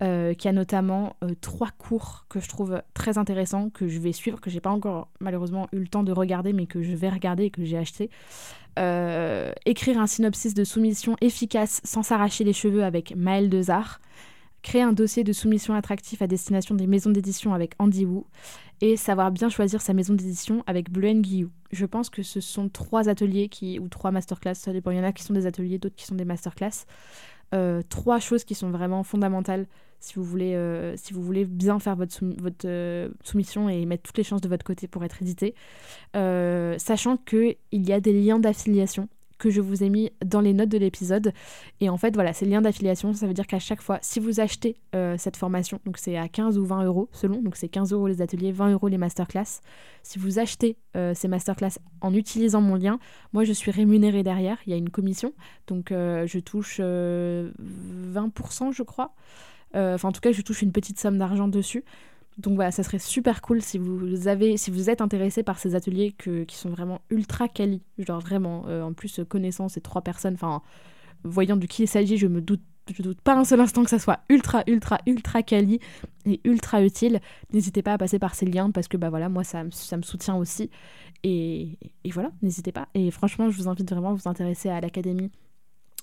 qui 0.00 0.48
a 0.48 0.52
notamment 0.52 1.16
trois 1.40 1.68
cours 1.76 2.26
que 2.28 2.40
je 2.40 2.48
trouve 2.48 2.82
très 2.94 3.18
intéressants, 3.18 3.70
que 3.70 3.88
je 3.88 3.98
vais 3.98 4.12
suivre, 4.12 4.40
que 4.40 4.50
j'ai 4.50 4.60
pas 4.60 4.70
encore 4.70 5.08
malheureusement 5.20 5.68
eu 5.72 5.80
le 5.80 5.88
temps 5.88 6.02
de 6.02 6.12
regarder, 6.12 6.52
mais 6.52 6.66
que 6.66 6.82
je 6.82 6.94
vais 6.94 7.08
regarder 7.08 7.50
que 7.50 7.64
j'ai 7.64 7.78
acheté. 7.78 8.10
écrire 9.66 10.00
un 10.00 10.06
synopsis 10.06 10.54
de 10.54 10.64
soumission 10.64 11.16
efficace 11.20 11.80
sans 11.84 12.02
s'arracher 12.02 12.44
les 12.44 12.52
cheveux 12.54 12.84
avec 12.84 13.14
Maël 13.16 13.48
Dezard 13.48 14.00
créer 14.62 14.82
un 14.82 14.92
dossier 14.92 15.24
de 15.24 15.32
soumission 15.32 15.74
attractif 15.74 16.22
à 16.22 16.26
destination 16.26 16.74
des 16.74 16.86
maisons 16.86 17.10
d'édition 17.10 17.54
avec 17.54 17.74
Andy 17.78 18.04
Wu 18.04 18.22
et 18.80 18.96
savoir 18.96 19.30
bien 19.30 19.48
choisir 19.48 19.80
sa 19.80 19.92
maison 19.92 20.14
d'édition 20.14 20.62
avec 20.66 20.90
Bleu 20.90 21.12
Guillou. 21.14 21.50
Je 21.72 21.86
pense 21.86 22.10
que 22.10 22.22
ce 22.22 22.40
sont 22.40 22.68
trois 22.68 23.08
ateliers 23.08 23.48
qui, 23.48 23.78
ou 23.78 23.88
trois 23.88 24.10
masterclass, 24.10 24.54
ça 24.54 24.72
dépend. 24.72 24.90
Il 24.90 24.98
y 24.98 25.00
en 25.00 25.04
a 25.04 25.12
qui 25.12 25.22
sont 25.22 25.34
des 25.34 25.46
ateliers, 25.46 25.78
d'autres 25.78 25.96
qui 25.96 26.04
sont 26.04 26.14
des 26.14 26.24
masterclass. 26.24 26.86
Euh, 27.54 27.82
trois 27.88 28.18
choses 28.18 28.44
qui 28.44 28.54
sont 28.54 28.70
vraiment 28.70 29.02
fondamentales 29.02 29.66
si 30.00 30.14
vous 30.14 30.22
voulez, 30.22 30.54
euh, 30.54 30.94
si 30.96 31.12
vous 31.12 31.22
voulez 31.22 31.44
bien 31.44 31.80
faire 31.80 31.96
votre, 31.96 32.24
votre 32.40 32.66
euh, 32.66 33.08
soumission 33.24 33.68
et 33.68 33.84
mettre 33.84 34.04
toutes 34.04 34.18
les 34.18 34.22
chances 34.22 34.40
de 34.40 34.48
votre 34.48 34.64
côté 34.64 34.86
pour 34.86 35.02
être 35.02 35.22
édité. 35.22 35.54
sachant 36.14 37.16
qu'il 37.16 37.56
y 37.72 37.92
a 37.92 38.00
des 38.00 38.12
liens 38.12 38.38
d'affiliation 38.38 39.08
que 39.38 39.50
je 39.50 39.60
vous 39.60 39.82
ai 39.82 39.88
mis 39.88 40.10
dans 40.24 40.40
les 40.40 40.52
notes 40.52 40.68
de 40.68 40.78
l'épisode. 40.78 41.32
Et 41.80 41.88
en 41.88 41.96
fait, 41.96 42.14
voilà, 42.14 42.32
c'est 42.32 42.44
le 42.44 42.50
lien 42.50 42.60
d'affiliation. 42.60 43.12
Ça 43.12 43.26
veut 43.26 43.34
dire 43.34 43.46
qu'à 43.46 43.58
chaque 43.58 43.80
fois, 43.80 43.98
si 44.02 44.20
vous 44.20 44.40
achetez 44.40 44.76
euh, 44.94 45.16
cette 45.18 45.36
formation, 45.36 45.80
donc 45.84 45.98
c'est 45.98 46.16
à 46.16 46.28
15 46.28 46.58
ou 46.58 46.66
20 46.66 46.84
euros 46.84 47.08
selon, 47.12 47.40
donc 47.42 47.56
c'est 47.56 47.68
15 47.68 47.92
euros 47.92 48.08
les 48.08 48.20
ateliers, 48.20 48.52
20 48.52 48.72
euros 48.72 48.88
les 48.88 48.98
masterclass. 48.98 49.60
Si 50.02 50.18
vous 50.18 50.38
achetez 50.38 50.76
euh, 50.96 51.14
ces 51.14 51.28
masterclass 51.28 51.78
en 52.00 52.14
utilisant 52.14 52.60
mon 52.60 52.74
lien, 52.74 52.98
moi 53.32 53.44
je 53.44 53.52
suis 53.52 53.70
rémunérée 53.70 54.22
derrière. 54.22 54.58
Il 54.66 54.70
y 54.70 54.74
a 54.74 54.76
une 54.76 54.90
commission, 54.90 55.32
donc 55.66 55.92
euh, 55.92 56.26
je 56.26 56.38
touche 56.38 56.80
20%, 56.80 58.72
je 58.72 58.82
crois. 58.82 59.14
Enfin, 59.74 60.08
en 60.08 60.12
tout 60.12 60.20
cas, 60.20 60.32
je 60.32 60.40
touche 60.42 60.62
une 60.62 60.72
petite 60.72 60.98
somme 60.98 61.18
d'argent 61.18 61.46
dessus. 61.46 61.84
Donc 62.38 62.54
voilà, 62.54 62.70
ça 62.70 62.84
serait 62.84 63.00
super 63.00 63.42
cool 63.42 63.60
si 63.60 63.78
vous 63.78 64.28
avez, 64.28 64.56
si 64.56 64.70
vous 64.70 64.90
êtes 64.90 65.00
intéressé 65.00 65.42
par 65.42 65.58
ces 65.58 65.74
ateliers 65.74 66.12
qui 66.12 66.56
sont 66.56 66.70
vraiment 66.70 67.00
ultra 67.10 67.48
quali, 67.48 67.82
genre 67.98 68.20
vraiment, 68.20 68.64
euh, 68.68 68.82
en 68.82 68.92
plus 68.92 69.20
connaissant 69.28 69.68
ces 69.68 69.80
trois 69.80 70.02
personnes, 70.02 70.34
enfin, 70.34 70.62
voyant 71.24 71.56
de 71.56 71.66
qui 71.66 71.82
il 71.82 71.88
s'agit, 71.88 72.16
je 72.16 72.28
me 72.28 72.40
doute, 72.40 72.62
je 72.92 73.02
doute 73.02 73.20
pas 73.20 73.36
un 73.36 73.44
seul 73.44 73.58
instant 73.58 73.82
que 73.82 73.90
ça 73.90 73.98
soit 73.98 74.20
ultra, 74.28 74.62
ultra, 74.68 75.00
ultra 75.06 75.42
quali 75.42 75.80
et 76.26 76.40
ultra 76.44 76.80
utile. 76.84 77.20
N'hésitez 77.52 77.82
pas 77.82 77.94
à 77.94 77.98
passer 77.98 78.20
par 78.20 78.36
ces 78.36 78.46
liens 78.46 78.70
parce 78.70 78.86
que 78.86 78.96
bah 78.96 79.10
voilà, 79.10 79.28
moi 79.28 79.42
ça, 79.42 79.64
me 79.64 80.02
soutient 80.02 80.36
aussi. 80.36 80.70
Et, 81.24 81.76
voilà, 82.12 82.30
n'hésitez 82.40 82.70
pas. 82.70 82.86
Et 82.94 83.10
franchement, 83.10 83.50
je 83.50 83.56
vous 83.56 83.68
invite 83.68 83.90
vraiment 83.90 84.10
à 84.10 84.14
vous 84.14 84.28
intéresser 84.28 84.68
à 84.68 84.80
l'académie 84.80 85.32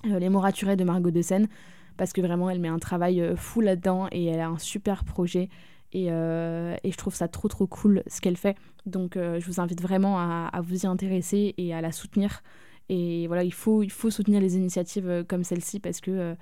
euh, 0.05 0.19
Les 0.19 0.27
Moraturés 0.27 0.75
de 0.75 0.83
Margot 0.83 1.11
de 1.11 1.21
Seine 1.21 1.47
parce 1.95 2.11
que 2.11 2.19
vraiment 2.19 2.49
elle 2.49 2.59
met 2.59 2.67
un 2.67 2.79
travail 2.79 3.21
euh, 3.21 3.37
fou 3.37 3.61
là-dedans 3.61 4.07
et 4.11 4.25
elle 4.25 4.41
a 4.41 4.49
un 4.49 4.57
super 4.57 5.05
projet. 5.05 5.49
Euh, 5.95 6.75
et, 6.83 6.91
je 6.91 6.97
trouve 6.97 7.15
ça 7.15 7.27
trop 7.27 7.47
trop 7.47 7.67
cool 7.67 8.03
ce 8.07 8.21
qu'elle 8.21 8.37
fait. 8.37 8.55
Donc 8.85 9.17
euh, 9.17 9.39
je 9.39 9.45
vous 9.45 9.59
invite 9.59 9.81
vraiment 9.81 10.19
à, 10.19 10.61
vous 10.61 10.83
y 10.83 10.87
intéresser 10.87 11.53
et 11.57 11.73
à 11.73 11.81
la 11.81 11.91
soutenir. 11.91 12.43
Et 12.89 13.27
voilà, 13.27 13.43
il 13.43 13.53
faut, 13.53 13.81
il 13.81 13.91
faut 13.91 14.11
soutenir 14.11 14.39
les 14.41 14.57
initiatives 14.57 15.09
euh, 15.09 15.23
comme 15.23 15.43
celle-ci 15.43 15.79
parce 15.79 16.01
que, 16.01 16.35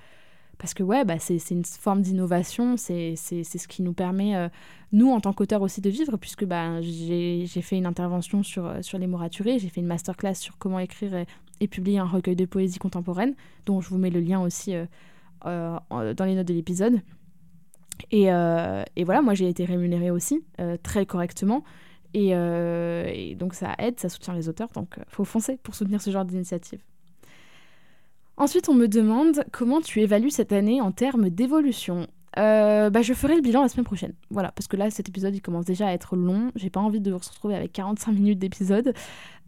parce 0.58 0.74
que 0.74 0.84
ouais, 0.84 1.06
bah, 1.06 1.20
c'est 1.20 1.38
une 1.52 1.64
forme 1.64 2.02
d'innovation, 2.02 2.76
c'est 2.78 3.16
ce 3.16 3.68
qui 3.68 3.82
nous 3.82 3.94
permet, 3.94 4.50
nous 4.92 5.10
en 5.10 5.20
tant 5.20 5.34
qu'auteurs 5.34 5.62
aussi, 5.62 5.82
de 5.82 5.90
vivre, 5.90 6.18
puisque 6.18 6.46
bah, 6.46 6.82
j'ai 6.82 7.48
fait 7.48 7.78
une 7.78 7.86
intervention 7.86 8.44
sur, 8.44 8.72
sur 8.82 9.00
les 9.00 9.08
moraturés, 9.08 9.58
j'ai 9.58 9.70
fait 9.70 9.82
une 9.82 9.88
masterclass 9.88 10.36
sur 10.36 10.58
comment 10.58 10.80
écrire 10.80 11.26
et, 11.60 11.68
publier 11.68 11.98
un 11.98 12.06
recueil 12.06 12.36
de 12.36 12.46
poésie 12.46 12.78
contemporaine, 12.78 13.36
dont 13.66 13.82
je 13.82 13.90
vous 13.90 13.98
mets 13.98 14.10
le 14.10 14.20
lien 14.20 14.42
aussi 14.42 14.74
dans 15.44 16.26
les 16.26 16.36
notes 16.36 16.48
de 16.48 16.54
l'épisode. 16.54 17.02
Euh, 18.14 18.84
et, 18.96 19.04
voilà, 19.04 19.22
moi 19.22 19.34
j'ai 19.34 19.48
été 19.48 19.66
rémunérée 19.66 20.12
aussi, 20.12 20.44
euh, 20.60 20.78
très 20.82 21.06
correctement. 21.06 21.64
Euh, 22.16 23.10
et, 23.12 23.36
donc 23.36 23.54
ça 23.54 23.74
aide, 23.80 24.00
ça 24.00 24.10
soutient 24.10 24.34
les 24.34 24.50
auteurs, 24.50 24.70
donc 24.70 24.98
faut 25.08 25.26
foncer 25.26 25.58
pour 25.64 25.76
soutenir 25.76 26.02
ce 26.02 26.12
genre 26.12 26.26
d'initiative. 26.26 26.80
Ensuite, 28.38 28.68
on 28.70 28.74
me 28.74 28.88
demande 28.88 29.44
comment 29.52 29.82
tu 29.82 30.02
évalues 30.02 30.32
cette 30.32 30.54
année 30.54 30.82
en 30.82 30.92
termes 30.92 31.30
d'évolution. 31.30 32.08
bah, 32.36 33.02
je 33.02 33.14
ferai 33.14 33.36
le 33.36 33.42
bilan 33.42 33.62
la 33.62 33.70
semaine 33.70 33.86
prochaine. 33.86 34.14
Voilà, 34.32 34.52
parce 34.52 34.68
que 34.68 34.76
là, 34.76 34.90
cet 34.90 35.08
épisode, 35.08 35.36
il 35.36 35.42
commence 35.42 35.66
déjà 35.66 35.88
à 35.88 35.92
être 35.92 36.16
long. 36.16 36.52
J'ai 36.56 36.72
pas 36.72 36.80
envie 36.80 37.00
de 37.00 37.12
vous 37.12 37.20
retrouver 37.20 37.56
avec 37.56 37.74
45 37.74 38.12
minutes 38.12 38.40
d'épisode. 38.40 38.94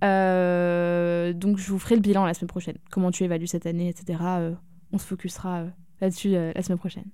donc, 0.02 1.58
je 1.58 1.72
vous 1.72 1.80
ferai 1.80 1.96
le 1.96 2.02
bilan 2.02 2.26
la 2.26 2.36
semaine 2.36 2.48
prochaine. 2.48 2.78
Comment 2.92 3.10
tu 3.10 3.24
évalues 3.24 3.48
cette 3.48 3.66
année, 3.66 3.90
etc. 3.90 4.20
on 4.92 4.98
se 5.00 5.06
focusera 5.06 5.66
là-dessus 6.00 6.30
la 6.30 6.62
semaine 6.62 6.78
prochaine. 6.80 7.06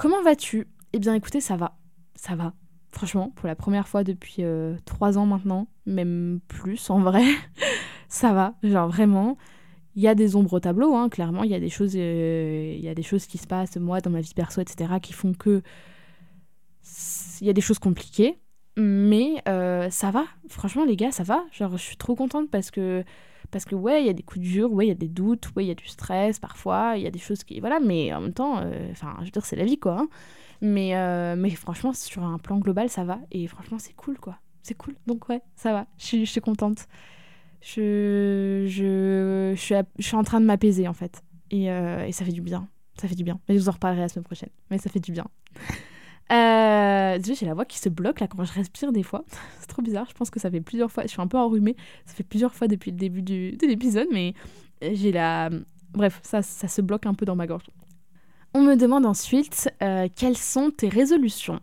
Comment 0.00 0.22
vas-tu? 0.22 0.66
Eh 0.94 0.98
bien 0.98 1.12
écoutez, 1.12 1.42
ça 1.42 1.58
va. 1.58 1.76
Ça 2.14 2.34
va. 2.34 2.54
Franchement, 2.90 3.34
pour 3.36 3.46
la 3.46 3.54
première 3.54 3.86
fois 3.86 4.02
depuis 4.02 4.36
euh, 4.38 4.74
trois 4.86 5.18
ans 5.18 5.26
maintenant, 5.26 5.66
même 5.84 6.40
plus 6.48 6.88
en 6.88 7.00
vrai, 7.00 7.22
ça 8.08 8.32
va. 8.32 8.54
Genre 8.62 8.88
vraiment, 8.88 9.36
il 9.96 10.02
y 10.02 10.08
a 10.08 10.14
des 10.14 10.36
ombres 10.36 10.54
au 10.54 10.60
tableau, 10.60 10.94
hein, 10.94 11.10
clairement, 11.10 11.42
il 11.42 11.50
y, 11.50 11.54
a 11.54 11.60
des 11.60 11.68
choses, 11.68 11.92
euh, 11.96 12.74
il 12.74 12.82
y 12.82 12.88
a 12.88 12.94
des 12.94 13.02
choses 13.02 13.26
qui 13.26 13.36
se 13.36 13.46
passent, 13.46 13.76
moi, 13.76 14.00
dans 14.00 14.08
ma 14.08 14.22
vie 14.22 14.32
perso, 14.32 14.62
etc., 14.62 14.94
qui 15.02 15.12
font 15.12 15.34
que 15.34 15.60
il 17.42 17.46
y 17.46 17.50
a 17.50 17.52
des 17.52 17.60
choses 17.60 17.78
compliquées, 17.78 18.38
mais 18.78 19.42
euh, 19.48 19.90
ça 19.90 20.10
va. 20.10 20.24
Franchement, 20.48 20.86
les 20.86 20.96
gars, 20.96 21.12
ça 21.12 21.24
va. 21.24 21.44
Genre, 21.52 21.76
je 21.76 21.82
suis 21.82 21.98
trop 21.98 22.14
contente 22.14 22.50
parce 22.50 22.70
que 22.70 23.04
parce 23.50 23.64
que 23.64 23.74
ouais, 23.74 24.02
il 24.02 24.06
y 24.06 24.10
a 24.10 24.12
des 24.12 24.22
coups 24.22 24.40
durs, 24.44 24.72
ouais, 24.72 24.86
il 24.86 24.88
y 24.88 24.92
a 24.92 24.96
des 24.96 25.08
doutes, 25.08 25.50
ouais, 25.56 25.64
il 25.64 25.68
y 25.68 25.70
a 25.70 25.74
du 25.74 25.86
stress 25.86 26.38
parfois, 26.38 26.94
il 26.96 27.02
y 27.02 27.06
a 27.06 27.10
des 27.10 27.18
choses 27.18 27.44
qui... 27.44 27.60
Voilà, 27.60 27.80
mais 27.80 28.12
en 28.12 28.20
même 28.20 28.32
temps, 28.32 28.58
euh, 28.58 28.90
enfin, 28.90 29.14
je 29.20 29.26
veux 29.26 29.30
dire, 29.30 29.44
c'est 29.44 29.56
la 29.56 29.64
vie, 29.64 29.78
quoi. 29.78 29.98
Hein. 30.00 30.08
Mais, 30.60 30.96
euh, 30.96 31.36
mais 31.36 31.50
franchement, 31.50 31.92
sur 31.92 32.22
un 32.24 32.38
plan 32.38 32.58
global, 32.58 32.88
ça 32.88 33.04
va. 33.04 33.18
Et 33.30 33.46
franchement, 33.46 33.78
c'est 33.78 33.94
cool, 33.94 34.18
quoi. 34.18 34.38
C'est 34.62 34.74
cool. 34.74 34.94
Donc 35.06 35.28
ouais, 35.28 35.40
ça 35.56 35.72
va. 35.72 35.86
Je 35.98 36.24
suis, 36.24 36.40
contente. 36.40 36.86
Je, 37.62 38.66
je, 38.68 39.54
je, 39.56 39.60
suis, 39.60 39.74
je 39.98 40.06
suis 40.06 40.16
en 40.16 40.22
train 40.22 40.40
de 40.40 40.46
m'apaiser, 40.46 40.86
en 40.86 40.92
fait. 40.92 41.22
Et, 41.50 41.70
euh, 41.70 42.06
et 42.06 42.12
ça 42.12 42.24
fait 42.24 42.32
du 42.32 42.42
bien. 42.42 42.68
Ça 43.00 43.08
fait 43.08 43.14
du 43.14 43.24
bien. 43.24 43.40
Mais 43.48 43.54
je 43.56 43.60
vous 43.60 43.68
en 43.68 43.72
reparlerai 43.72 44.02
la 44.02 44.08
semaine 44.08 44.24
prochaine. 44.24 44.50
Mais 44.70 44.78
ça 44.78 44.90
fait 44.90 45.00
du 45.00 45.12
bien. 45.12 45.26
Euh, 46.30 47.18
j'ai 47.22 47.46
la 47.46 47.54
voix 47.54 47.64
qui 47.64 47.78
se 47.78 47.88
bloque 47.88 48.20
là 48.20 48.28
quand 48.28 48.44
je 48.44 48.52
respire 48.52 48.92
des 48.92 49.02
fois. 49.02 49.24
c'est 49.60 49.66
trop 49.66 49.82
bizarre. 49.82 50.06
Je 50.08 50.14
pense 50.14 50.30
que 50.30 50.40
ça 50.40 50.50
fait 50.50 50.60
plusieurs 50.60 50.90
fois. 50.90 51.04
Je 51.04 51.08
suis 51.08 51.20
un 51.20 51.26
peu 51.26 51.38
enrhumée. 51.38 51.76
Ça 52.06 52.14
fait 52.14 52.22
plusieurs 52.22 52.54
fois 52.54 52.68
depuis 52.68 52.90
le 52.90 52.96
début 52.96 53.22
du, 53.22 53.56
de 53.56 53.66
l'épisode, 53.66 54.08
mais 54.12 54.34
j'ai 54.80 55.12
la. 55.12 55.50
Bref, 55.92 56.20
ça, 56.22 56.42
ça 56.42 56.68
se 56.68 56.80
bloque 56.80 57.06
un 57.06 57.14
peu 57.14 57.26
dans 57.26 57.34
ma 57.34 57.46
gorge. 57.46 57.64
On 58.54 58.62
me 58.62 58.76
demande 58.76 59.06
ensuite 59.06 59.70
euh, 59.82 60.08
quelles 60.14 60.36
sont 60.36 60.70
tes 60.70 60.88
résolutions? 60.88 61.60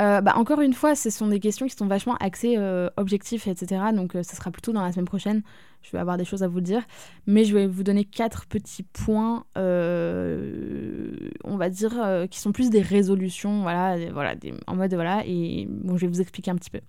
Euh, 0.00 0.20
bah, 0.20 0.34
encore 0.36 0.60
une 0.60 0.72
fois, 0.72 0.94
ce 0.94 1.10
sont 1.10 1.26
des 1.26 1.40
questions 1.40 1.66
qui 1.66 1.74
sont 1.74 1.86
vachement 1.86 2.16
axées 2.16 2.54
euh, 2.56 2.88
objectifs, 2.96 3.46
etc. 3.46 3.82
Donc, 3.92 4.12
ce 4.14 4.36
sera 4.36 4.50
plutôt 4.50 4.72
dans 4.72 4.82
la 4.82 4.92
semaine 4.92 5.06
prochaine 5.06 5.42
je 5.82 5.92
vais 5.92 5.98
avoir 5.98 6.16
des 6.16 6.24
choses 6.24 6.42
à 6.42 6.48
vous 6.48 6.60
dire. 6.60 6.82
Mais 7.26 7.44
je 7.44 7.54
vais 7.54 7.66
vous 7.66 7.82
donner 7.82 8.04
quatre 8.04 8.46
petits 8.46 8.82
points, 8.82 9.44
euh, 9.56 11.12
on 11.44 11.56
va 11.56 11.70
dire, 11.70 11.94
euh, 12.00 12.26
qui 12.26 12.38
sont 12.38 12.52
plus 12.52 12.70
des 12.70 12.82
résolutions, 12.82 13.62
voilà, 13.62 13.96
voilà 14.12 14.34
en 14.66 14.76
mode, 14.76 14.94
voilà, 14.94 15.22
et 15.26 15.66
bon, 15.68 15.96
je 15.96 16.06
vais 16.06 16.12
vous 16.12 16.20
expliquer 16.20 16.50
un 16.50 16.56
petit 16.56 16.70
peu. 16.70 16.80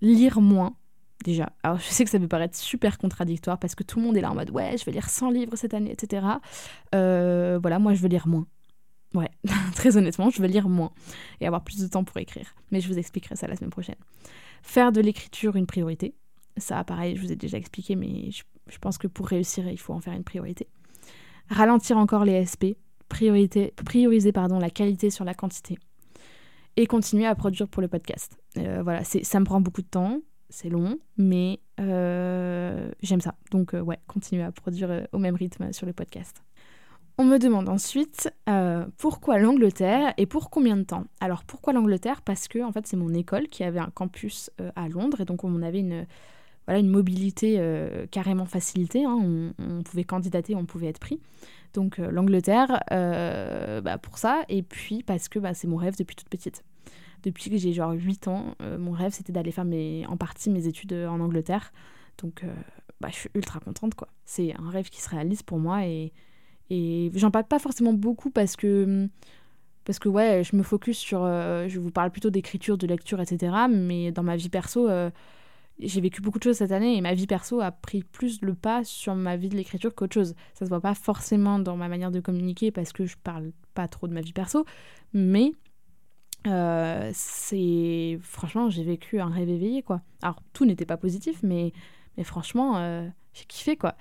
Lire 0.00 0.40
moins, 0.40 0.76
déjà. 1.24 1.50
Alors, 1.62 1.78
je 1.78 1.84
sais 1.84 2.04
que 2.04 2.10
ça 2.10 2.18
peut 2.18 2.28
paraître 2.28 2.56
super 2.56 2.98
contradictoire 2.98 3.58
parce 3.58 3.74
que 3.74 3.82
tout 3.82 3.98
le 3.98 4.06
monde 4.06 4.16
est 4.16 4.20
là 4.20 4.30
en 4.30 4.34
mode, 4.34 4.50
ouais, 4.50 4.76
je 4.78 4.84
vais 4.84 4.92
lire 4.92 5.08
100 5.08 5.30
livres 5.30 5.56
cette 5.56 5.74
année, 5.74 5.92
etc. 5.92 6.26
Euh, 6.94 7.58
voilà, 7.60 7.78
moi, 7.78 7.94
je 7.94 8.00
veux 8.00 8.08
lire 8.08 8.26
moins. 8.26 8.46
Ouais, 9.14 9.30
très 9.74 9.96
honnêtement, 9.96 10.30
je 10.30 10.42
veux 10.42 10.48
lire 10.48 10.68
moins 10.68 10.92
et 11.40 11.46
avoir 11.46 11.64
plus 11.64 11.80
de 11.80 11.86
temps 11.86 12.04
pour 12.04 12.18
écrire. 12.18 12.54
Mais 12.70 12.80
je 12.80 12.88
vous 12.88 12.98
expliquerai 12.98 13.36
ça 13.36 13.46
la 13.46 13.56
semaine 13.56 13.70
prochaine. 13.70 13.96
Faire 14.62 14.92
de 14.92 15.00
l'écriture 15.00 15.56
une 15.56 15.66
priorité. 15.66 16.14
Ça, 16.58 16.82
pareil, 16.84 17.16
je 17.16 17.22
vous 17.22 17.32
ai 17.32 17.36
déjà 17.36 17.58
expliqué, 17.58 17.96
mais 17.96 18.30
je, 18.30 18.78
pense 18.78 18.96
que 18.98 19.06
pour 19.06 19.26
réussir, 19.26 19.68
il 19.68 19.78
faut 19.78 19.92
en 19.92 20.00
faire 20.00 20.14
une 20.14 20.24
priorité. 20.24 20.68
Ralentir 21.50 21.98
encore 21.98 22.24
les 22.24 22.46
SP, 22.48 22.80
priorité, 23.08 23.74
prioriser 23.84 24.32
pardon, 24.32 24.58
la 24.58 24.70
qualité 24.70 25.10
sur 25.10 25.24
la 25.24 25.34
quantité. 25.34 25.78
Et 26.76 26.86
continuer 26.86 27.26
à 27.26 27.34
produire 27.34 27.68
pour 27.68 27.82
le 27.82 27.88
podcast. 27.88 28.38
Euh, 28.56 28.82
voilà, 28.82 29.02
ça 29.04 29.40
me 29.40 29.44
prend 29.44 29.60
beaucoup 29.60 29.82
de 29.82 29.86
temps, 29.86 30.20
c'est 30.48 30.68
long, 30.68 30.98
mais 31.16 31.60
euh, 31.80 32.90
j'aime 33.02 33.20
ça. 33.20 33.34
Donc 33.50 33.74
euh, 33.74 33.80
ouais, 33.80 33.98
continuer 34.06 34.42
à 34.42 34.52
produire 34.52 35.06
au 35.12 35.18
même 35.18 35.36
rythme 35.36 35.72
sur 35.72 35.86
le 35.86 35.92
podcast. 35.92 36.42
On 37.18 37.24
me 37.24 37.38
demande 37.38 37.70
ensuite 37.70 38.30
pourquoi 38.98 39.38
l'Angleterre 39.38 40.12
et 40.18 40.26
pour 40.26 40.50
combien 40.50 40.76
de 40.76 40.82
temps? 40.82 41.04
Alors 41.20 41.44
pourquoi 41.44 41.72
l'Angleterre? 41.72 42.20
Parce 42.20 42.46
que 42.46 42.62
en 42.62 42.72
fait 42.72 42.86
c'est 42.86 42.98
mon 42.98 43.14
école 43.14 43.48
qui 43.48 43.64
avait 43.64 43.78
un 43.78 43.88
campus 43.88 44.50
à 44.74 44.86
Londres 44.90 45.22
et 45.22 45.24
donc 45.24 45.42
on 45.42 45.62
avait 45.62 45.80
une, 45.80 46.06
voilà, 46.66 46.80
une 46.80 46.88
mobilité 46.88 47.56
euh, 47.58 48.06
carrément 48.10 48.44
facilitée. 48.44 49.04
Hein. 49.04 49.52
On, 49.58 49.82
pouvait 49.82 50.04
candidater, 50.04 50.54
on 50.54 50.66
pouvait 50.66 50.88
être 50.88 50.98
pris. 50.98 51.20
Donc 51.74 51.98
euh, 51.98 52.10
l'Angleterre, 52.10 52.82
euh, 52.90 53.80
bah, 53.80 53.98
pour 53.98 54.18
ça, 54.18 54.44
et 54.48 54.62
puis 54.62 55.02
parce 55.02 55.28
que 55.28 55.38
bah, 55.38 55.54
c'est 55.54 55.68
mon 55.68 55.76
rêve 55.76 55.96
depuis 55.96 56.16
toute 56.16 56.28
petite. 56.28 56.64
Depuis 57.22 57.50
que 57.50 57.56
j'ai 57.56 57.72
genre 57.72 57.92
8 57.92 58.28
ans, 58.28 58.54
mon 58.78 58.92
rêve 58.92 59.12
c'était 59.12 59.32
d'aller 59.32 59.50
faire 59.50 59.64
mes, 59.64 60.06
en 60.06 60.16
partie 60.16 60.50
mes 60.50 60.68
études 60.68 60.92
en 60.92 61.18
Angleterre. 61.18 61.72
Donc 62.18 62.44
bah, 63.00 63.08
je 63.10 63.16
suis 63.16 63.30
ultra 63.34 63.58
contente 63.58 63.94
quoi. 63.96 64.08
C'est 64.26 64.54
un 64.54 64.70
rêve 64.70 64.90
qui 64.90 65.00
se 65.00 65.08
réalise 65.08 65.42
pour 65.42 65.58
moi 65.58 65.86
et, 65.86 66.12
et 66.70 67.10
j'en 67.14 67.32
parle 67.32 67.46
pas 67.46 67.58
forcément 67.58 67.94
beaucoup 67.94 68.30
parce 68.30 68.54
que 68.54 69.08
parce 69.84 69.98
que 69.98 70.08
ouais, 70.08 70.44
je 70.44 70.54
me 70.54 70.62
focus 70.62 70.98
sur, 70.98 71.20
je 71.24 71.78
vous 71.80 71.90
parle 71.90 72.12
plutôt 72.12 72.30
d'écriture, 72.30 72.78
de 72.78 72.86
lecture, 72.86 73.20
etc. 73.20 73.52
Mais 73.70 74.12
dans 74.12 74.22
ma 74.22 74.36
vie 74.36 74.50
perso, 74.50 74.88
j'ai 75.78 76.00
vécu 76.00 76.22
beaucoup 76.22 76.38
de 76.38 76.44
choses 76.44 76.56
cette 76.56 76.72
année 76.72 76.96
et 76.96 77.00
ma 77.00 77.14
vie 77.14 77.26
perso 77.26 77.60
a 77.60 77.70
pris 77.70 78.02
plus 78.02 78.40
le 78.40 78.54
pas 78.54 78.84
sur 78.84 79.14
ma 79.14 79.36
vie 79.36 79.48
de 79.48 79.56
l'écriture 79.56 79.94
qu'autre 79.94 80.14
chose. 80.14 80.34
Ça 80.54 80.64
se 80.64 80.70
voit 80.70 80.80
pas 80.80 80.94
forcément 80.94 81.58
dans 81.58 81.76
ma 81.76 81.88
manière 81.88 82.10
de 82.10 82.20
communiquer 82.20 82.70
parce 82.70 82.92
que 82.92 83.04
je 83.04 83.16
parle 83.22 83.52
pas 83.74 83.88
trop 83.88 84.08
de 84.08 84.14
ma 84.14 84.20
vie 84.20 84.32
perso, 84.32 84.64
mais 85.12 85.52
euh, 86.46 87.10
c'est 87.12 88.18
franchement 88.22 88.70
j'ai 88.70 88.84
vécu 88.84 89.20
un 89.20 89.28
rêve 89.28 89.48
éveillé 89.48 89.82
quoi. 89.82 90.00
Alors 90.22 90.42
tout 90.52 90.64
n'était 90.64 90.86
pas 90.86 90.96
positif, 90.96 91.40
mais 91.42 91.72
mais 92.16 92.24
franchement 92.24 92.78
euh, 92.78 93.06
j'ai 93.34 93.44
kiffé 93.44 93.76
quoi. 93.76 93.96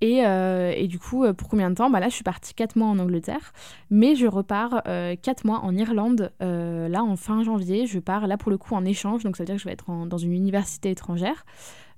Et, 0.00 0.24
euh, 0.24 0.72
et, 0.74 0.86
du 0.86 0.98
coup, 0.98 1.24
euh, 1.24 1.34
pour 1.34 1.48
combien 1.48 1.70
de 1.70 1.74
temps? 1.74 1.90
Bah 1.90 2.00
Là, 2.00 2.08
je 2.08 2.14
suis 2.14 2.24
partie 2.24 2.54
4 2.54 2.76
mois 2.76 2.88
en 2.88 2.98
Angleterre, 2.98 3.52
mais 3.90 4.14
je 4.14 4.26
repars 4.26 4.82
euh, 4.86 5.14
4 5.20 5.44
mois 5.44 5.60
en 5.60 5.76
Irlande. 5.76 6.32
là, 6.40 7.02
en 7.02 7.16
fin 7.16 7.42
janvier, 7.42 7.86
je 7.86 7.98
pars 7.98 8.26
là 8.26 8.36
pour 8.36 8.50
le 8.50 8.58
coup 8.58 8.74
en 8.74 8.84
échange, 8.84 9.22
donc 9.24 9.36
ça 9.36 9.42
veut 9.42 9.46
dire 9.46 9.56
que 9.56 9.60
je 9.60 9.66
vais 9.66 9.72
être 9.72 10.06
dans 10.06 10.18
une 10.18 10.32
université 10.32 10.90
étrangère. 10.90 11.44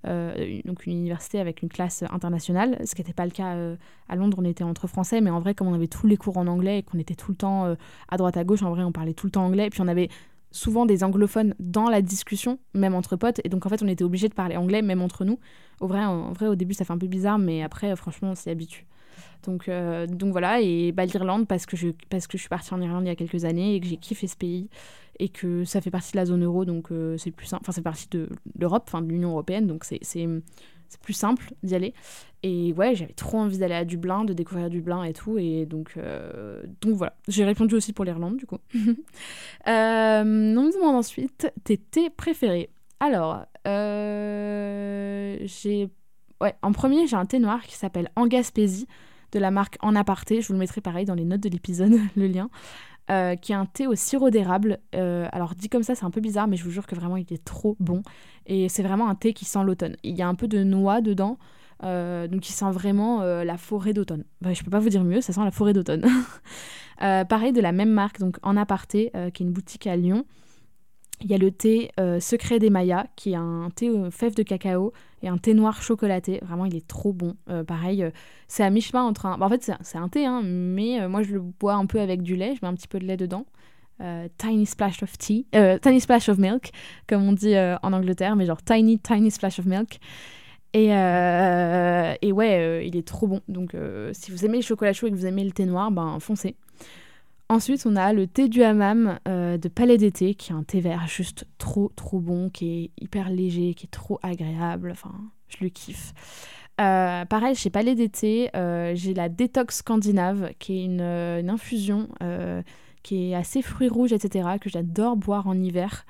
donc 0.05 0.86
une 0.86 0.92
université 0.92 1.38
avec 1.38 1.62
une 1.62 1.68
classe 1.68 2.03
internationale, 2.11 2.78
ce 2.84 2.94
qui 2.94 3.03
n'était 3.03 3.12
pas 3.12 3.24
le 3.24 3.30
cas 3.30 3.57
à 4.09 4.16
Londres, 4.16 4.38
on 4.40 4.44
était 4.44 4.64
entre 4.64 4.88
français, 4.88 5.20
mais 5.20 5.30
en 5.30 5.38
vrai, 5.38 5.55
comme 5.55 5.68
on 5.68 5.74
avait 5.74 5.86
tous 5.86 6.07
les 6.07 6.16
cours 6.16 6.36
en 6.38 6.48
anglais 6.48 6.78
et 6.78 6.82
qu'on 6.82 6.98
était 6.98 7.14
tout 7.14 7.30
le 7.30 7.36
temps 7.36 7.76
à 8.09 8.16
droite 8.16 8.36
à 8.36 8.44
gauche, 8.44 8.62
en 8.62 8.70
vrai, 8.70 8.82
on 8.82 8.92
parlait 8.92 9.14
tout 9.14 9.26
le 9.26 9.32
temps 9.32 9.44
anglais, 9.44 9.66
et 9.66 9.70
puis 9.70 9.80
on 9.80 9.88
avait 9.88 10.09
souvent 10.53 10.86
des 10.86 11.03
anglophones 11.03 11.55
dans 11.59 11.88
la 11.88 12.03
discussion, 12.03 12.59
même 12.74 12.94
entre 12.94 13.16
potes, 13.16 13.40
et 13.44 13.48
donc 13.48 13.66
en 13.66 13.68
fait, 13.68 13.82
on 13.82 13.88
était 13.88 14.05
obligé 14.05 14.28
de 14.28 14.34
parler 14.34 14.57
anglais, 14.57 14.82
même 14.82 15.03
entre 15.03 15.24
nous. 15.24 15.38
Au 15.80 15.86
vrai, 15.86 16.05
en 16.05 16.32
vrai, 16.32 16.46
au 16.46 16.55
début, 16.55 16.74
ça 16.74 16.84
fait 16.84 16.92
un 16.92 16.98
peu 16.98 17.09
bizarre, 17.09 17.38
mais 17.38 17.62
après, 17.62 17.94
franchement, 17.96 18.30
on 18.30 18.34
s'y 18.34 18.50
habitue. 18.50 18.86
Donc, 19.44 19.68
euh, 19.68 20.07
donc 20.07 20.30
voilà, 20.32 20.61
et 20.61 20.92
bah, 20.92 21.05
l'Irlande, 21.05 21.48
parce, 21.48 21.66
que 21.66 21.76
je, 21.76 21.88
parce 22.09 22.26
que 22.26 22.38
je 22.38 22.42
suis 22.42 22.48
partie 22.48 22.72
en 22.72 22.80
Irlande 22.80 23.05
il 23.05 23.09
y 23.09 23.11
a 23.11 23.16
quelques 23.16 23.44
années 23.44 23.74
et 23.74 23.80
que 23.80 23.86
j'ai 23.86 23.96
kiffé 23.96 24.26
ce 24.26 24.36
pays 24.36 24.68
et 25.18 25.28
que 25.28 25.64
ça 25.64 25.80
fait 25.80 25.90
partie 25.90 26.12
de 26.12 26.16
la 26.16 26.26
zone 26.26 26.44
euro, 26.44 26.64
donc 26.64 26.90
euh, 26.90 27.16
c'est 27.18 27.30
plus 27.30 27.46
simple. 27.46 27.62
Enfin, 27.64 27.72
c'est 27.72 27.82
partie 27.82 28.09
de 28.11 28.28
l'Europe, 28.59 28.84
enfin 28.86 29.03
de 29.03 29.09
l'Union 29.09 29.30
européenne, 29.30 29.66
donc 29.66 29.84
c'est 29.84 30.28
plus 31.01 31.12
simple 31.12 31.53
d'y 31.62 31.74
aller. 31.74 31.95
Et 32.43 32.72
ouais, 32.72 32.95
j'avais 32.95 33.12
trop 33.12 33.38
envie 33.38 33.59
d'aller 33.59 33.74
à 33.74 33.84
Dublin, 33.84 34.24
de 34.24 34.32
découvrir 34.32 34.68
Dublin 34.68 35.05
et 35.05 35.12
tout. 35.12 35.38
Et 35.38 35.66
donc, 35.66 35.95
euh, 35.97 36.62
donc 36.80 36.95
voilà, 36.95 37.14
j'ai 37.28 37.45
répondu 37.45 37.74
aussi 37.74 37.93
pour 37.93 38.05
l'Irlande 38.05 38.36
du 38.36 38.47
coup. 38.47 38.59
euh, 38.74 40.22
on 40.22 40.24
me 40.24 40.72
demande 40.74 40.97
ensuite 40.97 41.53
tes 41.64 41.76
thés 41.76 42.11
préférés. 42.11 42.70
Alors, 43.01 43.47
j'ai. 45.47 45.88
Ouais, 46.40 46.55
en 46.62 46.72
premier, 46.72 47.07
j'ai 47.07 47.16
un 47.16 47.26
thé 47.26 47.38
noir 47.38 47.62
qui 47.62 47.76
s'appelle 47.76 48.11
Angaspésie 48.16 48.88
de 49.32 49.38
la 49.38 49.51
marque 49.51 49.76
En 49.80 49.97
Aparté. 49.97 50.40
Je 50.40 50.47
vous 50.47 50.53
le 50.53 50.59
mettrai 50.59 50.80
pareil 50.80 51.05
dans 51.05 51.14
les 51.14 51.24
notes 51.24 51.40
de 51.40 51.49
l'épisode, 51.49 51.93
le 52.16 52.26
lien. 52.26 52.49
Euh, 53.11 53.34
qui 53.34 53.50
est 53.50 53.57
un 53.57 53.66
thé 53.66 53.86
au 53.86 53.94
sirop 53.94 54.30
d'érable. 54.30 54.78
Euh, 54.94 55.28
alors 55.32 55.55
dit 55.55 55.68
comme 55.68 55.82
ça, 55.82 55.94
c'est 55.94 56.05
un 56.05 56.11
peu 56.11 56.20
bizarre, 56.20 56.46
mais 56.46 56.57
je 56.57 56.64
vous 56.64 56.70
jure 56.70 56.86
que 56.86 56.94
vraiment 56.94 57.16
il 57.16 57.30
est 57.32 57.44
trop 57.44 57.76
bon. 57.80 58.03
Et 58.46 58.68
c'est 58.68 58.82
vraiment 58.82 59.09
un 59.09 59.16
thé 59.16 59.32
qui 59.32 59.44
sent 59.44 59.64
l'automne. 59.64 59.96
Il 60.05 60.16
y 60.16 60.22
a 60.22 60.28
un 60.28 60.36
peu 60.36 60.46
de 60.46 60.62
noix 60.62 61.00
dedans, 61.00 61.38
euh, 61.82 62.28
donc 62.28 62.48
il 62.48 62.53
sent 62.53 62.70
vraiment 62.70 63.22
la 63.22 63.57
forêt 63.57 63.92
d'automne. 63.92 64.24
Bah, 64.40 64.53
je 64.53 64.62
peux 64.62 64.70
pas 64.70 64.78
vous 64.78 64.88
dire 64.88 65.03
mieux, 65.03 65.20
ça 65.20 65.32
sent 65.32 65.44
la 65.44 65.50
forêt 65.50 65.72
d'automne. 65.72 66.07
pareil 66.98 67.53
de 67.53 67.61
la 67.61 67.72
même 67.72 67.90
marque, 67.90 68.20
donc 68.20 68.38
en 68.42 68.57
aparté, 68.57 69.11
qui 69.34 69.42
est 69.42 69.46
une 69.46 69.53
boutique 69.53 69.88
à 69.88 69.96
Lyon. 69.96 70.24
Il 71.24 71.30
y 71.30 71.34
a 71.34 71.38
le 71.38 71.50
thé 71.53 71.90
euh, 72.00 72.18
Secret 72.18 72.59
des 72.59 72.70
Mayas, 72.70 73.07
qui 73.14 73.32
est 73.32 73.36
un 73.36 73.68
thé 73.74 73.90
aux 73.90 74.11
fèves 74.11 74.34
de 74.34 74.42
cacao 74.42 74.92
et 75.22 75.28
un 75.28 75.38
thé 75.38 75.54
noir 75.54 75.82
chocolaté. 75.82 76.40
Vraiment, 76.42 76.64
il 76.64 76.76
est 76.76 76.86
trop 76.86 77.12
bon. 77.12 77.36
Euh, 77.48 77.64
pareil, 77.64 78.02
euh, 78.02 78.10
c'est 78.48 78.62
à 78.62 78.70
mi-chemin 78.70 79.02
entre 79.02 79.26
un. 79.26 79.38
Bah, 79.38 79.46
en 79.46 79.48
fait, 79.48 79.70
c'est 79.80 79.98
un 79.98 80.08
thé, 80.08 80.26
hein, 80.26 80.42
mais 80.44 81.06
moi, 81.08 81.22
je 81.22 81.32
le 81.32 81.40
bois 81.40 81.74
un 81.74 81.86
peu 81.86 82.00
avec 82.00 82.22
du 82.22 82.36
lait. 82.36 82.54
Je 82.54 82.60
mets 82.62 82.68
un 82.68 82.74
petit 82.74 82.88
peu 82.88 82.98
de 82.98 83.04
lait 83.04 83.16
dedans. 83.16 83.46
tiny 84.38 84.66
splash 84.66 85.02
of 85.02 85.16
tea. 85.18 85.46
tiny 85.82 86.00
splash 86.00 86.28
of 86.28 86.38
milk, 86.38 86.72
comme 87.06 87.22
on 87.22 87.32
dit 87.32 87.54
en 87.56 87.92
Angleterre, 87.92 88.36
mais 88.36 88.46
genre 88.46 88.62
tiny, 88.62 88.98
tiny 88.98 89.30
splash 89.30 89.58
of 89.58 89.66
milk. 89.66 90.00
Et, 90.74 90.86
et 90.86 92.32
ouais, 92.32 92.86
il 92.86 92.96
est 92.96 93.06
trop 93.06 93.26
bon. 93.26 93.40
Donc, 93.48 93.76
si 94.12 94.30
vous 94.30 94.44
aimez 94.44 94.58
le 94.58 94.64
chocolat 94.64 94.92
chaud 94.92 95.06
et 95.06 95.10
que 95.10 95.16
vous 95.16 95.26
aimez 95.26 95.44
le 95.44 95.52
thé 95.52 95.66
noir, 95.66 95.90
ben 95.90 96.18
foncez. 96.20 96.56
Ensuite, 97.53 97.84
on 97.84 97.96
a 97.96 98.14
le 98.14 98.26
thé 98.26 98.48
du 98.48 98.62
hammam 98.62 99.18
euh, 99.28 99.59
de 99.59 99.68
Palais 99.68 99.98
d'été, 99.98 100.34
qui 100.34 100.53
est 100.53 100.55
un 100.55 100.62
thé 100.62 100.80
vert 100.80 101.07
juste 101.07 101.46
trop, 101.59 101.92
trop 101.96 102.18
bon, 102.18 102.48
qui 102.48 102.84
est 102.84 103.03
hyper 103.03 103.28
léger, 103.28 103.74
qui 103.74 103.84
est 103.84 103.90
trop 103.90 104.18
agréable. 104.22 104.90
Enfin, 104.90 105.12
je 105.48 105.59
le 105.61 105.68
kiffe. 105.68 106.14
Euh, 106.80 107.26
pareil, 107.26 107.55
chez 107.55 107.68
Palais 107.68 107.94
d'été, 107.94 108.48
euh, 108.57 108.92
j'ai 108.94 109.12
la 109.12 109.28
détox 109.28 109.76
scandinave, 109.76 110.53
qui 110.61 110.80
est 110.80 110.84
une, 110.86 111.03
infusion 111.50 112.09
qui 113.03 113.32
est 113.32 113.34
assez 113.34 113.61
fruits 113.61 113.90
rouges, 113.90 114.14
etc., 114.14 114.48
que 114.59 114.70
j'adore 114.70 115.18
boire 115.18 115.46
en 115.46 115.61
hiver. 115.61 116.07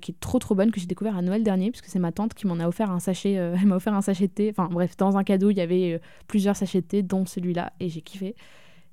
qui 0.00 0.12
est 0.12 0.20
trop 0.20 0.38
trop 0.38 0.54
bonne 0.54 0.70
que 0.70 0.78
j'ai 0.78 0.86
découvert 0.86 1.16
à 1.16 1.22
Noël 1.22 1.42
dernier 1.42 1.72
puisque 1.72 1.86
c'est 1.86 1.98
ma 1.98 2.12
tante 2.12 2.34
qui 2.34 2.46
m'en 2.46 2.58
a 2.58 2.66
offert 2.66 2.90
un 2.90 2.98
sachet 2.98 3.32
elle 3.60 3.66
m'a 3.66 3.76
offert 3.76 3.94
un 3.94 4.02
sachet 4.02 4.26
de 4.26 4.32
thé 4.32 4.50
enfin 4.50 4.68
bref 4.68 4.96
dans 4.96 5.16
un 5.16 5.22
cadeau 5.22 5.50
il 5.50 5.56
y 5.56 5.60
avait 5.60 6.00
plusieurs 6.26 6.56
sachets 6.56 6.80
de 6.80 6.86
thé 6.86 7.02
dont 7.04 7.24
celui-là 7.24 7.72
et 7.78 7.88
j'ai 7.88 8.00
kiffé 8.00 8.34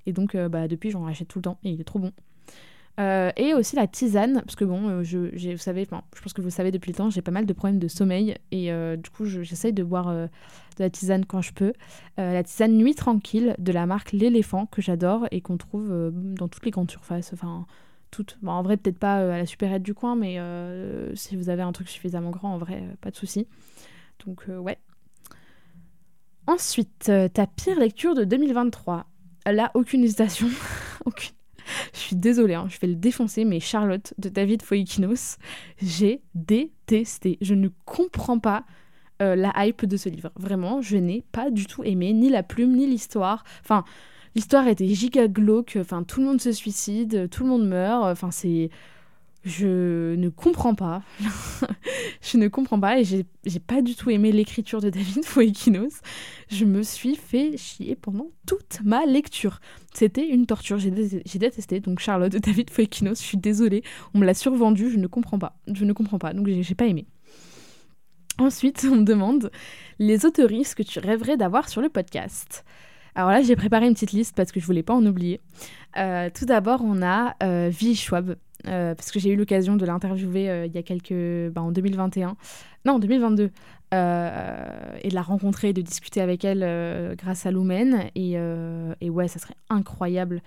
et 0.06 0.12
donc, 0.12 0.34
euh, 0.34 0.48
bah, 0.48 0.68
depuis, 0.68 0.90
j'en 0.90 1.02
rachète 1.02 1.28
tout 1.28 1.38
le 1.38 1.44
temps 1.44 1.58
et 1.64 1.70
il 1.70 1.80
est 1.80 1.84
trop 1.84 1.98
bon. 1.98 2.12
Euh, 3.00 3.32
et 3.36 3.54
aussi 3.54 3.74
la 3.74 3.88
tisane, 3.88 4.42
parce 4.44 4.54
que 4.54 4.64
bon, 4.64 4.88
euh, 4.88 5.02
je, 5.02 5.18
pense 6.22 6.32
que 6.32 6.40
vous 6.40 6.50
savez 6.50 6.70
depuis 6.70 6.92
le 6.92 6.96
temps, 6.96 7.10
j'ai 7.10 7.22
pas 7.22 7.32
mal 7.32 7.44
de 7.44 7.52
problèmes 7.52 7.80
de 7.80 7.88
sommeil 7.88 8.36
et 8.52 8.70
du 8.96 9.10
coup, 9.10 9.24
j'essaye 9.26 9.72
de 9.72 9.82
boire 9.82 10.12
de 10.12 10.28
la 10.78 10.90
tisane 10.90 11.24
quand 11.24 11.42
je 11.42 11.52
peux. 11.52 11.72
la 12.16 12.42
tisane 12.42 12.72
Nuit 12.72 12.94
Tranquille 12.94 13.56
de 13.58 13.72
la 13.72 13.86
marque 13.86 14.12
L'éléphant 14.12 14.66
que 14.66 14.80
j'adore 14.80 15.26
et 15.30 15.40
qu'on 15.40 15.56
trouve 15.56 16.12
dans 16.12 16.48
toutes 16.48 16.64
les 16.64 16.70
grandes 16.70 16.90
surfaces. 16.90 17.32
Enfin, 17.32 17.66
toutes. 18.12 18.38
Bon, 18.42 18.52
en 18.52 18.62
vrai, 18.62 18.76
peut-être 18.76 18.98
pas 18.98 19.16
à 19.16 19.38
la 19.38 19.46
supérette 19.46 19.82
du 19.82 19.94
coin, 19.94 20.14
mais 20.14 20.38
si 21.14 21.34
vous 21.34 21.48
avez 21.48 21.62
un 21.62 21.72
truc 21.72 21.88
suffisamment 21.88 22.30
grand, 22.30 22.54
en 22.54 22.58
vrai, 22.58 22.84
pas 23.00 23.10
de 23.10 23.16
souci. 23.16 23.48
Donc, 24.24 24.46
ouais. 24.48 24.78
Ensuite, 26.46 27.10
ta 27.32 27.46
pire 27.48 27.80
lecture 27.80 28.14
de 28.14 28.22
2023 28.22 29.06
là, 29.52 29.70
aucune 29.74 30.04
hésitation. 30.04 30.48
aucune. 31.04 31.30
Je 31.92 31.98
suis 31.98 32.16
désolée, 32.16 32.54
hein, 32.54 32.66
je 32.68 32.78
vais 32.78 32.86
le 32.86 32.94
défoncer, 32.94 33.44
mais 33.44 33.60
Charlotte 33.60 34.12
de 34.18 34.28
David 34.28 34.62
Foikinos, 34.62 35.38
j'ai 35.80 36.22
détesté. 36.34 37.38
Je 37.40 37.54
ne 37.54 37.68
comprends 37.84 38.38
pas 38.38 38.64
euh, 39.22 39.36
la 39.36 39.52
hype 39.64 39.86
de 39.86 39.96
ce 39.96 40.08
livre. 40.08 40.30
Vraiment, 40.36 40.82
je 40.82 40.96
n'ai 40.96 41.24
pas 41.32 41.50
du 41.50 41.66
tout 41.66 41.84
aimé 41.84 42.12
ni 42.12 42.28
la 42.28 42.42
plume, 42.42 42.74
ni 42.76 42.86
l'histoire. 42.86 43.44
Enfin, 43.62 43.84
l'histoire 44.34 44.66
était 44.68 44.88
giga 44.88 45.28
glauque. 45.28 45.78
Enfin, 45.80 46.02
tout 46.02 46.20
le 46.20 46.26
monde 46.26 46.40
se 46.40 46.52
suicide, 46.52 47.30
tout 47.30 47.44
le 47.44 47.48
monde 47.48 47.66
meurt. 47.66 48.04
Enfin, 48.04 48.30
c'est 48.30 48.70
je 49.44 50.14
ne 50.14 50.28
comprends 50.30 50.74
pas. 50.74 51.02
je 52.22 52.38
ne 52.38 52.48
comprends 52.48 52.80
pas 52.80 52.98
et 52.98 53.04
j'ai 53.04 53.60
pas 53.60 53.82
du 53.82 53.94
tout 53.94 54.10
aimé 54.10 54.32
l'écriture 54.32 54.80
de 54.80 54.88
David 54.88 55.24
Foekinos. 55.24 56.00
Je 56.48 56.64
me 56.64 56.82
suis 56.82 57.14
fait 57.14 57.56
chier 57.56 57.94
pendant 57.94 58.30
toute 58.46 58.80
ma 58.84 59.04
lecture. 59.04 59.60
C'était 59.92 60.26
une 60.26 60.46
torture, 60.46 60.78
j'ai 60.78 60.90
détesté. 60.90 61.80
Donc 61.80 62.00
Charlotte 62.00 62.32
de 62.32 62.38
David 62.38 62.70
Foekinos, 62.70 63.18
je 63.18 63.26
suis 63.26 63.38
désolée, 63.38 63.82
on 64.14 64.18
me 64.18 64.24
l'a 64.24 64.34
survendu, 64.34 64.90
je 64.90 64.98
ne 64.98 65.06
comprends 65.06 65.38
pas. 65.38 65.58
Je 65.72 65.84
ne 65.84 65.92
comprends 65.92 66.18
pas, 66.18 66.32
donc 66.32 66.48
j'ai 66.48 66.74
pas 66.74 66.86
aimé. 66.86 67.06
Ensuite, 68.38 68.86
on 68.90 68.96
me 68.96 69.04
demande 69.04 69.50
les 69.98 70.26
autoristes 70.26 70.74
que 70.74 70.82
tu 70.82 70.98
rêverais 70.98 71.36
d'avoir 71.36 71.68
sur 71.68 71.80
le 71.80 71.88
podcast? 71.88 72.64
Alors 73.14 73.30
là, 73.30 73.42
j'ai 73.42 73.54
préparé 73.54 73.86
une 73.86 73.94
petite 73.94 74.10
liste 74.10 74.34
parce 74.34 74.50
que 74.50 74.58
je 74.58 74.66
voulais 74.66 74.82
pas 74.82 74.94
en 74.94 75.06
oublier. 75.06 75.40
Euh, 75.96 76.30
tout 76.34 76.44
d'abord, 76.44 76.80
on 76.82 77.00
a 77.00 77.36
euh, 77.44 77.70
Schwab, 77.70 78.34
euh, 78.66 78.94
parce 78.94 79.10
que 79.10 79.18
j'ai 79.18 79.30
eu 79.30 79.36
l'occasion 79.36 79.76
de 79.76 79.84
l'interviewer 79.84 80.50
euh, 80.50 80.66
il 80.66 80.74
y 80.74 80.78
a 80.78 80.82
quelques... 80.82 81.52
Bah, 81.52 81.62
en 81.62 81.72
2021. 81.72 82.36
Non, 82.84 82.94
en 82.94 82.98
2022. 82.98 83.50
Euh, 83.92 84.96
et 85.02 85.08
de 85.08 85.14
la 85.14 85.22
rencontrer, 85.22 85.72
de 85.72 85.80
discuter 85.80 86.20
avec 86.20 86.44
elle 86.44 87.14
grâce 87.16 87.46
à 87.46 87.50
Lumen. 87.50 88.10
Et, 88.14 88.36
et, 89.00 89.10
ouais, 89.10 89.28
ça 89.28 89.38
serait 89.38 89.56
incroyable 89.70 90.42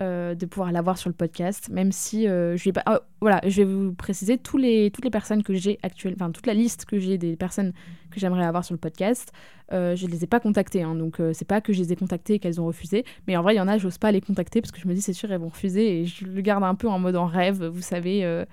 de 0.00 0.46
pouvoir 0.46 0.72
la 0.72 0.82
voir 0.82 0.98
sur 0.98 1.10
le 1.10 1.14
podcast, 1.14 1.68
même 1.68 1.92
si 1.92 2.24
je 2.24 2.64
vais 2.64 2.72
pas... 2.72 2.82
Oh, 2.90 2.98
voilà, 3.20 3.40
je 3.46 3.62
vais 3.62 3.72
vous 3.72 3.92
préciser 3.92 4.36
tous 4.36 4.56
les, 4.56 4.90
toutes 4.90 5.04
les 5.04 5.10
personnes 5.10 5.44
que 5.44 5.54
j'ai 5.54 5.78
actuellement, 5.82 6.16
enfin 6.20 6.32
toute 6.32 6.46
la 6.46 6.54
liste 6.54 6.86
que 6.86 6.98
j'ai 6.98 7.18
des 7.18 7.36
personnes 7.36 7.72
que 8.12 8.20
j'aimerais 8.20 8.44
avoir 8.44 8.64
sur 8.64 8.74
le 8.74 8.78
podcast. 8.78 9.32
Euh, 9.72 9.96
je 9.96 10.06
ne 10.06 10.10
les 10.10 10.24
ai 10.24 10.26
pas 10.26 10.38
contactées, 10.38 10.82
hein, 10.82 10.94
donc 10.94 11.18
euh, 11.18 11.32
c'est 11.32 11.46
pas 11.46 11.60
que 11.60 11.72
je 11.72 11.80
les 11.80 11.92
ai 11.92 11.96
contactées 11.96 12.34
et 12.34 12.38
qu'elles 12.38 12.60
ont 12.60 12.66
refusé. 12.66 13.04
Mais 13.26 13.36
en 13.36 13.42
vrai, 13.42 13.54
il 13.54 13.56
y 13.56 13.60
en 13.60 13.68
a, 13.68 13.78
j'ose 13.78 13.98
pas 13.98 14.12
les 14.12 14.20
contacter 14.20 14.60
parce 14.60 14.70
que 14.70 14.80
je 14.80 14.86
me 14.86 14.94
dis 14.94 15.00
c'est 15.00 15.12
sûr 15.12 15.32
elles 15.32 15.40
vont 15.40 15.48
refuser 15.48 16.00
et 16.00 16.04
je 16.04 16.26
le 16.26 16.40
garde 16.42 16.62
un 16.62 16.74
peu 16.74 16.88
en 16.88 16.98
mode 16.98 17.16
en 17.16 17.26
rêve, 17.26 17.64
vous 17.64 17.82
savez, 17.82 18.24
euh, 18.24 18.44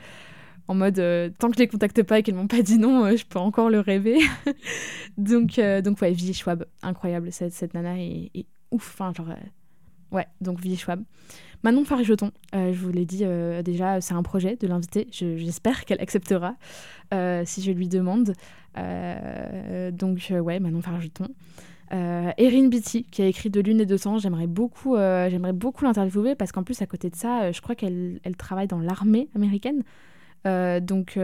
en 0.67 0.75
mode 0.75 0.95
tant 1.39 1.49
que 1.49 1.55
je 1.55 1.59
les 1.59 1.67
contacte 1.67 2.03
pas 2.03 2.19
et 2.19 2.23
qu'elles 2.23 2.35
m'ont 2.35 2.47
pas 2.47 2.61
dit 2.61 2.77
non, 2.77 3.15
je 3.15 3.25
peux 3.25 3.39
encore 3.39 3.69
le 3.69 3.79
rêver. 3.79 4.19
donc 5.17 5.59
donc 5.83 6.01
ouais, 6.01 6.15
Schwab, 6.15 6.65
incroyable 6.81 7.31
cette, 7.31 7.53
cette 7.53 7.73
nana 7.73 7.99
est, 7.99 8.31
est 8.33 8.45
ouf, 8.71 8.93
enfin 8.93 9.11
genre 9.13 9.35
ouais, 10.11 10.27
donc 10.41 10.59
Vie 10.59 10.77
Schwab. 10.77 11.03
Manon 11.61 11.83
Fargeton, 11.83 12.31
je 12.53 12.79
vous 12.79 12.89
l'ai 12.89 13.05
dit 13.05 13.25
déjà, 13.65 13.99
c'est 13.99 14.13
un 14.13 14.23
projet 14.23 14.55
de 14.55 14.65
l'inviter. 14.65 15.07
J'espère 15.11 15.83
qu'elle 15.83 15.99
acceptera 15.99 16.55
si 17.11 17.61
je 17.61 17.71
lui 17.71 17.89
demande. 17.89 18.33
Euh, 18.77 19.91
donc, 19.91 20.27
euh, 20.31 20.39
ouais, 20.39 20.59
Manon 20.59 20.81
Fargeton. 20.81 21.27
Euh, 21.91 22.31
Erin 22.37 22.67
Beatty, 22.67 23.03
qui 23.05 23.21
a 23.21 23.25
écrit 23.25 23.49
De 23.49 23.59
Lune 23.61 23.81
et 23.81 23.85
de 23.85 23.97
Sang, 23.97 24.19
j'aimerais 24.19 24.47
beaucoup, 24.47 24.95
j'aimerais 24.95 25.53
beaucoup 25.53 25.85
l'interviewer 25.85 26.35
parce 26.35 26.51
qu'en 26.51 26.63
plus, 26.63 26.81
à 26.81 26.85
côté 26.85 27.09
de 27.09 27.15
ça, 27.15 27.51
je 27.51 27.61
crois 27.61 27.75
qu'elle 27.75 28.19
elle 28.23 28.35
travaille 28.35 28.67
dans 28.67 28.79
l'armée 28.79 29.29
américaine. 29.35 29.81
donc, 30.45 31.17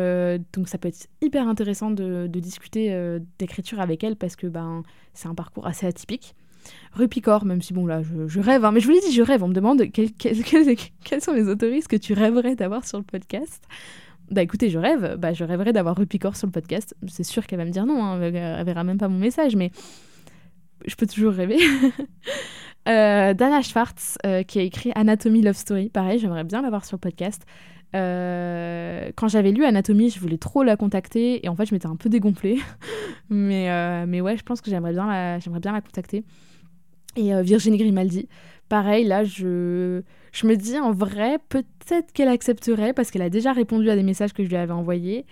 donc 0.54 0.68
ça 0.68 0.78
peut 0.80 0.88
être 0.88 1.08
hyper 1.22 1.48
intéressant 1.48 1.92
de, 1.92 2.26
de 2.28 2.40
discuter 2.40 3.20
d'écriture 3.38 3.80
avec 3.80 4.04
elle 4.04 4.16
parce 4.16 4.36
que 4.36 4.48
ben, 4.48 4.82
c'est 5.14 5.28
un 5.28 5.36
parcours 5.36 5.68
assez 5.68 5.86
atypique. 5.86 6.36
Rupicor, 6.94 7.46
même 7.46 7.62
si 7.62 7.74
bon 7.74 7.86
là 7.86 8.02
je, 8.04 8.40
rêve, 8.40 8.64
hein, 8.66 8.72
mais 8.72 8.80
je 8.80 8.88
vous 8.88 8.94
l'ai 8.94 9.02
dit, 9.02 9.12
je 9.12 9.22
rêve. 9.22 9.44
On 9.44 9.48
me 9.48 9.54
demande 9.54 9.84
quels 9.92 11.22
sont 11.22 11.34
les 11.34 11.50
autoristes 11.50 11.88
que 11.88 11.96
tu 11.96 12.14
rêverais 12.14 12.56
d'avoir 12.56 12.86
sur 12.86 12.98
le 12.98 13.04
podcast. 13.04 13.64
Bah 14.32 14.42
écoutez, 14.42 14.70
je 14.70 14.80
rêve. 14.80 15.18
Bah, 15.18 15.34
je 15.34 15.44
rêverais 15.44 15.74
d'avoir 15.74 15.96
Rupicor 15.98 16.36
sur 16.36 16.48
le 16.48 16.52
podcast. 16.52 16.96
C'est 17.08 17.24
sûr 17.24 17.46
qu'elle 17.46 17.60
va 17.60 17.66
me 17.66 17.72
dire 17.72 17.86
non, 17.86 18.04
hein, 18.04 18.22
elle, 18.22 18.66
verra 18.66 18.84
même 18.84 18.98
pas 18.98 19.08
mon 19.08 19.20
message, 19.20 19.56
mais 19.56 19.72
je 20.86 20.96
peux 20.96 21.06
toujours 21.06 21.34
rêver. 21.34 21.58
euh, 22.88 23.34
Dana 23.34 23.62
Schwartz, 23.62 24.18
euh, 24.26 24.44
qui 24.44 24.60
a 24.60 24.62
écrit 24.64 24.92
Anatomy 24.96 25.42
Love 25.42 25.56
Story, 25.56 25.90
pareil, 25.90 26.20
j'aimerais 26.20 26.44
bien 26.44 26.62
l'avoir 26.62 26.86
sur 26.86 26.96
le 26.96 27.02
podcast. 27.02 27.46
quand 27.94 29.28
j'avais 29.28 29.52
lu 29.52 29.64
Anatomie, 29.64 30.10
je 30.10 30.20
voulais 30.20 30.38
trop 30.38 30.64
la 30.64 30.76
contacter 30.76 31.46
et 31.46 31.50
en 31.50 31.56
fait, 31.56 31.66
je 31.68 31.74
m'étais 31.76 31.88
un 31.88 31.96
peu 31.96 32.10
dégonflée. 32.10 32.60
mais, 33.30 34.06
mais 34.08 34.22
ouais, 34.22 34.38
je 34.38 34.44
pense 34.44 34.62
que 34.62 34.72
j'aimerais 34.72 34.94
bien, 34.94 35.38
bien 35.38 35.72
la 35.72 35.82
contacter. 35.82 36.24
Et 37.16 37.42
Virginie 37.44 37.78
Grimaldi, 37.78 38.28
pareil, 38.70 39.06
là, 39.06 39.24
je, 39.24 40.02
je 40.34 40.48
me 40.48 40.56
dis 40.56 40.78
en 40.78 40.92
vrai, 40.92 41.38
peut-être 41.50 42.12
qu'elle 42.12 42.28
accepterait 42.28 42.94
parce 42.94 43.12
qu'elle 43.12 43.22
a 43.22 43.30
déjà 43.30 43.54
répondu 43.54 43.90
à 43.90 43.96
des 43.96 44.04
messages 44.04 44.34
que 44.34 44.44
je 44.44 44.50
lui 44.50 44.58
avais 44.58 44.74
envoyés. 44.74 45.26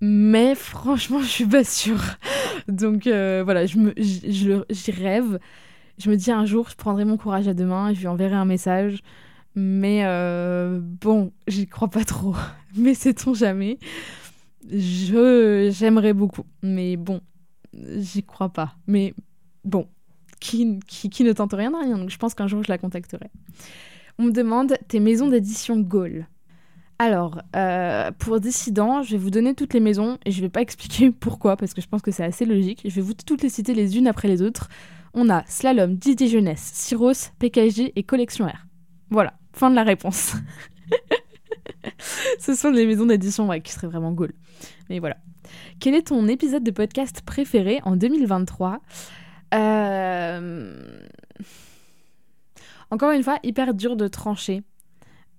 Mais 0.00 0.54
franchement, 0.54 1.20
je 1.20 1.26
suis 1.26 1.46
pas 1.46 1.64
sûre. 1.64 2.02
Donc 2.68 3.04
voilà, 3.06 3.66
je, 3.66 3.78
me, 3.78 3.92
j'y 3.96 4.90
rêve. 4.90 5.38
Je 5.98 6.10
me 6.10 6.16
dis 6.16 6.30
un 6.30 6.44
jour, 6.44 6.68
je 6.68 6.74
prendrai 6.74 7.04
mon 7.04 7.16
courage 7.16 7.46
à 7.46 7.54
deux 7.54 7.66
mains 7.66 7.90
et 7.90 7.94
je 7.94 8.00
lui 8.00 8.08
enverrai 8.08 8.34
un 8.34 8.44
message. 8.44 9.00
Mais 9.54 10.04
euh, 10.04 10.80
bon, 10.82 11.32
j'y 11.46 11.66
crois 11.66 11.88
pas 11.88 12.04
trop. 12.04 12.34
Mais 12.76 12.94
sait-on 12.94 13.34
jamais 13.34 13.78
Je 14.68 15.70
J'aimerais 15.72 16.12
beaucoup. 16.12 16.44
Mais 16.62 16.96
bon, 16.96 17.20
j'y 17.72 18.24
crois 18.24 18.48
pas. 18.48 18.74
Mais 18.86 19.14
bon, 19.64 19.86
qui, 20.44 21.24
ne 21.24 21.32
tente 21.32 21.54
rien 21.54 21.72
à 21.74 21.80
rien. 21.80 21.98
Donc 21.98 22.10
je 22.10 22.18
pense 22.18 22.34
qu'un 22.34 22.46
jour, 22.46 22.62
je 22.62 22.70
la 22.70 22.78
contacterai. 22.78 23.30
On 24.18 24.24
me 24.24 24.30
demande 24.30 24.76
tes 24.88 25.00
maisons 25.00 25.28
d'édition 25.28 25.78
Gaulle. 25.80 26.26
Alors, 26.98 27.42
euh, 27.56 28.12
pour 28.18 28.38
Dissident, 28.38 29.02
je 29.02 29.12
vais 29.12 29.18
vous 29.18 29.30
donner 29.30 29.54
toutes 29.54 29.74
les 29.74 29.80
maisons 29.80 30.18
et 30.24 30.30
je 30.30 30.40
vais 30.40 30.48
pas 30.48 30.60
expliquer 30.62 31.10
pourquoi 31.10 31.56
parce 31.56 31.74
que 31.74 31.80
je 31.80 31.88
pense 31.88 32.02
que 32.02 32.10
c'est 32.10 32.24
assez 32.24 32.44
logique. 32.44 32.82
Je 32.84 32.94
vais 32.94 33.00
vous 33.00 33.14
toutes 33.14 33.42
les 33.42 33.48
citer 33.48 33.74
les 33.74 33.96
unes 33.98 34.06
après 34.06 34.28
les 34.28 34.42
autres. 34.42 34.68
On 35.14 35.30
a 35.30 35.44
Slalom, 35.46 35.96
Didier 35.96 36.28
Jeunesse, 36.28 36.70
Cyros, 36.74 37.30
PKJ 37.38 37.92
et 37.96 38.02
Collection 38.02 38.46
R. 38.46 38.66
Voilà, 39.10 39.34
fin 39.52 39.70
de 39.70 39.76
la 39.76 39.84
réponse. 39.84 40.34
Ce 42.38 42.54
sont 42.54 42.70
les 42.70 42.86
maisons 42.86 43.06
d'édition 43.06 43.48
qui 43.60 43.72
seraient 43.72 43.86
vraiment 43.86 44.12
goal. 44.12 44.32
Mais 44.90 44.98
voilà. 44.98 45.16
Quel 45.80 45.94
est 45.94 46.08
ton 46.08 46.26
épisode 46.28 46.64
de 46.64 46.70
podcast 46.70 47.22
préféré 47.24 47.80
en 47.84 47.96
2023 47.96 48.80
euh, 49.54 51.00
Encore 52.90 53.12
une 53.12 53.22
fois, 53.22 53.38
hyper 53.42 53.74
dur 53.74 53.96
de 53.96 54.08
trancher. 54.08 54.62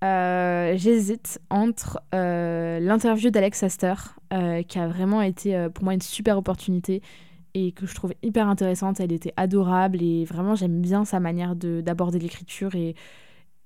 Euh, 0.04 0.74
j'hésite 0.76 1.40
entre 1.48 2.00
euh, 2.14 2.78
l'interview 2.80 3.30
d'Alex 3.30 3.62
Astor, 3.62 4.14
qui 4.68 4.78
a 4.78 4.88
vraiment 4.88 5.22
été 5.22 5.68
pour 5.72 5.84
moi 5.84 5.94
une 5.94 6.02
super 6.02 6.36
opportunité 6.36 7.00
et 7.54 7.72
que 7.72 7.86
je 7.86 7.94
trouve 7.94 8.12
hyper 8.22 8.48
intéressante. 8.48 9.00
Elle 9.00 9.12
était 9.12 9.32
adorable 9.36 10.02
et 10.02 10.24
vraiment 10.24 10.54
j'aime 10.54 10.82
bien 10.82 11.04
sa 11.04 11.20
manière 11.20 11.56
d'aborder 11.56 12.18
l'écriture 12.18 12.74
et, 12.74 12.94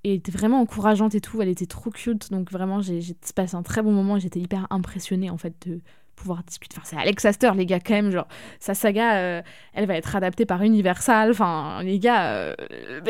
et 0.04 0.14
était 0.14 0.30
vraiment 0.30 0.60
encourageante 0.60 1.14
et 1.14 1.20
tout. 1.20 1.42
Elle 1.42 1.48
était 1.48 1.66
trop 1.66 1.90
cute 1.90 2.30
donc 2.30 2.52
vraiment 2.52 2.80
j'ai 2.80 3.00
passé 3.34 3.56
un 3.56 3.62
très 3.62 3.82
bon 3.82 3.90
moment 3.90 4.18
j'étais 4.18 4.38
hyper 4.38 4.68
impressionnée 4.70 5.30
en 5.30 5.38
fait 5.38 5.54
de 5.66 5.80
pouvoir 6.16 6.42
discuter. 6.44 6.76
Enfin, 6.78 6.86
c'est 6.90 6.96
Alex 6.96 7.24
Astor, 7.24 7.54
les 7.54 7.66
gars, 7.66 7.80
quand 7.80 7.94
même. 7.94 8.10
Genre, 8.10 8.28
sa 8.58 8.74
saga, 8.74 9.16
euh, 9.16 9.42
elle 9.72 9.86
va 9.86 9.96
être 9.96 10.14
adaptée 10.14 10.46
par 10.46 10.62
Universal. 10.62 11.30
Enfin, 11.30 11.82
les 11.82 11.98
gars, 11.98 12.32
euh, 12.32 12.54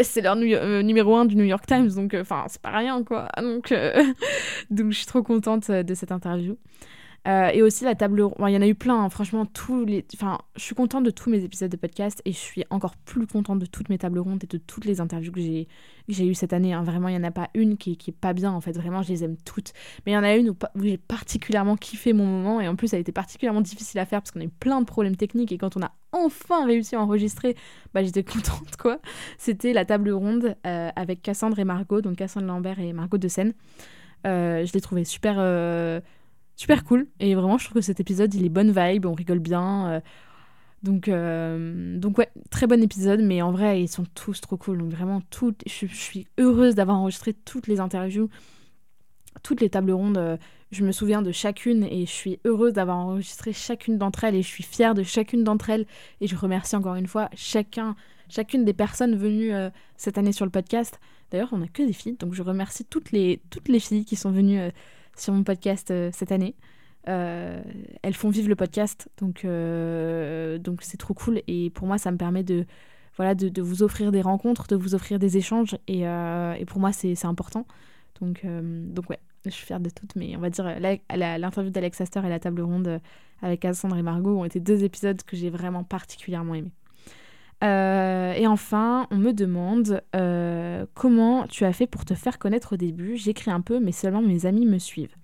c'est 0.02 0.20
leur 0.20 0.36
euh, 0.36 0.82
numéro 0.82 1.16
un 1.16 1.24
du 1.24 1.36
New 1.36 1.44
York 1.44 1.66
Times. 1.66 1.90
Donc, 1.94 2.14
enfin, 2.14 2.44
c'est 2.48 2.62
pas 2.62 2.70
rien, 2.70 3.02
quoi. 3.02 3.28
Donc, 3.38 3.72
donc, 4.70 4.92
je 4.92 4.96
suis 4.96 5.06
trop 5.06 5.22
contente 5.22 5.70
de 5.70 5.94
cette 5.94 6.12
interview. 6.12 6.56
Euh, 7.28 7.50
et 7.52 7.60
aussi 7.60 7.84
la 7.84 7.94
table 7.94 8.22
ronde. 8.22 8.48
Il 8.48 8.54
y 8.54 8.56
en 8.56 8.62
a 8.62 8.66
eu 8.66 8.74
plein, 8.74 9.04
hein. 9.04 9.10
franchement, 9.10 9.44
tous 9.44 9.84
les. 9.84 10.06
Enfin, 10.14 10.38
je 10.56 10.62
suis 10.62 10.74
contente 10.74 11.04
de 11.04 11.10
tous 11.10 11.28
mes 11.28 11.44
épisodes 11.44 11.70
de 11.70 11.76
podcast 11.76 12.22
et 12.24 12.32
je 12.32 12.38
suis 12.38 12.64
encore 12.70 12.96
plus 12.96 13.26
contente 13.26 13.58
de 13.58 13.66
toutes 13.66 13.90
mes 13.90 13.98
tables 13.98 14.18
rondes 14.20 14.42
et 14.42 14.46
de 14.46 14.56
toutes 14.56 14.86
les 14.86 15.02
interviews 15.02 15.30
que 15.30 15.40
j'ai 15.40 15.68
j'ai 16.08 16.26
eues 16.26 16.34
cette 16.34 16.54
année. 16.54 16.72
Hein. 16.72 16.82
Vraiment, 16.82 17.08
il 17.08 17.12
n'y 17.12 17.18
en 17.18 17.28
a 17.28 17.30
pas 17.30 17.50
une 17.52 17.76
qui, 17.76 17.98
qui 17.98 18.10
est 18.10 18.16
pas 18.18 18.32
bien 18.32 18.52
en 18.52 18.62
fait. 18.62 18.72
Vraiment, 18.72 19.02
je 19.02 19.10
les 19.10 19.22
aime 19.22 19.36
toutes. 19.44 19.72
Mais 20.06 20.12
il 20.12 20.14
y 20.14 20.18
en 20.18 20.24
a 20.24 20.34
une 20.34 20.48
où, 20.48 20.56
j'ai 20.82 20.96
particulièrement 20.96 21.76
kiffé 21.76 22.14
mon 22.14 22.24
moment 22.24 22.58
et 22.58 22.68
en 22.68 22.74
plus, 22.74 22.88
ça 22.88 22.96
a 22.96 23.00
été 23.00 23.12
particulièrement 23.12 23.60
difficile 23.60 24.00
à 24.00 24.06
faire 24.06 24.22
parce 24.22 24.30
qu'on 24.30 24.40
a 24.40 24.44
eu 24.44 24.48
plein 24.48 24.80
de 24.80 24.86
problèmes 24.86 25.16
techniques 25.16 25.52
et 25.52 25.58
quand 25.58 25.76
on 25.76 25.82
a 25.82 25.92
enfin 26.12 26.64
réussi 26.64 26.96
à 26.96 27.02
enregistrer, 27.02 27.54
bah, 27.92 28.02
j'étais 28.02 28.24
contente 28.24 28.76
quoi. 28.78 28.98
C'était 29.36 29.74
la 29.74 29.84
table 29.84 30.10
ronde 30.10 30.56
euh, 30.66 30.88
avec 30.96 31.20
Cassandre 31.20 31.58
et 31.58 31.64
Margot, 31.64 32.00
donc 32.00 32.16
Cassandre 32.16 32.46
Lambert 32.46 32.80
et 32.80 32.94
Margot 32.94 33.18
de 33.18 33.28
Seine. 33.28 33.52
Euh, 34.26 34.64
je 34.64 34.72
l'ai 34.72 34.80
trouvé 34.80 35.04
super 35.04 35.36
super 36.60 36.84
cool. 36.84 37.06
Et 37.20 37.34
vraiment, 37.34 37.56
je 37.56 37.64
trouve 37.64 37.76
que 37.76 37.80
cet 37.80 38.00
épisode, 38.00 38.34
il 38.34 38.44
est 38.44 38.50
bonne 38.50 38.70
vibe, 38.70 39.06
on 39.06 39.14
rigole 39.14 39.38
bien. 39.38 39.92
Euh. 39.92 40.00
donc, 40.82 41.08
euh, 41.08 41.98
donc 41.98 42.18
ouais, 42.18 42.28
très 42.50 42.66
bon 42.66 42.82
épisode, 42.82 43.22
mais 43.22 43.40
en 43.40 43.50
vrai, 43.50 43.82
ils 43.82 43.88
sont 43.88 44.04
tous 44.14 44.42
trop 44.42 44.58
cool. 44.58 44.76
Donc 44.76 44.90
vraiment, 44.90 45.22
toutes, 45.30 45.62
je, 45.66 45.86
suis 45.86 46.26
heureuse 46.36 46.74
d'avoir 46.74 46.98
enregistré 46.98 47.32
toutes 47.32 47.66
les 47.66 47.80
interviews, 47.80 48.28
toutes 49.42 49.62
les 49.62 49.70
tables 49.70 49.92
rondes. 49.92 50.18
Euh, 50.18 50.36
je 50.70 50.84
me 50.84 50.92
souviens 50.92 51.22
de 51.22 51.32
chacune 51.32 51.82
et 51.84 52.04
je 52.04 52.12
suis 52.12 52.38
heureuse 52.44 52.74
d'avoir 52.74 52.98
enregistré 52.98 53.54
chacune 53.54 53.96
d'entre 53.96 54.24
elles 54.24 54.34
et 54.34 54.42
je 54.42 54.48
suis 54.48 54.62
fière 54.62 54.94
de 54.94 55.02
chacune 55.02 55.42
d'entre 55.42 55.70
elles. 55.70 55.86
Et 56.20 56.26
je 56.26 56.36
remercie 56.36 56.76
encore 56.76 56.94
une 56.94 57.06
fois 57.08 57.30
chacun, 57.34 57.96
chacune 58.28 58.66
des 58.66 58.74
personnes 58.74 59.16
venues 59.16 59.50
cette 59.96 60.18
année 60.18 60.32
sur 60.32 60.44
le 60.44 60.52
podcast. 60.52 61.00
D'ailleurs, 61.30 61.48
on 61.52 61.58
n'a 61.58 61.68
que 61.68 61.82
des 61.82 61.92
filles, 61.92 62.16
donc 62.20 62.34
je 62.34 62.42
remercie 62.42 62.84
toutes 62.84 63.10
les, 63.10 63.40
toutes 63.50 63.68
les 63.68 63.80
filles 63.80 64.04
qui 64.04 64.14
sont 64.14 64.30
venues 64.30 64.60
sur 65.16 65.32
mon 65.32 65.42
podcast 65.44 65.90
euh, 65.90 66.10
cette 66.12 66.32
année. 66.32 66.54
Euh, 67.08 67.62
elles 68.02 68.14
font 68.14 68.28
vivre 68.28 68.48
le 68.48 68.56
podcast, 68.56 69.08
donc 69.18 69.44
euh, 69.44 70.58
donc 70.58 70.82
c'est 70.82 70.98
trop 70.98 71.14
cool. 71.14 71.40
Et 71.46 71.70
pour 71.70 71.86
moi, 71.86 71.98
ça 71.98 72.10
me 72.10 72.16
permet 72.16 72.42
de 72.42 72.66
voilà 73.16 73.34
de, 73.34 73.62
vous 73.62 73.82
offrir 73.82 74.12
des 74.12 74.22
rencontres, 74.22 74.66
de 74.66 74.76
vous 74.76 74.94
offrir 74.94 75.18
des 75.18 75.36
échanges. 75.36 75.76
Et, 75.88 76.00
et 76.02 76.64
pour 76.66 76.80
moi, 76.80 76.92
c'est 76.92 77.24
important. 77.24 77.66
Donc 78.20 78.44
donc 78.44 79.10
ouais, 79.10 79.18
je 79.44 79.50
suis 79.50 79.66
fière 79.66 79.80
de 79.80 79.90
toutes. 79.90 80.14
Mais 80.16 80.36
on 80.36 80.40
va 80.40 80.50
dire 80.50 80.64
l'interview 81.10 81.70
d'Alex 81.70 82.00
Astor 82.00 82.24
et 82.24 82.28
la 82.28 82.38
table 82.38 82.62
ronde 82.62 83.00
avec 83.42 83.60
Cassandre 83.60 83.96
et 83.96 84.02
Margot 84.02 84.38
ont 84.38 84.44
été 84.44 84.60
deux 84.60 84.84
épisodes 84.84 85.22
que 85.22 85.36
j'ai 85.36 85.50
vraiment 85.50 85.84
particulièrement 85.84 86.54
aimés. 86.54 86.72
Et 87.62 88.46
enfin, 88.46 89.06
on 89.10 89.16
me 89.16 89.32
demande 89.32 90.02
comment 90.94 91.46
tu 91.46 91.64
as 91.64 91.72
fait 91.72 91.86
pour 91.86 92.04
te 92.04 92.14
faire 92.14 92.38
connaître 92.38 92.74
au 92.74 92.76
début? 92.76 93.16
J'écris 93.16 93.50
un 93.50 93.60
peu, 93.60 93.80
mais 93.80 93.92
seulement 93.92 94.22
mes 94.22 94.46
amis 94.46 94.66
me 94.66 94.78
suivent. 94.78 95.14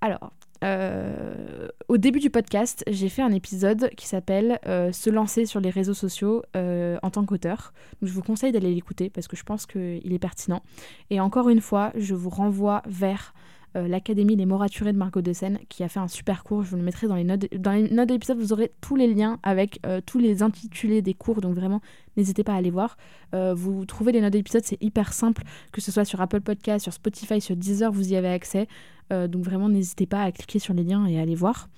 Alors, 0.00 0.32
euh, 0.64 1.68
au 1.88 1.96
début 1.96 2.18
du 2.18 2.30
podcast, 2.30 2.82
j'ai 2.86 3.08
fait 3.08 3.22
un 3.22 3.32
épisode 3.32 3.90
qui 3.96 4.06
s'appelle 4.06 4.58
euh, 4.66 4.92
Se 4.92 5.10
lancer 5.10 5.46
sur 5.46 5.60
les 5.60 5.70
réseaux 5.70 5.94
sociaux 5.94 6.42
euh, 6.56 6.98
en 7.02 7.10
tant 7.10 7.24
qu'auteur. 7.24 7.72
je 8.02 8.12
vous 8.12 8.22
conseille 8.22 8.52
d'aller 8.52 8.74
l'écouter 8.74 9.10
parce 9.10 9.28
que 9.28 9.36
je 9.36 9.44
pense 9.44 9.66
qu'il 9.66 10.12
est 10.12 10.18
pertinent. 10.18 10.62
Et 11.10 11.20
encore 11.20 11.48
une 11.48 11.60
fois, 11.60 11.92
je 11.96 12.14
vous 12.14 12.30
renvoie 12.30 12.82
vers 12.86 13.34
euh, 13.76 13.88
l'Académie 13.88 14.36
des 14.36 14.46
Moraturés 14.46 14.92
de 14.92 14.98
Margot 14.98 15.20
de 15.20 15.32
Seine, 15.32 15.58
qui 15.68 15.82
a 15.82 15.88
fait 15.88 16.00
un 16.00 16.08
super 16.08 16.44
cours. 16.44 16.62
Je 16.62 16.70
vous 16.70 16.76
le 16.76 16.82
mettrai 16.82 17.08
dans 17.08 17.14
les 17.14 17.24
notes. 17.24 17.52
Dans 17.54 17.72
les 17.72 17.90
notes 17.90 18.08
de 18.08 18.14
l'épisode, 18.14 18.38
vous 18.38 18.52
aurez 18.52 18.72
tous 18.80 18.96
les 18.96 19.12
liens 19.12 19.38
avec 19.42 19.80
euh, 19.84 20.00
tous 20.04 20.18
les 20.18 20.42
intitulés 20.42 21.02
des 21.02 21.14
cours. 21.14 21.40
Donc 21.40 21.54
vraiment, 21.54 21.80
n'hésitez 22.16 22.42
pas 22.42 22.54
à 22.54 22.56
aller 22.56 22.70
voir. 22.70 22.96
Euh, 23.34 23.54
vous 23.54 23.84
trouvez 23.84 24.12
les 24.12 24.20
notes 24.20 24.32
d'épisode, 24.32 24.62
c'est 24.64 24.82
hyper 24.82 25.12
simple, 25.12 25.42
que 25.72 25.80
ce 25.80 25.92
soit 25.92 26.04
sur 26.04 26.20
Apple 26.20 26.40
Podcast, 26.40 26.84
sur 26.84 26.92
Spotify, 26.92 27.40
sur 27.40 27.56
Deezer, 27.56 27.92
vous 27.92 28.12
y 28.12 28.16
avez 28.16 28.28
accès. 28.28 28.66
donc 29.10 29.44
vraiment, 29.44 29.68
n'hésitez 29.68 30.06
pas 30.06 30.22
à 30.22 30.32
cliquer 30.32 30.58
sur 30.58 30.74
les 30.74 30.82
liens 30.82 31.06
et 31.06 31.18
à 31.18 31.22
aller 31.22 31.34
voir. 31.34 31.68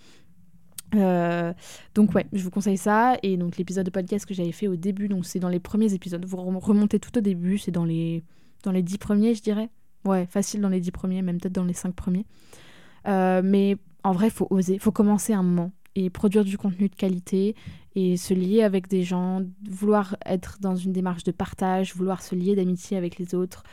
donc 0.92 2.14
ouais, 2.14 2.26
je 2.32 2.42
vous 2.42 2.50
conseille 2.50 2.78
ça. 2.78 3.16
Et 3.22 3.36
donc 3.36 3.56
l'épisode 3.56 3.86
de 3.86 3.90
podcast 3.90 4.24
que 4.24 4.34
j'avais 4.34 4.52
fait 4.52 4.68
au 4.68 4.76
début, 4.76 5.08
donc 5.08 5.26
c'est 5.26 5.40
dans 5.40 5.48
les 5.48 5.60
premiers 5.60 5.92
épisodes. 5.94 6.24
Vous 6.24 6.36
remontez 6.36 7.00
tout 7.00 7.16
au 7.18 7.20
début, 7.20 7.58
c'est 7.58 7.72
dans 7.72 7.84
les 7.84 8.22
dans 8.64 8.72
les 8.72 8.82
dix 8.82 8.98
premiers, 8.98 9.34
je 9.34 9.42
dirais. 9.42 9.68
Ouais, 10.04 10.26
facile 10.26 10.60
dans 10.60 10.68
les 10.68 10.80
dix 10.80 10.90
premiers, 10.90 11.22
même 11.22 11.38
peut-être 11.38 11.54
dans 11.54 11.64
les 11.64 11.74
cinq 11.74 11.94
premiers. 11.94 12.24
Euh, 13.06 13.42
mais 13.44 13.76
en 14.04 14.12
vrai, 14.12 14.30
faut 14.30 14.46
oser, 14.50 14.78
faut 14.78 14.92
commencer 14.92 15.32
un 15.32 15.42
moment 15.42 15.72
et 15.94 16.10
produire 16.10 16.44
du 16.44 16.56
contenu 16.56 16.88
de 16.88 16.94
qualité 16.94 17.56
et 17.94 18.16
se 18.16 18.32
lier 18.32 18.62
avec 18.62 18.88
des 18.88 19.02
gens, 19.02 19.42
vouloir 19.68 20.16
être 20.24 20.58
dans 20.60 20.76
une 20.76 20.92
démarche 20.92 21.24
de 21.24 21.32
partage, 21.32 21.94
vouloir 21.96 22.22
se 22.22 22.34
lier 22.34 22.54
d'amitié 22.54 22.96
avec 22.96 23.18
les 23.18 23.34
autres, 23.34 23.64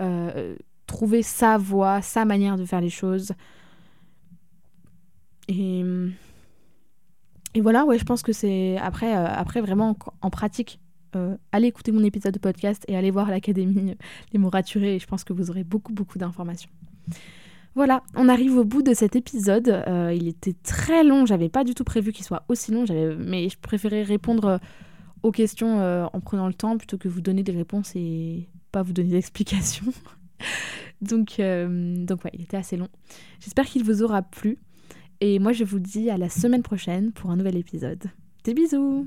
euh, 0.00 0.54
trouver 0.86 1.22
sa 1.22 1.58
voie, 1.58 2.00
sa 2.00 2.24
manière 2.24 2.56
de 2.56 2.64
faire 2.64 2.80
les 2.80 2.90
choses. 2.90 3.32
Et, 5.48 5.82
et 7.54 7.60
voilà, 7.60 7.84
ouais, 7.84 7.98
je 7.98 8.04
pense 8.04 8.22
que 8.22 8.32
c'est 8.32 8.78
après, 8.78 9.16
euh, 9.16 9.26
après 9.26 9.60
vraiment 9.60 9.96
en 10.20 10.30
pratique 10.30 10.78
euh, 11.14 11.36
allez 11.52 11.68
écouter 11.68 11.92
mon 11.92 12.04
épisode 12.04 12.34
de 12.34 12.38
podcast 12.38 12.84
et 12.88 12.96
allez 12.96 13.10
voir 13.10 13.30
l'Académie 13.30 13.96
Les 14.32 14.38
mots 14.38 14.50
raturés 14.50 14.96
et 14.96 14.98
je 14.98 15.06
pense 15.06 15.24
que 15.24 15.32
vous 15.32 15.50
aurez 15.50 15.64
beaucoup 15.64 15.92
beaucoup 15.92 16.18
d'informations. 16.18 16.70
Voilà, 17.74 18.02
on 18.14 18.28
arrive 18.28 18.56
au 18.58 18.64
bout 18.64 18.82
de 18.82 18.92
cet 18.92 19.16
épisode. 19.16 19.68
Euh, 19.68 20.12
il 20.14 20.28
était 20.28 20.54
très 20.62 21.04
long, 21.04 21.24
j'avais 21.24 21.48
pas 21.48 21.64
du 21.64 21.74
tout 21.74 21.84
prévu 21.84 22.12
qu'il 22.12 22.24
soit 22.24 22.44
aussi 22.48 22.70
long, 22.70 22.84
mais 23.18 23.48
je 23.48 23.58
préférais 23.58 24.02
répondre 24.02 24.44
euh, 24.44 24.58
aux 25.22 25.30
questions 25.30 25.78
en 26.12 26.20
prenant 26.20 26.48
le 26.48 26.54
temps 26.54 26.76
plutôt 26.76 26.98
que 26.98 27.08
vous 27.08 27.20
donner 27.20 27.44
des 27.44 27.52
réponses 27.52 27.92
et 27.94 28.48
pas 28.72 28.82
vous 28.82 28.92
donner 28.92 29.10
d'explications. 29.10 29.92
donc, 31.00 31.36
donc 31.38 32.24
ouais, 32.24 32.30
il 32.34 32.42
était 32.42 32.56
assez 32.56 32.76
long. 32.76 32.88
J'espère 33.38 33.66
qu'il 33.66 33.84
vous 33.84 34.02
aura 34.02 34.22
plu. 34.22 34.58
Et 35.20 35.38
moi, 35.38 35.52
je 35.52 35.62
vous 35.62 35.78
dis 35.78 36.10
à 36.10 36.18
la 36.18 36.28
semaine 36.28 36.64
prochaine 36.64 37.12
pour 37.12 37.30
un 37.30 37.36
nouvel 37.36 37.56
épisode. 37.56 38.10
Des 38.42 38.54
bisous 38.54 39.06